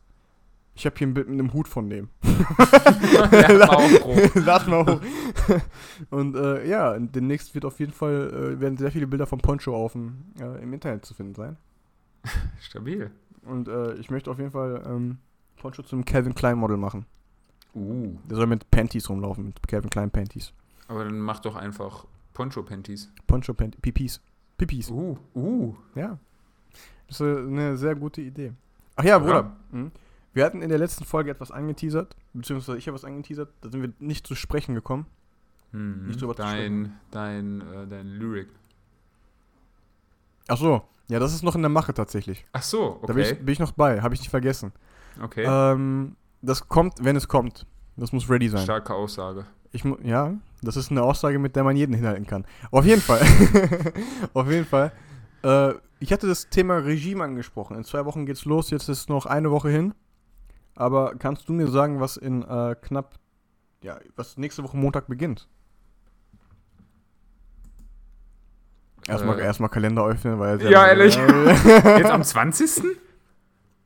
Ich 0.79 0.85
habe 0.85 0.95
hier 0.97 1.07
ein 1.07 1.13
Bild 1.13 1.27
mit 1.27 1.37
einem 1.37 1.51
Hut 1.51 1.67
von 1.67 1.89
dem. 1.89 2.07
Lad 4.33 4.67
mal 4.69 4.85
hoch. 4.85 5.01
und 6.09 6.37
äh, 6.37 6.65
ja, 6.69 6.97
demnächst 6.97 7.53
wird 7.53 7.65
auf 7.65 7.81
jeden 7.81 7.91
Fall, 7.91 8.55
äh, 8.55 8.61
werden 8.61 8.77
sehr 8.77 8.89
viele 8.89 9.05
Bilder 9.05 9.25
von 9.25 9.39
Poncho 9.39 9.75
auf 9.75 9.91
dem, 9.91 10.23
äh, 10.39 10.63
im 10.63 10.71
Internet 10.71 11.03
zu 11.03 11.13
finden 11.13 11.35
sein. 11.35 11.57
Stabil. 12.61 13.11
Und 13.43 13.67
äh, 13.67 13.95
ich 13.95 14.09
möchte 14.09 14.31
auf 14.31 14.37
jeden 14.37 14.51
Fall 14.51 14.81
ähm, 14.85 15.17
Poncho 15.57 15.83
zum 15.83 16.05
Calvin 16.05 16.33
Klein 16.33 16.57
Model 16.57 16.77
machen. 16.77 17.05
Uh. 17.75 18.15
Der 18.29 18.37
soll 18.37 18.47
mit 18.47 18.71
Panties 18.71 19.09
rumlaufen, 19.09 19.47
mit 19.47 19.67
Calvin 19.67 19.89
Klein 19.89 20.09
Panties. 20.09 20.53
Aber 20.87 21.03
dann 21.03 21.19
mach 21.19 21.39
doch 21.39 21.57
einfach 21.57 22.05
Poncho-Panties. 22.35 23.11
Poncho 23.27 23.53
Panties, 23.53 23.81
Pipis. 23.81 24.21
Pipis. 24.57 24.89
Uh, 24.89 25.17
uh. 25.35 25.75
Ja. 25.95 26.17
Das 27.07 27.19
ist 27.19 27.27
äh, 27.27 27.37
eine 27.37 27.75
sehr 27.75 27.95
gute 27.95 28.21
Idee. 28.21 28.53
Ach 28.95 29.03
ja, 29.03 29.19
Bruder. 29.19 29.51
Mhm. 29.73 29.91
Wir 30.39 30.45
hatten 30.45 30.61
in 30.61 30.69
der 30.69 30.77
letzten 30.77 31.03
Folge 31.03 31.31
etwas 31.31 31.51
angeteasert, 31.51 32.15
beziehungsweise 32.31 32.77
ich 32.77 32.87
habe 32.87 32.95
was 32.95 33.03
angeteasert, 33.03 33.49
da 33.59 33.69
sind 33.69 33.81
wir 33.81 33.91
nicht 33.99 34.25
zu 34.25 34.35
sprechen 34.35 34.73
gekommen. 34.73 35.05
Hm. 35.71 36.07
Nicht 36.07 36.21
drüber 36.21 36.33
zu 36.33 36.43
dein, 36.43 36.97
dein, 37.11 37.59
äh, 37.59 37.85
dein 37.85 38.07
Lyric. 38.07 38.47
Ach 40.47 40.55
so, 40.55 40.81
ja, 41.09 41.19
das 41.19 41.33
ist 41.33 41.43
noch 41.43 41.55
in 41.55 41.61
der 41.61 41.67
Mache 41.67 41.93
tatsächlich. 41.93 42.45
Ach 42.53 42.63
so, 42.63 43.01
Da 43.05 43.11
bin 43.11 43.23
ich, 43.25 43.33
okay. 43.33 43.43
bin 43.43 43.51
ich 43.51 43.59
noch 43.59 43.73
bei, 43.73 44.01
habe 44.01 44.13
ich 44.13 44.21
nicht 44.21 44.29
vergessen. 44.29 44.71
Okay. 45.21 45.43
Ähm, 45.45 46.15
das 46.41 46.69
kommt, 46.69 47.03
wenn 47.03 47.17
es 47.17 47.27
kommt. 47.27 47.65
Das 47.97 48.13
muss 48.13 48.29
ready 48.29 48.47
sein. 48.47 48.63
Starke 48.63 48.93
Aussage. 48.93 49.45
Ich 49.73 49.83
ja, 50.03 50.35
das 50.61 50.77
ist 50.77 50.89
eine 50.89 51.03
Aussage, 51.03 51.37
mit 51.37 51.57
der 51.57 51.65
man 51.65 51.75
jeden 51.75 51.93
hinhalten 51.93 52.25
kann. 52.25 52.45
Auf 52.71 52.85
jeden 52.85 53.01
Fall. 53.01 53.19
Auf 54.33 54.49
jeden 54.49 54.65
Fall. 54.65 54.93
Äh, 55.43 55.73
ich 55.99 56.13
hatte 56.13 56.27
das 56.27 56.47
Thema 56.47 56.77
Regime 56.77 57.25
angesprochen. 57.25 57.75
In 57.75 57.83
zwei 57.83 58.05
Wochen 58.05 58.25
geht's 58.25 58.45
los, 58.45 58.69
jetzt 58.69 58.87
ist 58.87 59.09
noch 59.09 59.25
eine 59.25 59.51
Woche 59.51 59.67
hin. 59.67 59.93
Aber 60.79 61.13
kannst 61.19 61.49
du 61.49 61.53
mir 61.53 61.67
sagen, 61.67 61.99
was 61.99 62.15
in 62.15 62.41
äh, 62.41 62.73
knapp, 62.81 63.15
ja, 63.83 63.99
was 64.15 64.37
nächste 64.37 64.63
Woche 64.63 64.77
Montag 64.77 65.07
beginnt? 65.07 65.49
Erstmal, 69.07 69.39
Äh. 69.39 69.43
erstmal 69.43 69.69
Kalender 69.69 70.05
öffnen, 70.05 70.39
weil 70.39 70.61
Ja, 70.71 70.87
ehrlich. 70.87 71.15
Jetzt 71.65 72.09
am 72.11 72.23
20.? 72.23 72.83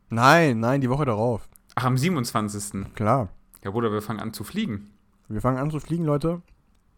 nein, 0.09 0.59
nein, 0.59 0.81
die 0.81 0.89
Woche 0.89 1.05
darauf. 1.05 1.49
Ach, 1.75 1.85
am 1.85 1.97
27. 1.97 2.93
Klar. 2.93 3.29
Ja, 3.63 3.71
Bruder, 3.71 3.91
wir 3.91 4.01
fangen 4.03 4.19
an 4.19 4.33
zu 4.33 4.43
fliegen. 4.43 4.91
Wir 5.29 5.41
fangen 5.41 5.57
an 5.57 5.71
zu 5.71 5.79
fliegen, 5.79 6.05
Leute. 6.05 6.41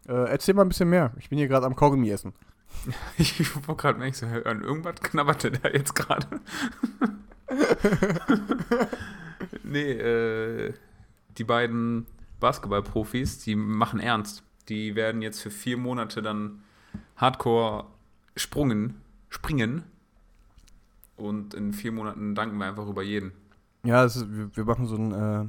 Äh, 0.08 0.12
erzähl 0.30 0.54
mal 0.54 0.62
ein 0.62 0.68
bisschen 0.68 0.90
mehr. 0.90 1.12
Ich 1.18 1.30
bin 1.30 1.38
hier 1.38 1.48
gerade 1.48 1.64
am 1.66 1.74
Kaugummi 1.76 2.10
essen. 2.10 2.34
Ich 3.16 3.54
wollte 3.66 3.80
gerade 3.80 3.98
merken, 3.98 4.14
so, 4.14 4.26
an 4.26 4.60
irgendwas 4.62 4.96
knabberte 5.00 5.50
der 5.52 5.74
jetzt 5.74 5.94
gerade. 5.94 6.26
nee, 9.62 9.92
äh, 9.92 10.74
die 11.38 11.44
beiden 11.44 12.06
Basketballprofis, 12.40 13.40
die 13.40 13.56
machen 13.56 14.00
ernst. 14.00 14.42
Die 14.68 14.94
werden 14.94 15.22
jetzt 15.22 15.40
für 15.40 15.50
vier 15.50 15.76
Monate 15.76 16.22
dann 16.22 16.62
Hardcore 17.16 17.86
sprungen, 18.36 19.00
springen. 19.28 19.84
Und 21.16 21.54
in 21.54 21.72
vier 21.72 21.92
Monaten 21.92 22.34
danken 22.34 22.58
wir 22.58 22.66
einfach 22.66 22.86
über 22.86 23.02
jeden. 23.02 23.32
Ja, 23.84 24.04
ist, 24.04 24.30
wir, 24.30 24.54
wir 24.54 24.64
machen 24.64 24.86
so 24.86 24.96
ein, 24.96 25.12
äh, 25.12 25.48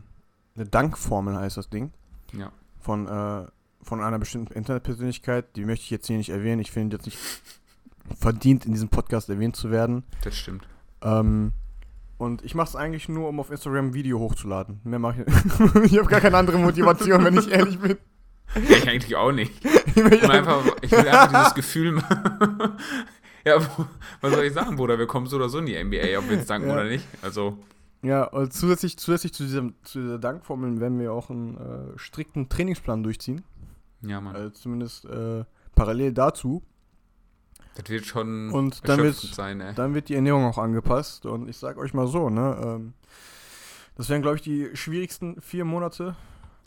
eine 0.55 0.65
Dankformel, 0.69 1.35
heißt 1.35 1.57
das 1.57 1.69
Ding. 1.69 1.91
Ja. 2.33 2.51
Von, 2.79 3.07
äh, 3.07 3.45
von 3.81 4.01
einer 4.01 4.19
bestimmten 4.19 4.53
Internetpersönlichkeit. 4.53 5.55
Die 5.55 5.65
möchte 5.65 5.83
ich 5.83 5.89
jetzt 5.89 6.07
hier 6.07 6.17
nicht 6.17 6.29
erwähnen. 6.29 6.61
Ich 6.61 6.71
finde 6.71 6.97
jetzt 6.97 7.05
nicht 7.05 7.17
verdient, 8.17 8.65
in 8.65 8.71
diesem 8.71 8.89
Podcast 8.89 9.29
erwähnt 9.29 9.55
zu 9.55 9.71
werden. 9.71 10.03
Das 10.23 10.35
stimmt. 10.35 10.67
Ähm, 11.01 11.51
und 12.17 12.43
ich 12.43 12.55
mache 12.55 12.69
es 12.69 12.75
eigentlich 12.75 13.09
nur, 13.09 13.29
um 13.29 13.39
auf 13.39 13.51
Instagram 13.51 13.87
ein 13.87 13.93
Video 13.93 14.19
hochzuladen. 14.19 14.79
Mehr 14.83 14.99
mache 14.99 15.25
ich 15.27 15.83
Ich 15.91 15.97
habe 15.97 16.07
gar 16.09 16.21
keine 16.21 16.37
andere 16.37 16.57
Motivation, 16.57 17.23
wenn 17.23 17.37
ich 17.37 17.49
ehrlich 17.51 17.79
bin. 17.79 17.97
Ich 18.55 18.87
eigentlich 18.87 19.15
auch 19.15 19.31
nicht. 19.31 19.53
Ich 19.87 19.95
möchte 20.03 20.25
Und 20.25 20.31
einfach, 20.31 20.63
ich 20.81 20.91
will 20.91 21.07
einfach 21.07 21.39
dieses 21.39 21.53
Gefühl 21.55 21.91
machen. 21.91 22.77
ja, 23.45 23.59
was 24.21 24.33
soll 24.33 24.45
ich 24.45 24.53
sagen, 24.53 24.75
Bruder? 24.77 24.97
Wir 24.97 25.05
kommen 25.07 25.27
so 25.27 25.35
oder 25.35 25.49
so 25.49 25.59
in 25.59 25.65
die 25.65 25.83
NBA, 25.83 26.17
ob 26.17 26.29
wir 26.29 26.37
jetzt 26.37 26.49
danken 26.49 26.67
Ja. 26.69 26.73
oder 26.75 26.85
nicht. 26.85 27.05
Also, 27.21 27.57
Ja, 28.03 28.23
und 28.23 28.53
zusätzlich, 28.53 28.97
zusätzlich 28.97 29.33
zu, 29.33 29.43
diesem, 29.43 29.75
zu 29.83 29.99
dieser 30.01 30.17
Dankformel 30.17 30.79
werden 30.79 30.97
wir 30.99 31.11
auch 31.11 31.29
einen 31.29 31.57
äh, 31.57 31.97
strikten 31.99 32.47
Trainingsplan 32.49 33.03
durchziehen. 33.03 33.43
ja, 34.01 34.21
Mann. 34.21 34.35
Also 34.35 34.49
zumindest 34.51 35.05
äh, 35.05 35.43
parallel 35.75 36.13
dazu. 36.13 36.63
Das 37.77 37.89
wird 37.89 38.05
schon 38.05 38.49
Und 38.51 38.87
dann 38.87 38.99
wird- 39.03 39.15
sein, 39.15 39.61
ey. 39.61 39.73
Dann 39.75 39.93
wird 39.93 40.09
die 40.09 40.15
Ernährung 40.15 40.45
auch 40.45 40.57
angepasst. 40.57 41.25
Und 41.25 41.47
ich 41.47 41.57
sag 41.57 41.77
euch 41.77 41.93
mal 41.93 42.07
so, 42.07 42.29
ne? 42.29 42.57
Ähm, 42.63 42.93
das 43.95 44.09
wären, 44.09 44.21
glaube 44.21 44.37
ich, 44.37 44.41
die 44.41 44.69
schwierigsten 44.75 45.39
vier 45.41 45.63
Monate. 45.65 46.15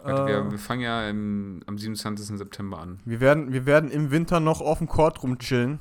Warte, 0.03 0.23
Äh, 0.23 0.27
wir, 0.45 0.51
wir 0.53 0.59
fangen 0.59 0.83
ja 0.83 1.09
im, 1.09 1.63
am 1.67 1.77
27. 1.79 2.39
September 2.39 2.79
an. 2.79 3.01
wir, 3.05 3.21
werden, 3.21 3.53
wir 3.53 3.67
werden 3.67 3.91
im 3.91 4.11
Winter 4.11 4.41
noch 4.41 4.61
auf 4.61 4.79
dem 4.79 4.87
Court 4.89 5.23
rumchillen. 5.23 5.79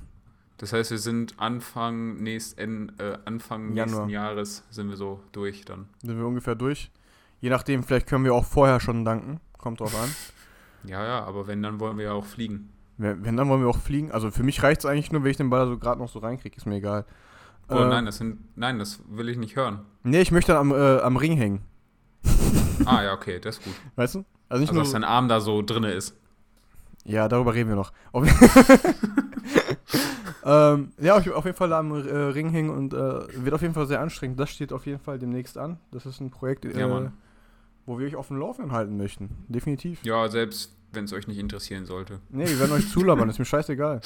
Das 0.57 0.73
heißt, 0.73 0.91
wir 0.91 0.97
sind 0.97 1.35
Anfang, 1.39 2.17
nächst, 2.21 2.57
en, 2.59 2.91
äh, 2.99 3.17
Anfang 3.25 3.73
Januar. 3.75 3.85
nächsten 3.85 4.09
Jahres 4.09 4.63
sind 4.69 4.89
wir 4.89 4.97
so 4.97 5.21
durch 5.31 5.63
dann. 5.63 5.87
Sind 6.03 6.17
wir 6.17 6.25
ungefähr 6.25 6.55
durch. 6.55 6.91
Je 7.39 7.49
nachdem, 7.49 7.83
vielleicht 7.83 8.07
können 8.07 8.25
wir 8.25 8.33
auch 8.33 8.43
vorher 8.45 8.79
schon 8.81 9.05
danken. 9.05 9.39
Kommt 9.57 9.79
drauf 9.79 9.95
an. 10.01 10.09
Ja, 10.85 11.03
ja, 11.05 11.25
aber 11.25 11.45
wenn, 11.45 11.61
dann 11.61 11.81
wollen 11.81 11.97
wir 11.97 12.05
ja 12.05 12.11
auch 12.13 12.23
fliegen. 12.25 12.69
Wenn, 12.99 13.37
dann 13.37 13.47
wollen 13.49 13.61
wir 13.61 13.69
auch 13.69 13.77
fliegen. 13.79 14.11
Also 14.11 14.29
für 14.31 14.43
mich 14.43 14.61
reicht 14.61 14.81
es 14.81 14.85
eigentlich 14.85 15.11
nur, 15.11 15.23
wenn 15.23 15.31
ich 15.31 15.37
den 15.37 15.49
Ball 15.49 15.65
so 15.67 15.77
gerade 15.77 15.99
noch 15.99 16.09
so 16.09 16.19
reinkriege. 16.19 16.55
Ist 16.57 16.65
mir 16.65 16.75
egal. 16.75 17.05
Oh 17.69 17.75
Äh, 17.75 17.87
nein, 17.87 18.05
das 18.05 18.17
sind, 18.17 18.39
nein, 18.57 18.77
das 18.79 18.99
will 19.09 19.29
ich 19.29 19.37
nicht 19.37 19.55
hören. 19.55 19.81
Nee, 20.03 20.21
ich 20.21 20.31
möchte 20.31 20.51
dann 20.53 20.71
am, 20.71 20.71
äh, 20.71 20.99
am 20.99 21.17
Ring 21.17 21.35
hängen. 21.37 21.61
Ah, 22.85 23.03
ja, 23.03 23.13
okay, 23.13 23.39
das 23.41 23.57
ist 23.57 23.63
gut. 23.65 23.73
Weißt 23.97 24.15
du? 24.15 24.25
Also 24.47 24.61
nicht 24.61 24.69
Also, 24.69 24.73
nur. 24.75 24.83
dass 24.83 24.93
dein 24.93 25.03
Arm 25.03 25.27
da 25.27 25.41
so 25.41 25.61
drinne 25.61 25.91
ist. 25.91 26.15
Ja, 27.03 27.27
darüber 27.27 27.53
reden 27.53 27.67
wir 27.69 27.75
noch. 27.75 27.91
Ähm, 30.41 30.93
ja, 30.99 31.15
auf, 31.17 31.27
auf 31.31 31.45
jeden 31.45 31.57
Fall 31.57 31.71
am 31.73 31.91
äh, 31.91 31.95
Ring 32.11 32.49
hängen 32.49 32.69
und 32.69 32.93
äh, 32.93 32.97
wird 33.43 33.53
auf 33.53 33.61
jeden 33.61 33.73
Fall 33.73 33.85
sehr 33.87 33.99
anstrengend. 33.99 34.39
Das 34.39 34.49
steht 34.49 34.71
auf 34.71 34.85
jeden 34.85 34.99
Fall 34.99 35.19
demnächst 35.19 35.57
an. 35.57 35.77
Das 35.91 36.05
ist 36.05 36.21
ein 36.21 36.31
Projekt, 36.31 36.65
äh, 36.65 36.79
Ja, 36.79 36.87
Mann. 36.87 37.13
Wo 37.89 37.97
wir 37.99 38.05
euch 38.07 38.15
auf 38.15 38.27
dem 38.27 38.37
Laufenden 38.37 38.71
halten 38.71 38.95
möchten. 38.97 39.29
Definitiv. 39.47 39.99
Ja, 40.03 40.29
selbst 40.29 40.75
wenn 40.93 41.05
es 41.05 41.13
euch 41.13 41.27
nicht 41.27 41.39
interessieren 41.39 41.85
sollte. 41.85 42.19
Nee, 42.29 42.47
wir 42.47 42.59
werden 42.59 42.71
euch 42.71 42.87
zulabern, 42.93 43.29
ist 43.29 43.39
mir 43.39 43.45
scheißegal. 43.45 43.99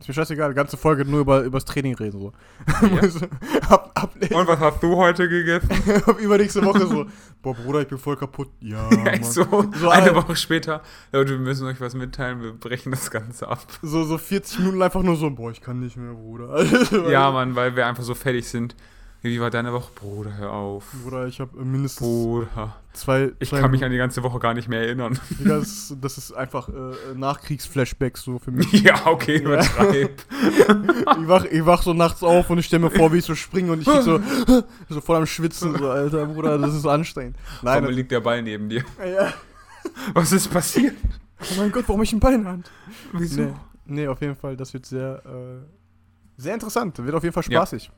Ist 0.00 0.06
mir 0.08 0.14
scheißegal, 0.14 0.54
ganze 0.54 0.76
Folge 0.76 1.04
nur 1.04 1.20
über 1.20 1.42
übers 1.42 1.64
Training 1.64 1.94
reden. 1.96 2.20
So. 2.20 2.32
ab, 3.68 3.90
ab, 3.94 4.14
Und 4.30 4.46
was 4.46 4.60
hast 4.60 4.82
du 4.82 4.94
heute 4.96 5.28
gegessen? 5.28 5.68
ab 6.06 6.18
übernächste 6.20 6.64
Woche 6.64 6.86
so, 6.86 7.06
boah 7.42 7.54
Bruder, 7.54 7.82
ich 7.82 7.88
bin 7.88 7.98
voll 7.98 8.16
kaputt. 8.16 8.48
Ja, 8.60 8.88
Mann. 8.90 9.22
so, 9.24 9.42
So 9.74 9.90
eine 9.90 10.10
ein- 10.10 10.14
Woche 10.14 10.36
später. 10.36 10.82
Leute, 11.12 11.32
wir 11.32 11.38
müssen 11.38 11.66
euch 11.66 11.80
was 11.80 11.94
mitteilen, 11.94 12.40
wir 12.42 12.52
brechen 12.52 12.90
das 12.92 13.10
Ganze 13.10 13.48
ab. 13.48 13.66
So, 13.82 14.04
so 14.04 14.18
40 14.18 14.60
Minuten 14.60 14.80
einfach 14.82 15.02
nur 15.02 15.16
so, 15.16 15.30
boah, 15.30 15.50
ich 15.50 15.60
kann 15.60 15.80
nicht 15.80 15.96
mehr, 15.96 16.14
Bruder. 16.14 16.62
Ja, 17.10 17.30
Mann, 17.32 17.54
weil 17.56 17.74
wir 17.76 17.86
einfach 17.86 18.04
so 18.04 18.14
fertig 18.14 18.46
sind. 18.48 18.76
Wie 19.20 19.40
war 19.40 19.50
deine 19.50 19.72
Woche? 19.72 19.90
Bruder, 19.96 20.36
hör 20.36 20.52
auf. 20.52 20.84
Bruder, 21.02 21.26
ich 21.26 21.40
habe 21.40 21.62
mindestens 21.64 22.06
Bruder. 22.06 22.76
zwei. 22.92 23.32
Ich 23.40 23.48
zwei 23.48 23.60
kann 23.60 23.72
mich 23.72 23.82
an 23.84 23.90
die 23.90 23.96
ganze 23.96 24.22
Woche 24.22 24.38
gar 24.38 24.54
nicht 24.54 24.68
mehr 24.68 24.80
erinnern. 24.82 25.18
Digga, 25.30 25.58
das, 25.58 25.92
das 26.00 26.18
ist 26.18 26.32
einfach 26.32 26.68
äh, 26.68 27.14
Nachkriegsflashbacks 27.16 28.22
so 28.22 28.38
für 28.38 28.52
mich. 28.52 28.70
ja, 28.82 29.06
okay, 29.06 29.38
übertreib. 29.38 30.22
ich, 31.20 31.28
wach, 31.28 31.44
ich 31.46 31.66
wach 31.66 31.82
so 31.82 31.94
nachts 31.94 32.22
auf 32.22 32.48
und 32.50 32.58
ich 32.58 32.66
stelle 32.66 32.84
mir 32.84 32.90
vor, 32.90 33.12
wie 33.12 33.18
ich 33.18 33.24
so 33.24 33.34
springe 33.34 33.72
und 33.72 33.80
ich 33.80 33.86
so, 33.86 34.20
so 34.88 35.00
voll 35.00 35.16
am 35.16 35.26
Schwitzen, 35.26 35.76
so, 35.76 35.88
Alter, 35.90 36.26
Bruder, 36.26 36.56
das 36.58 36.74
ist 36.74 36.86
anstrengend. 36.86 37.36
Nein, 37.62 37.82
Nein, 37.82 37.92
liegt 37.94 38.12
der 38.12 38.20
Ball 38.20 38.40
neben 38.42 38.68
dir. 38.68 38.84
ja. 39.04 39.32
Was 40.14 40.30
ist 40.32 40.48
passiert? 40.48 40.94
Oh 41.40 41.54
mein 41.58 41.72
Gott, 41.72 41.84
warum 41.88 42.02
ich 42.02 42.12
einen 42.12 42.20
Ball 42.20 42.34
in 42.34 42.42
der 42.44 42.52
Hand? 42.52 42.70
Wieso? 43.12 43.42
Nee, 43.42 43.54
nee, 43.86 44.06
auf 44.08 44.20
jeden 44.20 44.36
Fall, 44.36 44.56
das 44.56 44.72
wird 44.74 44.86
sehr, 44.86 45.22
äh, 45.24 45.64
sehr 46.36 46.54
interessant. 46.54 46.98
Wird 46.98 47.14
auf 47.16 47.22
jeden 47.24 47.32
Fall 47.32 47.42
Ja. 47.48 47.60
spaßig. 47.60 47.90
Da 47.90 47.92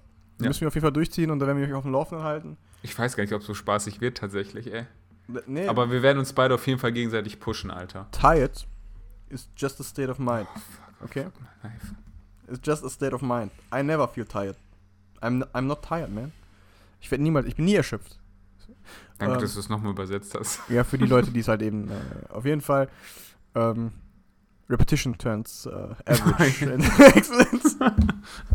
Ja. 0.44 0.48
müssen 0.48 0.60
wir 0.62 0.68
auf 0.68 0.74
jeden 0.74 0.84
Fall 0.84 0.92
durchziehen 0.92 1.30
und 1.30 1.38
da 1.38 1.46
werden 1.46 1.58
wir 1.58 1.66
euch 1.66 1.74
auf 1.74 1.82
dem 1.84 1.92
Laufenden 1.92 2.24
halten. 2.24 2.56
Ich 2.82 2.98
weiß 2.98 3.16
gar 3.16 3.24
nicht, 3.24 3.32
ob 3.32 3.40
es 3.42 3.46
so 3.46 3.54
spaßig 3.54 4.00
wird 4.00 4.18
tatsächlich, 4.18 4.72
ey. 4.72 4.86
Nee, 5.46 5.68
Aber 5.68 5.90
wir 5.92 6.02
werden 6.02 6.18
uns 6.18 6.32
beide 6.32 6.54
auf 6.54 6.66
jeden 6.66 6.78
Fall 6.80 6.92
gegenseitig 6.92 7.38
pushen, 7.38 7.70
Alter. 7.70 8.08
tired 8.10 8.66
is 9.28 9.48
just 9.56 9.80
a 9.80 9.84
state 9.84 10.10
of 10.10 10.18
mind. 10.18 10.48
Okay? 11.04 11.26
Nein. 11.62 11.72
It's 12.48 12.60
just 12.66 12.84
a 12.84 12.88
state 12.90 13.12
of 13.14 13.22
mind. 13.22 13.52
I 13.72 13.82
never 13.82 14.08
feel 14.08 14.24
tired. 14.24 14.56
I'm, 15.22 15.44
I'm 15.52 15.62
not 15.66 15.82
tired, 15.84 16.12
man. 16.12 16.32
Ich 17.00 17.10
werde 17.10 17.22
niemals, 17.22 17.46
ich 17.46 17.54
bin 17.56 17.64
nie 17.64 17.74
erschöpft. 17.76 18.18
Danke, 19.18 19.34
Ähm. 19.36 19.40
dass 19.40 19.54
du 19.54 19.60
es 19.60 19.68
nochmal 19.68 19.92
übersetzt 19.92 20.34
hast. 20.34 20.60
Ja, 20.68 20.82
für 20.82 20.98
die 20.98 21.06
Leute, 21.06 21.30
die 21.30 21.40
es 21.40 21.48
halt 21.48 21.62
eben, 21.62 21.88
äh, 21.90 21.92
auf 22.30 22.44
jeden 22.44 22.60
Fall, 22.60 22.88
ähm, 23.54 23.92
Repetition 24.70 25.18
turns 25.18 25.66
äh, 25.66 25.94
average 26.06 26.64
in 26.64 26.80
excellence. 27.14 27.76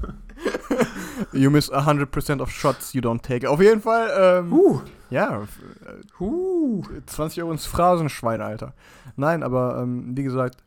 you 1.34 1.50
miss 1.50 1.70
100% 1.72 2.42
of 2.42 2.52
shots 2.52 2.94
you 2.94 3.02
don't 3.02 3.22
take. 3.22 3.48
Auf 3.50 3.62
jeden 3.62 3.82
Fall, 3.82 4.10
ähm, 4.18 4.52
Huh. 4.52 4.82
ja, 5.10 5.44
äh, 5.44 7.02
20 7.06 7.42
Euro 7.44 7.52
ins 7.52 7.66
Phrasenschwein, 7.66 8.42
Alter. 8.42 8.74
Nein, 9.16 9.44
aber 9.44 9.82
ähm, 9.82 10.16
wie 10.16 10.24
gesagt, 10.24 10.64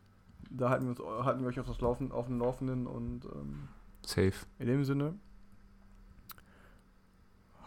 da 0.49 0.69
halten 0.69 0.85
wir, 0.85 0.89
uns, 1.05 1.25
halten 1.25 1.41
wir 1.41 1.47
euch 1.47 1.59
auf, 1.59 1.67
das 1.67 1.79
Laufen, 1.81 2.11
auf 2.11 2.27
dem 2.27 2.39
Laufenden 2.39 2.87
und 2.87 3.25
ähm, 3.25 3.67
Safe. 4.05 4.33
in 4.59 4.67
dem 4.67 4.83
Sinne. 4.83 5.13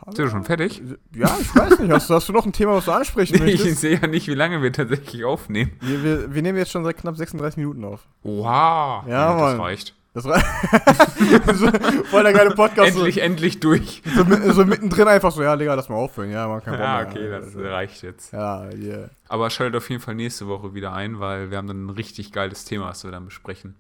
Sind 0.07 0.19
wir 0.19 0.31
schon 0.31 0.45
fertig? 0.45 0.83
Ja, 1.15 1.37
ich 1.41 1.55
weiß 1.55 1.79
nicht. 1.79 1.91
Hast, 1.93 2.11
hast 2.11 2.29
du 2.29 2.33
noch 2.33 2.45
ein 2.45 2.53
Thema, 2.53 2.75
was 2.75 2.85
du 2.87 2.93
ansprechen 2.93 3.35
Ich 3.47 3.61
möchtest? 3.61 3.81
sehe 3.81 3.99
ja 4.01 4.07
nicht, 4.07 4.27
wie 4.29 4.35
lange 4.35 4.61
wir 4.63 4.73
tatsächlich 4.73 5.25
aufnehmen. 5.25 5.73
Wir, 5.81 6.03
wir, 6.03 6.35
wir 6.35 6.43
nehmen 6.43 6.59
jetzt 6.59 6.73
schon 6.73 6.83
seit 6.85 6.97
knapp 6.97 7.17
36 7.17 7.57
Minuten 7.59 7.85
auf. 7.85 8.07
Wow. 8.23 9.07
Ja, 9.07 9.33
das 9.33 9.41
Mann. 9.41 9.61
reicht. 9.61 9.95
Das 10.15 10.25
war 10.27 10.39
so, 11.55 11.69
voll 12.11 12.23
der 12.23 12.35
geile 12.35 12.51
Podcast. 12.55 12.95
endlich, 12.97 13.23
endlich 13.23 13.61
durch. 13.61 14.03
So, 14.15 14.25
so, 14.25 14.25
mi- 14.25 14.53
so 14.53 14.65
mittendrin 14.67 15.09
einfach 15.09 15.33
so, 15.33 15.43
ja, 15.43 15.57
Digga, 15.57 15.73
lass 15.73 15.89
mal 15.89 15.95
aufhören. 15.97 16.31
Ja, 16.31 16.47
man 16.49 16.63
kann 16.63 16.79
Ja, 16.79 17.01
okay, 17.09 17.31
das 17.31 17.57
reicht 17.57 18.03
jetzt. 18.03 18.31
Ja, 18.33 18.69
yeah. 18.75 19.09
Aber 19.29 19.49
schaltet 19.49 19.77
auf 19.77 19.89
jeden 19.89 20.03
Fall 20.03 20.15
nächste 20.15 20.49
Woche 20.49 20.75
wieder 20.75 20.93
ein, 20.93 21.19
weil 21.19 21.51
wir 21.51 21.57
haben 21.57 21.67
dann 21.67 21.87
ein 21.87 21.91
richtig 21.91 22.31
geiles 22.31 22.67
Thema, 22.67 22.89
was 22.89 23.05
wir 23.05 23.11
dann 23.11 23.25
besprechen. 23.25 23.75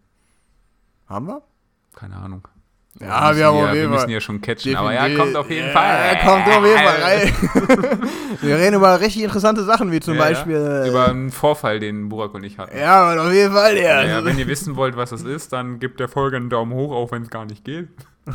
Haben 1.07 1.27
wir? 1.27 1.43
Keine 1.95 2.17
Ahnung. 2.17 2.49
Ja, 3.01 3.07
müssen 3.07 3.11
wir 3.11 3.27
haben 3.27 3.39
ja, 3.39 3.49
auf 3.49 3.57
jeden 3.57 3.73
Wir 3.75 3.83
Fall. 3.83 3.89
müssen 3.91 4.11
ja 4.11 4.21
schon 4.21 4.41
catchen, 4.43 4.77
aber 4.77 4.93
ja, 4.93 5.03
Definitiv- 5.09 5.19
kommt 5.25 5.37
auf 5.37 5.51
jeden 5.51 5.67
ja, 5.69 5.73
Fall. 5.73 5.97
Er 5.97 6.17
kommt 6.17 6.47
auf 6.47 6.65
jeden 6.65 6.79
Fall 6.79 7.03
rein. 7.03 8.09
wir 8.43 8.57
reden 8.59 8.77
über 8.77 9.01
richtig 9.01 9.23
interessante 9.23 9.65
Sachen, 9.65 9.91
wie 9.93 10.01
zum 10.01 10.15
Ja. 10.15 10.21
Beispiel. 10.21 10.57
äh, 10.57 10.89
Über 10.91 11.09
einen 11.09 11.31
Vorfall, 11.31 11.81
den 11.81 12.09
Burak 12.11 12.35
und 12.35 12.45
ich 12.45 12.59
hatten. 12.59 12.77
Ja, 12.77 13.05
Mann, 13.07 13.19
auf 13.19 13.33
jeden 13.33 13.53
Fall, 13.53 13.77
ja. 13.79 14.05
Ja, 14.05 14.25
wenn 14.25 14.39
ihr 14.39 14.47
wissen 14.47 14.77
wollt, 14.77 14.95
was 14.97 15.11
das 15.11 15.23
ist, 15.23 15.53
dann 15.53 15.79
gebt 15.81 16.01
der 16.01 16.09
Folge 16.09 16.37
einen 16.37 16.51
Daumen 16.51 16.75
hoch, 16.75 16.93
auch 16.93 17.11
wenn 17.13 17.23
es 17.23 17.31
gar 17.31 17.45
nicht 17.47 17.65
geht. 17.65 17.89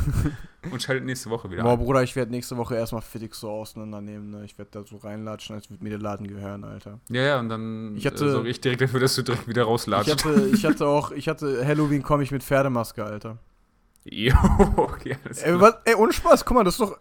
Und 0.72 0.84
schaltet 0.84 1.06
nächste 1.06 1.30
Woche 1.30 1.50
wieder 1.50 1.64
Boah, 1.64 1.74
ein. 1.74 1.78
Bruder, 1.78 2.04
ich 2.04 2.14
werde 2.18 2.32
nächste 2.32 2.58
Woche 2.58 2.76
erstmal 2.76 3.02
Fitix 3.02 3.40
so 3.40 3.50
auseinandernehmen. 3.50 4.32
Ne? 4.32 4.44
Ich 4.44 4.58
werde 4.58 4.72
da 4.74 4.84
so 4.84 4.98
reinlatschen, 4.98 5.56
als 5.56 5.70
würde 5.70 5.82
mir 5.82 5.92
der 5.92 6.00
Laden 6.00 6.28
gehören, 6.28 6.66
Alter. 6.66 7.00
Ja, 7.10 7.22
ja, 7.22 7.40
und 7.40 7.48
dann 7.48 7.96
Ich 7.96 8.06
hatte- 8.06 8.26
äh, 8.26 8.32
sorge 8.32 8.50
ich 8.50 8.60
direkt 8.60 8.82
dafür, 8.82 9.00
dass 9.00 9.16
du 9.16 9.22
direkt 9.22 9.48
wieder 9.48 9.62
Ich 9.62 9.68
rauslatscht. 9.68 10.10
hatte, 10.26 10.50
ich 10.52 10.66
hatte 10.66 10.86
auch, 10.88 11.12
ich 11.12 11.30
hatte 11.30 11.66
Halloween 11.66 12.04
komme 12.04 12.24
ich 12.24 12.32
mit 12.32 12.44
Pferdemaske, 12.44 13.06
Alter. 13.06 13.38
Jo, 14.10 14.34
okay, 14.78 15.18
alles 15.24 15.42
Ey, 15.44 15.60
was, 15.60 15.76
ey, 15.86 15.96
ohne 15.96 16.14
Spaß, 16.14 16.46
guck 16.46 16.56
mal, 16.56 16.64
das 16.64 16.76
ist 16.76 16.82
doch. 16.82 16.98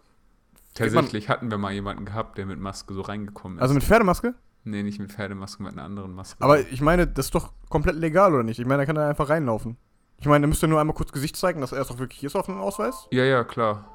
Tatsächlich 0.73 1.29
hatten 1.29 1.49
wir 1.49 1.57
mal 1.57 1.71
jemanden 1.73 2.05
gehabt, 2.05 2.37
der 2.37 2.45
mit 2.45 2.59
Maske 2.59 2.93
so 2.93 3.01
reingekommen 3.01 3.57
ist. 3.57 3.61
Also 3.61 3.73
mit 3.73 3.83
Pferdemaske? 3.83 4.35
nee, 4.63 4.83
nicht 4.83 4.99
mit 4.99 5.11
Pferdemaske, 5.13 5.63
mit 5.63 5.71
einer 5.73 5.83
anderen 5.83 6.13
Maske. 6.13 6.43
Aber 6.43 6.59
ich 6.59 6.81
meine, 6.81 7.07
das 7.07 7.27
ist 7.27 7.35
doch 7.35 7.51
komplett 7.69 7.95
legal, 7.95 8.33
oder 8.33 8.43
nicht? 8.43 8.59
Ich 8.59 8.65
meine, 8.65 8.81
da 8.81 8.85
kann 8.85 8.97
er 8.97 9.07
einfach 9.07 9.29
reinlaufen. 9.29 9.77
Ich 10.19 10.27
meine, 10.27 10.43
da 10.43 10.47
müsst 10.47 10.61
ihr 10.63 10.67
nur 10.67 10.81
einmal 10.81 10.95
kurz 10.95 11.11
Gesicht 11.11 11.37
zeigen, 11.37 11.61
dass 11.61 11.71
er 11.71 11.81
es 11.81 11.89
auch 11.89 11.99
wirklich 11.99 12.23
ist 12.23 12.35
auf 12.35 12.47
dem 12.47 12.57
Ausweis. 12.59 13.07
ja, 13.11 13.23
ja, 13.23 13.43
klar. 13.43 13.85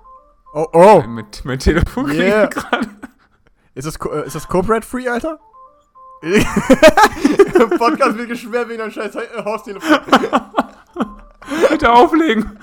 Oh, 0.55 0.67
oh! 0.73 1.03
Mit, 1.03 1.45
mein 1.45 1.59
Telefon 1.59 2.11
Yeah. 2.11 2.47
gerade. 2.47 2.89
Ist 3.75 3.87
das, 3.87 3.97
äh, 3.97 4.27
ist 4.27 4.35
das 4.35 4.49
Copyright-free, 4.49 5.09
Alter? 5.09 5.39
Podcast 7.79 8.17
wird 8.17 8.29
geschwert 8.29 8.69
wegen 8.69 8.83
einem 8.83 8.93
scheiß 8.93 9.15
äh, 9.17 9.27
Haustelefon. 9.45 9.99
Bitte 11.71 11.93
auflegen. 11.93 12.59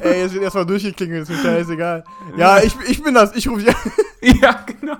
Ey, 0.00 0.22
jetzt 0.22 0.34
wird 0.34 0.44
erstmal 0.44 0.66
durchgeklingelt, 0.66 1.22
ist 1.22 1.28
mir 1.30 1.36
scheißegal. 1.36 2.04
Ja, 2.36 2.58
ich, 2.62 2.74
ich 2.88 3.02
bin 3.02 3.14
das, 3.14 3.34
ich 3.36 3.48
rufe 3.48 3.68
an. 3.68 3.74
Ja, 4.40 4.64
genau. 4.66 4.96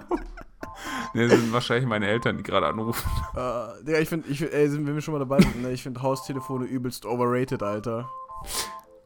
Ne, 1.15 1.27
das 1.29 1.41
sind 1.41 1.53
wahrscheinlich 1.53 1.89
meine 1.89 2.07
Eltern, 2.07 2.37
die 2.37 2.43
gerade 2.43 2.67
anrufen. 2.67 3.09
Äh, 3.35 3.85
Digga, 3.85 3.99
ich 3.99 4.09
finde, 4.09 4.29
ich 4.29 4.43
ey, 4.43 4.69
sind, 4.69 4.87
wir 4.87 5.01
schon 5.01 5.13
mal 5.13 5.19
dabei 5.19 5.41
sind, 5.41 5.63
ne, 5.63 5.73
ich 5.73 5.83
finde 5.83 6.03
Haustelefone 6.03 6.67
übelst 6.67 7.07
overrated, 7.07 7.63
Alter. 7.63 8.09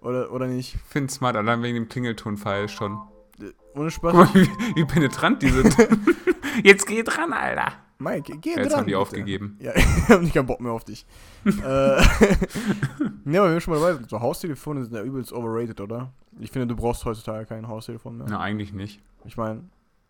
Oder, 0.02 0.32
oder 0.32 0.46
nicht? 0.46 0.74
Ich 0.74 0.80
finde 0.82 1.12
smart, 1.12 1.36
allein 1.36 1.62
wegen 1.62 1.76
dem 1.76 1.88
Klingeltonpfeil 1.88 2.68
schon. 2.68 3.00
Ohne 3.74 3.90
Spaß. 3.90 4.12
Guck 4.12 4.34
mal, 4.34 4.34
wie, 4.34 4.48
wie 4.74 4.84
penetrant 4.84 5.42
die 5.42 5.50
sind. 5.50 5.76
Jetzt 6.64 6.86
geh 6.86 7.02
dran, 7.02 7.32
Alter. 7.32 7.72
Mike, 8.00 8.38
geh 8.40 8.50
Ja, 8.50 8.54
dran. 8.56 8.64
jetzt 8.64 8.74
haben 8.76 8.80
die 8.86 8.90
bitte. 8.92 8.98
aufgegeben. 8.98 9.56
Ja, 9.60 9.72
ich 9.76 10.08
hab 10.08 10.20
nicht 10.22 10.34
keinen 10.34 10.46
Bock 10.46 10.60
mehr 10.60 10.72
auf 10.72 10.84
dich. 10.84 11.06
äh, 11.44 11.50
ne, 13.24 13.38
aber 13.40 13.52
wir 13.52 13.60
schon 13.60 13.74
mal 13.74 13.80
dabei 13.80 14.04
so 14.08 14.20
Haustelefone 14.20 14.84
sind 14.84 14.94
ja 14.94 15.02
übelst 15.02 15.32
overrated, 15.32 15.80
oder? 15.80 16.12
Ich 16.40 16.50
finde, 16.50 16.66
du 16.66 16.76
brauchst 16.76 17.04
heutzutage 17.04 17.46
kein 17.46 17.68
Haustelefon 17.68 18.16
mehr. 18.18 18.26
Na, 18.28 18.40
eigentlich 18.40 18.72
nicht. 18.72 19.00
Ich 19.24 19.36
meine, 19.36 19.62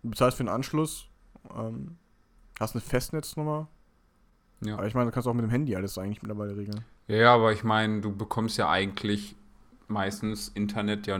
du 0.02 0.10
bezahlst 0.10 0.36
für 0.36 0.42
einen 0.42 0.48
Anschluss, 0.50 1.08
ähm, 1.56 1.96
hast 2.60 2.74
eine 2.74 2.80
Festnetznummer, 2.82 3.68
Ja. 4.64 4.74
aber 4.74 4.86
ich 4.86 4.94
meine, 4.94 5.06
du 5.10 5.12
kannst 5.12 5.26
auch 5.28 5.34
mit 5.34 5.42
dem 5.44 5.50
Handy 5.50 5.74
alles 5.74 5.98
eigentlich 5.98 6.22
mittlerweile 6.22 6.56
regeln. 6.56 6.84
Ja, 7.08 7.34
aber 7.34 7.52
ich 7.52 7.64
meine, 7.64 8.00
du 8.00 8.14
bekommst 8.14 8.56
ja 8.58 8.70
eigentlich 8.70 9.34
meistens 9.88 10.48
Internet 10.50 11.08
ja 11.08 11.18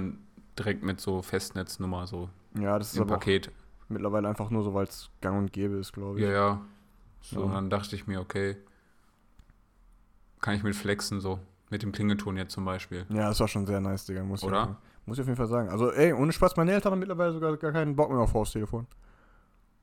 direkt 0.59 0.85
mit 0.85 1.01
so 1.01 1.23
Festnetznummer, 1.23 2.07
so 2.07 2.29
Ja, 2.59 2.79
das 2.79 2.93
ist 2.93 2.99
im 2.99 3.07
Paket. 3.09 3.51
Mittlerweile 3.91 4.29
einfach 4.29 4.51
nur 4.51 4.63
so, 4.63 4.75
weil 4.75 4.85
es 4.87 5.11
gang 5.21 5.39
und 5.39 5.53
gäbe 5.53 5.77
ist, 5.77 5.93
glaube 5.93 6.19
ich. 6.19 6.25
Ja, 6.25 6.31
ja. 6.33 6.61
So, 7.23 7.45
Ja. 7.45 7.53
dann 7.53 7.69
dachte 7.71 7.95
ich 7.97 8.07
mir, 8.07 8.21
okay, 8.21 8.57
kann 10.41 10.55
ich 10.55 10.63
mit 10.63 10.75
flexen, 10.75 11.21
so. 11.21 11.39
Mit 11.71 11.83
dem 11.83 11.93
Klingelton 11.93 12.37
jetzt 12.37 12.53
zum 12.53 12.65
Beispiel. 12.65 13.07
Ja, 13.11 13.29
das 13.29 13.39
war 13.41 13.47
schon 13.49 13.67
sehr 13.67 13.81
nice, 13.81 14.05
Digga. 14.07 14.25
Muss 14.25 14.43
Oder? 14.43 14.77
Ich, 15.03 15.07
muss 15.07 15.19
ich 15.19 15.23
auf 15.23 15.27
jeden 15.29 15.37
Fall 15.37 15.47
sagen. 15.47 15.69
Also, 15.69 15.93
ey, 15.93 16.13
ohne 16.13 16.33
Spaß, 16.33 16.57
meine 16.57 16.73
Eltern 16.73 16.93
haben 16.93 16.99
mittlerweile 16.99 17.33
sogar 17.33 17.57
gar 17.57 17.73
keinen 17.73 17.95
Bock 17.95 18.11
mehr 18.11 18.19
auf 18.19 18.35
Haustelefon. 18.35 18.87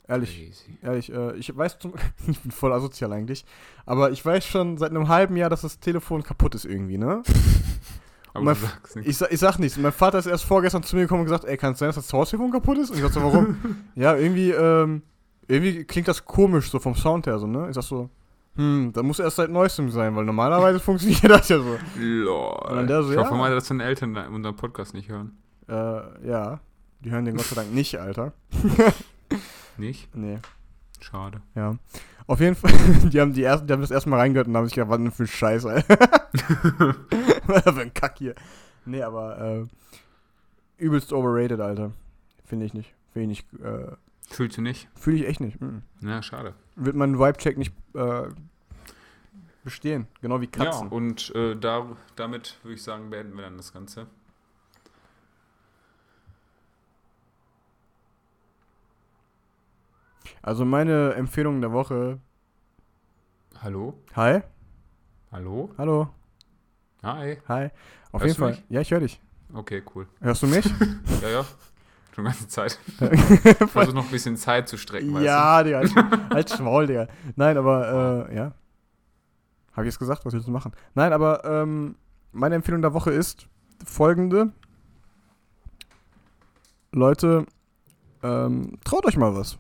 Ehrlich, 0.10 0.38
Crazy. 0.38 0.78
ehrlich, 0.82 1.12
äh, 1.12 1.36
ich 1.36 1.56
weiß, 1.56 1.80
zum, 1.80 1.94
ich 2.28 2.40
bin 2.40 2.52
voll 2.52 2.74
asozial 2.74 3.12
eigentlich, 3.14 3.46
aber 3.86 4.12
ich 4.12 4.26
weiß 4.26 4.46
schon 4.46 4.78
seit 4.78 4.92
einem 4.92 5.08
halben 5.10 5.36
Jahr, 5.38 5.50
dass 5.50 5.62
das 5.62 5.80
Telefon 5.80 6.24
kaputt 6.24 6.56
ist 6.56 6.66
irgendwie, 6.66 6.98
ne? 6.98 7.24
Aber 8.38 8.54
du 8.54 8.60
sagst 8.60 8.96
nichts. 8.96 9.10
Ich, 9.12 9.18
sa- 9.18 9.28
ich 9.30 9.40
sag 9.40 9.60
nichts. 9.60 9.78
Mein 9.78 9.92
Vater 9.92 10.20
ist 10.20 10.26
erst 10.26 10.46
vorgestern 10.46 10.84
zu 10.84 10.96
mir 10.96 11.04
gekommen 11.04 11.22
und 11.22 11.26
gesagt, 11.26 11.46
ey, 11.46 11.58
kann 11.58 11.74
es 11.74 11.80
sein, 11.80 11.90
dass 11.90 11.96
das 11.96 12.12
Haustelefon 12.14 12.52
kaputt 12.52 12.78
ist? 12.78 12.90
Und 12.90 12.98
ich 12.98 13.04
sag 13.04 13.12
so, 13.12 13.22
warum? 13.24 13.58
ja, 13.96 14.16
irgendwie, 14.16 14.52
ähm, 14.52 15.02
irgendwie 15.48 15.84
klingt 15.84 16.08
das 16.08 16.24
komisch, 16.26 16.70
so 16.70 16.80
vom 16.80 16.96
Sound 16.96 17.28
her, 17.28 17.40
so, 17.40 17.48
ne? 17.48 17.68
Ich 17.70 17.76
sag 17.76 17.84
so, 17.84 18.10
hm, 18.56 18.92
da 18.94 19.04
muss 19.04 19.20
erst 19.20 19.36
seit 19.38 19.50
neuestem 19.50 19.90
sein, 19.92 20.16
weil 20.16 20.26
normalerweise 20.26 20.80
funktioniert 20.82 21.24
das 21.30 21.50
ja 21.50 21.58
so. 21.60 21.78
Lol. 21.98 22.58
Und 22.70 22.76
dann 22.76 22.88
der 22.88 23.04
so, 23.04 23.12
ich 23.12 23.18
hoffe 23.18 23.32
ja. 23.32 23.38
mal, 23.38 23.54
dass 23.54 23.68
deine 23.68 23.84
Eltern 23.84 24.16
unseren 24.34 24.56
Podcast 24.56 24.94
nicht 24.94 25.10
hören. 25.10 25.38
Äh, 25.70 26.28
ja. 26.28 26.60
Die 27.02 27.12
hören 27.12 27.26
den 27.26 27.36
Gott 27.36 27.46
sei 27.46 27.56
Dank 27.56 27.74
nicht, 27.74 28.00
Alter. 28.00 28.34
Nicht? 29.78 30.16
Nee. 30.16 30.40
Schade. 31.00 31.42
Ja. 31.56 31.78
Auf 32.28 32.40
jeden 32.40 32.56
Fall, 32.56 32.72
die 33.10 33.22
haben, 33.22 33.34
die, 33.34 33.44
ersten, 33.44 33.68
die 33.68 33.74
haben 33.74 33.82
das 33.82 33.92
erstmal 33.92 34.20
reingehört 34.20 34.48
und 34.48 34.58
haben 34.58 34.66
sich 34.66 34.76
gedacht, 34.76 34.90
was 34.90 34.98
denn 34.98 35.12
für 35.12 35.24
ein 35.24 35.28
Scheiß, 35.28 35.66
Alter. 35.66 35.98
was 37.48 37.64
für 37.64 37.82
ein 37.82 37.94
Kack 37.94 38.18
hier. 38.18 38.36
Nee, 38.86 39.02
aber, 39.02 39.40
äh, 39.40 39.66
übelst 40.78 41.14
overrated, 41.14 41.60
Alter. 41.60 41.92
Finde 42.46 42.66
ich 42.66 42.74
nicht. 42.74 42.94
Finde 43.14 43.32
ich 43.32 43.46
nicht, 43.52 43.66
äh, 43.66 43.92
Fühlst 44.30 44.58
du 44.58 44.62
nicht? 44.62 44.90
fühle 44.96 45.18
ich 45.18 45.28
echt 45.28 45.40
nicht. 45.40 45.62
Mhm. 45.62 45.84
Ja, 46.02 46.22
schade. 46.22 46.54
Wird 46.76 46.96
mein 46.96 47.18
Vibe-Check 47.18 47.58
nicht, 47.58 47.74
äh, 47.94 48.24
bestehen. 49.64 50.08
Genau 50.22 50.40
wie 50.42 50.48
Katzen. 50.48 50.88
Ja, 50.88 50.92
und 50.92 51.34
äh, 51.36 51.56
da, 51.56 51.86
damit 52.16 52.58
würde 52.64 52.76
ich 52.76 52.84
sagen, 52.84 53.10
beenden 53.10 53.36
wir 53.36 53.44
dann 53.44 53.58
das 53.58 53.74
Ganze. 53.74 54.08
Also 60.48 60.64
meine 60.64 61.14
Empfehlung 61.16 61.60
der 61.60 61.74
Woche. 61.74 62.22
Hallo? 63.62 64.02
Hi? 64.16 64.40
Hallo? 65.30 65.72
Hallo? 65.78 66.08
Hi. 67.04 67.38
Hi? 67.50 67.70
Auf 68.14 68.22
Hörst 68.22 68.26
jeden 68.28 68.36
Fall. 68.40 68.52
mich? 68.52 68.64
Ja, 68.70 68.80
ich 68.80 68.90
höre 68.90 69.02
dich. 69.02 69.20
Okay, 69.54 69.84
cool. 69.94 70.08
Hörst 70.22 70.44
du 70.44 70.48
mich? 70.48 70.66
Ja, 71.22 71.28
ja. 71.28 71.46
Schon 72.16 72.24
ganze 72.24 72.48
Zeit. 72.48 72.80
Ich 73.02 73.70
versuche 73.72 73.94
noch 73.94 74.06
ein 74.06 74.10
bisschen 74.12 74.38
Zeit 74.38 74.70
zu 74.70 74.78
strecken, 74.78 75.14
weißt 75.16 75.26
ja, 75.26 75.64
Digga. 75.64 75.80
Halt, 75.80 76.34
halt 76.34 76.50
Schmaul, 76.52 76.88
Digga. 76.88 77.08
Nein, 77.36 77.58
aber, 77.58 78.30
äh, 78.30 78.36
ja. 78.38 78.54
Habe 79.74 79.82
ich 79.82 79.88
jetzt 79.88 80.00
gesagt, 80.00 80.26
was 80.26 80.32
willst 80.32 80.48
du 80.48 80.52
machen? 80.52 80.72
Nein, 80.96 81.12
aber, 81.12 81.44
ähm, 81.44 81.98
meine 82.32 82.56
Empfehlung 82.56 82.82
der 82.82 82.94
Woche 82.94 83.12
ist 83.12 83.50
folgende. 83.86 84.54
Leute, 86.94 87.46
ähm, 88.24 88.80
traut 88.86 89.06
euch 89.06 89.18
mal 89.18 89.36
was. 89.36 89.58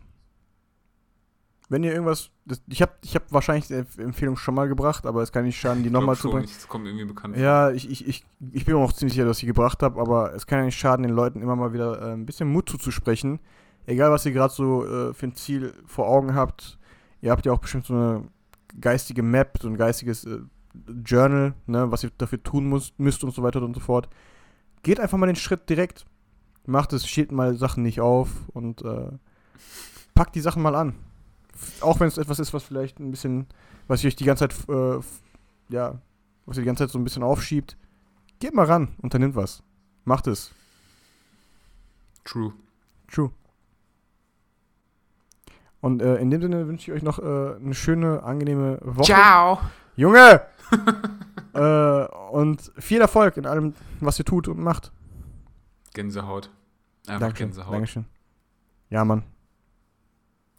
Wenn 1.70 1.84
ihr 1.84 1.91
irgendwas. 1.91 2.30
Das, 2.45 2.61
ich 2.68 2.82
habe 2.82 2.93
ich 3.03 3.15
hab 3.15 3.32
wahrscheinlich 3.32 3.68
die 3.68 4.01
Empfehlung 4.01 4.38
schon 4.38 4.55
mal 4.55 4.70
gebracht, 4.70 5.05
aber 5.05 5.22
es 5.22 5.34
kann 5.34 5.43
nicht 5.43 5.59
schaden, 5.59 5.84
die 5.84 5.89
nochmal 5.89 6.15
zu 6.15 6.30
bringen. 6.30 6.45
Es 6.45 6.68
kommt 6.68 6.86
irgendwie 6.86 7.05
bekannt. 7.05 7.36
Ja, 7.36 7.72
ich, 7.72 7.89
ich, 7.89 8.07
ich, 8.07 8.26
ich 8.53 8.63
bin 8.63 8.76
mir 8.76 8.82
auch 8.82 8.93
ziemlich 8.93 9.13
sicher, 9.13 9.26
dass 9.26 9.38
ich 9.38 9.41
sie 9.41 9.47
gebracht 9.47 9.84
habe, 9.84 9.99
aber 9.99 10.34
es 10.34 10.47
kann 10.47 10.59
ja 10.59 10.65
nicht 10.65 10.80
schaden, 10.80 11.03
den 11.03 11.13
Leuten 11.13 11.41
immer 11.41 11.57
mal 11.57 11.74
wieder 11.74 12.01
äh, 12.01 12.13
ein 12.13 12.26
bisschen 12.26 12.47
Mut 12.47 12.70
zuzusprechen. 12.70 13.39
Egal, 13.86 14.11
was 14.11 14.26
ihr 14.26 14.32
gerade 14.32 14.53
so 14.53 14.86
äh, 14.86 15.13
für 15.13 15.28
ein 15.28 15.36
Ziel 15.36 15.74
vor 15.86 16.07
Augen 16.07 16.36
habt. 16.36 16.78
Ihr 17.22 17.32
habt 17.32 17.45
ja 17.45 17.51
auch 17.51 17.59
bestimmt 17.59 17.86
so 17.86 17.93
eine 17.93 18.30
geistige 18.80 19.24
Map, 19.24 19.57
so 19.61 19.68
ein 19.68 19.78
geistiges 19.78 20.24
äh, 20.26 20.39
Journal, 21.05 21.53
ne, 21.65 21.91
was 21.91 22.03
ihr 22.03 22.11
dafür 22.18 22.41
tun 22.43 22.70
müsst, 22.70 22.97
müsst 22.99 23.24
und 23.24 23.34
so 23.34 23.43
weiter 23.43 23.61
und 23.61 23.74
so 23.74 23.80
fort. 23.80 24.07
Geht 24.84 24.99
einfach 24.99 25.18
mal 25.18 25.26
den 25.26 25.36
Schritt 25.36 25.70
direkt. 25.70 26.05
Macht 26.65 26.93
es, 26.93 27.07
schiebt 27.07 27.32
mal 27.32 27.55
Sachen 27.55 27.84
nicht 27.84 28.01
auf 28.01 28.30
und 28.53 28.84
äh, 28.84 29.11
packt 30.13 30.36
die 30.36 30.41
Sachen 30.41 30.61
mal 30.61 30.76
an. 30.76 30.95
Auch 31.82 31.99
wenn 31.99 32.08
es 32.08 32.18
etwas 32.18 32.39
ist, 32.39 32.53
was 32.53 32.64
vielleicht 32.64 32.99
ein 32.99 33.12
bisschen, 33.12 33.47
was 33.88 34.03
ihr 34.03 34.08
euch 34.08 34.16
die 34.16 34.26
ganze 34.26 34.47
Zeit, 34.47 34.70
äh, 34.70 34.99
ja, 35.70 35.99
was 36.45 36.58
ihr 36.58 36.62
die 36.62 36.68
ganze 36.68 36.84
Zeit 36.84 36.91
so 36.91 36.99
ein 36.99 37.03
bisschen 37.03 37.24
aufschiebt. 37.24 37.78
Geht 38.39 38.53
mal 38.53 38.66
ran, 38.66 38.89
unternimmt 39.01 39.36
was. 39.36 39.64
Macht 40.05 40.28
es. 40.28 40.51
True. 42.24 42.53
True. 43.08 43.32
Und 45.82 46.01
äh, 46.01 46.18
in 46.18 46.30
dem 46.30 46.41
Sinne 46.41 46.68
wünsche 46.68 46.91
ich 46.91 46.97
euch 46.97 47.03
noch 47.03 47.20
äh, 47.20 47.55
eine 47.55 47.74
schöne, 47.74 48.24
angenehme 48.24 48.80
Woche. 48.82 49.05
Ciao! 49.05 49.60
Junge! 49.95 50.41
äh, 51.53 52.05
und 52.32 52.72
viel 52.78 53.01
Erfolg 53.01 53.38
in 53.38 53.45
allem, 53.45 53.74
was 53.99 54.20
ihr 54.20 54.26
tut 54.26 54.47
und 54.47 54.60
macht. 54.60 54.91
Gänsehaut. 55.93 56.51
Einfach 57.08 57.20
Dankeschön. 57.20 57.47
Gänsehaut. 57.47 57.74
Dankeschön. 57.74 58.05
Ja, 58.89 59.05
Mann. 59.05 59.24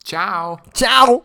Ciao! 0.09 0.59
Ciao! 0.73 1.23